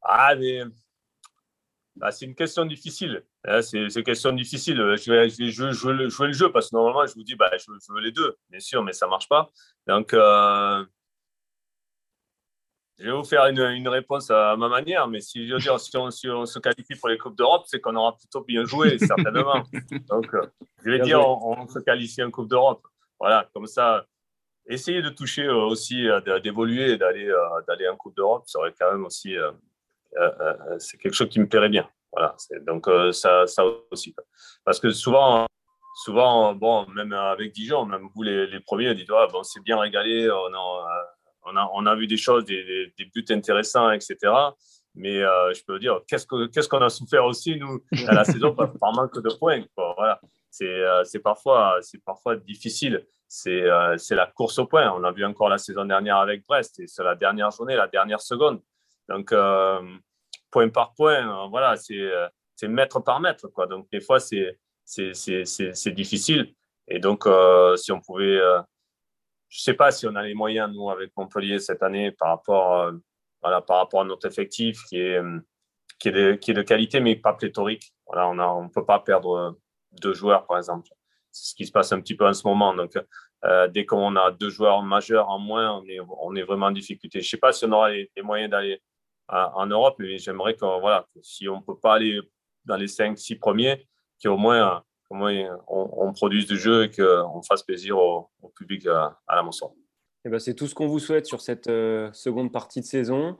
Ah, 0.00 0.34
mais 0.36 0.62
bah, 1.96 2.12
c'est 2.12 2.26
une 2.26 2.34
question 2.34 2.64
difficile. 2.64 3.24
Hein, 3.44 3.62
c'est 3.62 3.78
une 3.78 4.04
question 4.04 4.32
difficile. 4.32 4.76
Je 4.76 5.10
vais, 5.10 5.28
jouer, 5.72 5.92
le, 5.94 6.32
jeu 6.32 6.52
parce 6.52 6.70
que 6.70 6.76
normalement, 6.76 7.06
je 7.06 7.14
vous 7.14 7.24
dis, 7.24 7.34
bah, 7.34 7.50
je, 7.58 7.92
veux 7.92 8.00
les 8.00 8.12
deux, 8.12 8.36
bien 8.50 8.60
sûr, 8.60 8.82
mais 8.84 8.92
ça 8.92 9.06
ne 9.06 9.10
marche 9.10 9.28
pas. 9.28 9.50
Donc, 9.86 10.14
euh, 10.14 10.84
je 12.98 13.04
vais 13.04 13.12
vous 13.12 13.24
faire 13.24 13.46
une, 13.46 13.88
réponse 13.88 14.30
à 14.30 14.56
ma 14.56 14.68
manière, 14.68 15.06
mais 15.08 15.20
si 15.20 15.46
je 15.46 15.54
veux 15.54 15.60
dire, 15.60 15.78
si 15.78 15.96
on, 15.96 16.10
se 16.46 16.58
qualifie 16.58 16.94
pour 16.98 17.08
les 17.08 17.18
Coupes 17.18 17.36
d'Europe, 17.36 17.64
c'est 17.66 17.80
qu'on 17.80 17.94
aura 17.96 18.16
plutôt 18.16 18.42
bien 18.42 18.64
joué, 18.64 18.98
certainement. 18.98 19.62
Donc, 20.08 20.32
euh, 20.34 20.46
je 20.84 20.90
vais 20.90 21.00
dire, 21.00 21.20
on, 21.20 21.66
se 21.68 21.78
qualifie 21.80 22.22
en 22.22 22.30
Coupe 22.30 22.48
d'Europe. 22.48 22.82
Voilà, 23.20 23.48
comme 23.54 23.66
ça, 23.66 24.06
essayer 24.66 25.02
de 25.02 25.10
toucher 25.10 25.44
euh, 25.44 25.66
aussi, 25.66 26.06
d'évoluer, 26.42 26.96
d'aller 26.96 27.32
d'aller 27.68 27.88
en 27.88 27.96
Coupe 27.96 28.16
d'Europe, 28.16 28.44
ça 28.46 28.58
aurait 28.58 28.74
quand 28.78 28.90
même 28.92 29.04
aussi 29.04 29.36
euh, 30.18 30.30
euh, 30.40 30.78
c'est 30.78 30.96
quelque 30.98 31.14
chose 31.14 31.28
qui 31.28 31.40
me 31.40 31.48
plairait 31.48 31.68
bien. 31.68 31.88
Voilà, 32.12 32.34
donc 32.66 32.88
euh, 32.88 33.12
ça, 33.12 33.46
ça 33.46 33.64
aussi. 33.90 34.14
Parce 34.64 34.80
que 34.80 34.90
souvent, 34.90 35.46
souvent, 36.04 36.54
bon, 36.54 36.86
même 36.88 37.12
avec 37.12 37.52
Dijon, 37.52 37.84
même 37.84 38.08
vous 38.14 38.22
les, 38.22 38.46
les 38.46 38.60
premiers, 38.60 38.94
dites 38.94 39.10
ah, 39.14 39.26
bon, 39.30 39.42
c'est 39.42 39.62
bien 39.62 39.78
régalé, 39.78 40.30
on 40.30 40.54
a, 40.54 41.15
on 41.46 41.56
a, 41.56 41.70
on 41.74 41.86
a, 41.86 41.94
vu 41.94 42.06
des 42.06 42.16
choses, 42.16 42.44
des, 42.44 42.92
buts 43.14 43.24
intéressants, 43.30 43.90
etc. 43.90 44.16
Mais 44.94 45.20
je 45.20 45.64
peux 45.64 45.78
dire, 45.78 46.00
qu'est-ce 46.06 46.26
qu'on 46.68 46.82
a 46.82 46.88
souffert 46.88 47.24
aussi, 47.24 47.56
nous, 47.56 47.82
à 48.06 48.14
la 48.14 48.24
saison, 48.24 48.54
par, 48.54 48.92
manque 48.94 49.20
de 49.20 49.34
points. 49.38 49.62
Voilà. 49.76 50.20
C'est 50.50 51.22
parfois, 51.22 51.78
parfois 52.04 52.36
difficile. 52.36 53.06
C'est 53.28 53.60
la 53.62 54.26
course 54.34 54.58
au 54.58 54.66
point. 54.66 54.90
On 54.92 55.04
a 55.04 55.12
vu 55.12 55.24
encore 55.24 55.48
la 55.48 55.58
saison 55.58 55.84
dernière 55.84 56.16
avec 56.16 56.46
Brest, 56.46 56.82
c'est 56.86 57.04
la 57.04 57.14
dernière 57.14 57.50
journée, 57.50 57.76
la 57.76 57.88
dernière 57.88 58.20
seconde. 58.20 58.60
Donc, 59.08 59.32
point 60.50 60.68
par 60.70 60.94
point, 60.94 61.28
euh, 61.28 61.48
voilà, 61.48 61.74
euh, 61.90 62.28
c'est 62.54 62.68
mètre 62.68 63.00
par 63.00 63.20
mètre. 63.20 63.48
Quoi. 63.48 63.66
Donc, 63.66 63.88
des 63.90 64.00
fois, 64.00 64.18
c'est 64.20 64.58
difficile. 65.86 66.54
Et 66.88 66.98
donc, 66.98 67.26
euh, 67.26 67.76
si 67.76 67.92
on 67.92 68.00
pouvait. 68.00 68.40
Je 69.48 69.60
ne 69.60 69.62
sais 69.62 69.74
pas 69.74 69.90
si 69.90 70.06
on 70.06 70.14
a 70.14 70.22
les 70.22 70.34
moyens, 70.34 70.72
nous, 70.72 70.90
avec 70.90 71.12
Montpellier 71.16 71.58
cette 71.58 71.82
année, 71.82 72.10
par 72.12 72.28
rapport, 72.28 72.92
voilà, 73.42 73.60
par 73.60 73.78
rapport 73.78 74.00
à 74.00 74.04
notre 74.04 74.26
effectif 74.26 74.82
qui 74.88 74.98
est, 74.98 75.20
qui 75.98 76.08
est, 76.08 76.12
de, 76.12 76.32
qui 76.34 76.50
est 76.50 76.54
de 76.54 76.62
qualité, 76.62 77.00
mais 77.00 77.16
pas 77.16 77.32
pléthorique. 77.32 77.92
Voilà, 78.06 78.28
on 78.28 78.34
ne 78.34 78.42
on 78.42 78.68
peut 78.68 78.84
pas 78.84 79.00
perdre 79.00 79.56
deux 79.92 80.14
joueurs, 80.14 80.46
par 80.46 80.58
exemple. 80.58 80.88
C'est 81.30 81.50
ce 81.50 81.54
qui 81.54 81.66
se 81.66 81.72
passe 81.72 81.92
un 81.92 82.00
petit 82.00 82.16
peu 82.16 82.26
en 82.26 82.32
ce 82.32 82.46
moment. 82.46 82.74
Donc, 82.74 82.98
dès 83.70 83.86
qu'on 83.86 84.16
a 84.16 84.30
deux 84.32 84.50
joueurs 84.50 84.82
majeurs 84.82 85.28
en 85.28 85.38
moins, 85.38 85.78
on 85.78 85.84
est, 85.86 86.00
on 86.00 86.34
est 86.34 86.42
vraiment 86.42 86.66
en 86.66 86.72
difficulté. 86.72 87.20
Je 87.20 87.26
ne 87.26 87.28
sais 87.28 87.36
pas 87.36 87.52
si 87.52 87.64
on 87.64 87.72
aura 87.72 87.90
les 87.90 88.10
moyens 88.22 88.50
d'aller 88.50 88.82
en 89.28 89.66
Europe. 89.66 89.96
Mais 89.98 90.18
j'aimerais 90.18 90.54
que, 90.54 90.80
voilà, 90.80 91.06
si 91.22 91.48
on 91.48 91.58
ne 91.58 91.62
peut 91.62 91.78
pas 91.78 91.94
aller 91.94 92.20
dans 92.64 92.76
les 92.76 92.88
5-6 92.88 93.38
premiers, 93.38 93.86
qu'au 94.22 94.36
moins, 94.36 94.82
moins 95.14 95.58
on, 95.68 96.12
produise 96.12 96.46
du 96.46 96.56
jeu 96.56 96.84
et 96.84 96.90
qu'on 96.90 97.42
fasse 97.42 97.62
plaisir 97.62 97.98
au, 97.98 98.30
public 98.56 98.86
à, 98.86 99.18
la 99.28 99.42
moisson. 99.42 99.72
Eh 100.24 100.28
ben, 100.28 100.40
c'est 100.40 100.54
tout 100.54 100.66
ce 100.66 100.74
qu'on 100.74 100.88
vous 100.88 100.98
souhaite 100.98 101.26
sur 101.26 101.40
cette 101.40 101.68
euh, 101.68 102.10
seconde 102.12 102.50
partie 102.50 102.80
de 102.80 102.86
saison. 102.86 103.38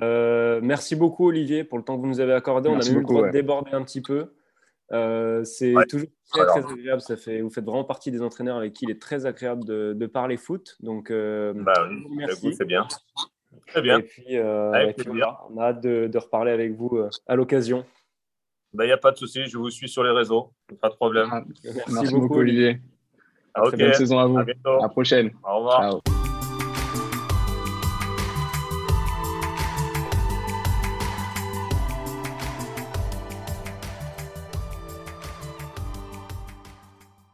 Euh, 0.00 0.60
merci 0.62 0.94
beaucoup, 0.94 1.26
Olivier, 1.26 1.64
pour 1.64 1.76
le 1.76 1.82
temps 1.82 1.96
que 1.96 2.02
vous 2.02 2.06
nous 2.06 2.20
avez 2.20 2.34
accordé. 2.34 2.68
On 2.68 2.78
a 2.78 2.84
même 2.84 2.96
eu 2.96 3.00
le 3.00 3.04
droit 3.04 3.26
de 3.26 3.32
déborder 3.32 3.72
un 3.72 3.82
petit 3.82 4.00
peu. 4.00 4.32
Euh, 4.92 5.42
c'est 5.44 5.74
toujours 5.88 6.08
très, 6.32 6.46
très 6.46 6.60
agréable. 6.60 7.00
Ça 7.00 7.16
fait, 7.16 7.40
vous 7.40 7.50
faites 7.50 7.64
vraiment 7.64 7.84
partie 7.84 8.12
des 8.12 8.22
entraîneurs 8.22 8.56
avec 8.56 8.74
qui 8.74 8.84
il 8.84 8.90
est 8.92 9.00
très 9.00 9.26
agréable 9.26 9.64
de, 9.64 10.06
parler 10.06 10.36
foot. 10.36 10.76
Donc, 10.80 11.10
bah, 11.10 11.88
merci. 12.10 12.54
C'est 12.54 12.64
bien. 12.64 12.86
Très 13.66 13.82
bien. 13.82 13.98
Et 13.98 14.02
puis, 14.02 14.36
euh, 14.36 14.92
on 15.50 15.58
a 15.58 15.64
hâte 15.64 15.80
de, 15.80 16.18
reparler 16.18 16.52
avec 16.52 16.72
vous 16.74 16.90
euh, 16.96 17.10
à 17.26 17.36
l'occasion. 17.36 17.84
Il 18.74 18.86
n'y 18.86 18.92
a 18.92 18.96
pas 18.96 19.10
de 19.10 19.16
souci, 19.16 19.46
je 19.46 19.58
vous 19.58 19.70
suis 19.70 19.88
sur 19.88 20.04
les 20.04 20.10
réseaux, 20.10 20.52
pas 20.80 20.88
de 20.88 20.94
problème. 20.94 21.28
Merci, 21.90 22.14
beaucoup, 22.14 22.38
Olivier. 22.38 22.80
Très 23.54 23.76
bonne 23.76 23.94
saison 23.94 24.18
à 24.18 24.26
vous. 24.26 24.38
À, 24.38 24.44
la 24.82 24.88
prochaine. 24.88 25.30
Au 25.42 25.56
revoir. 25.58 26.00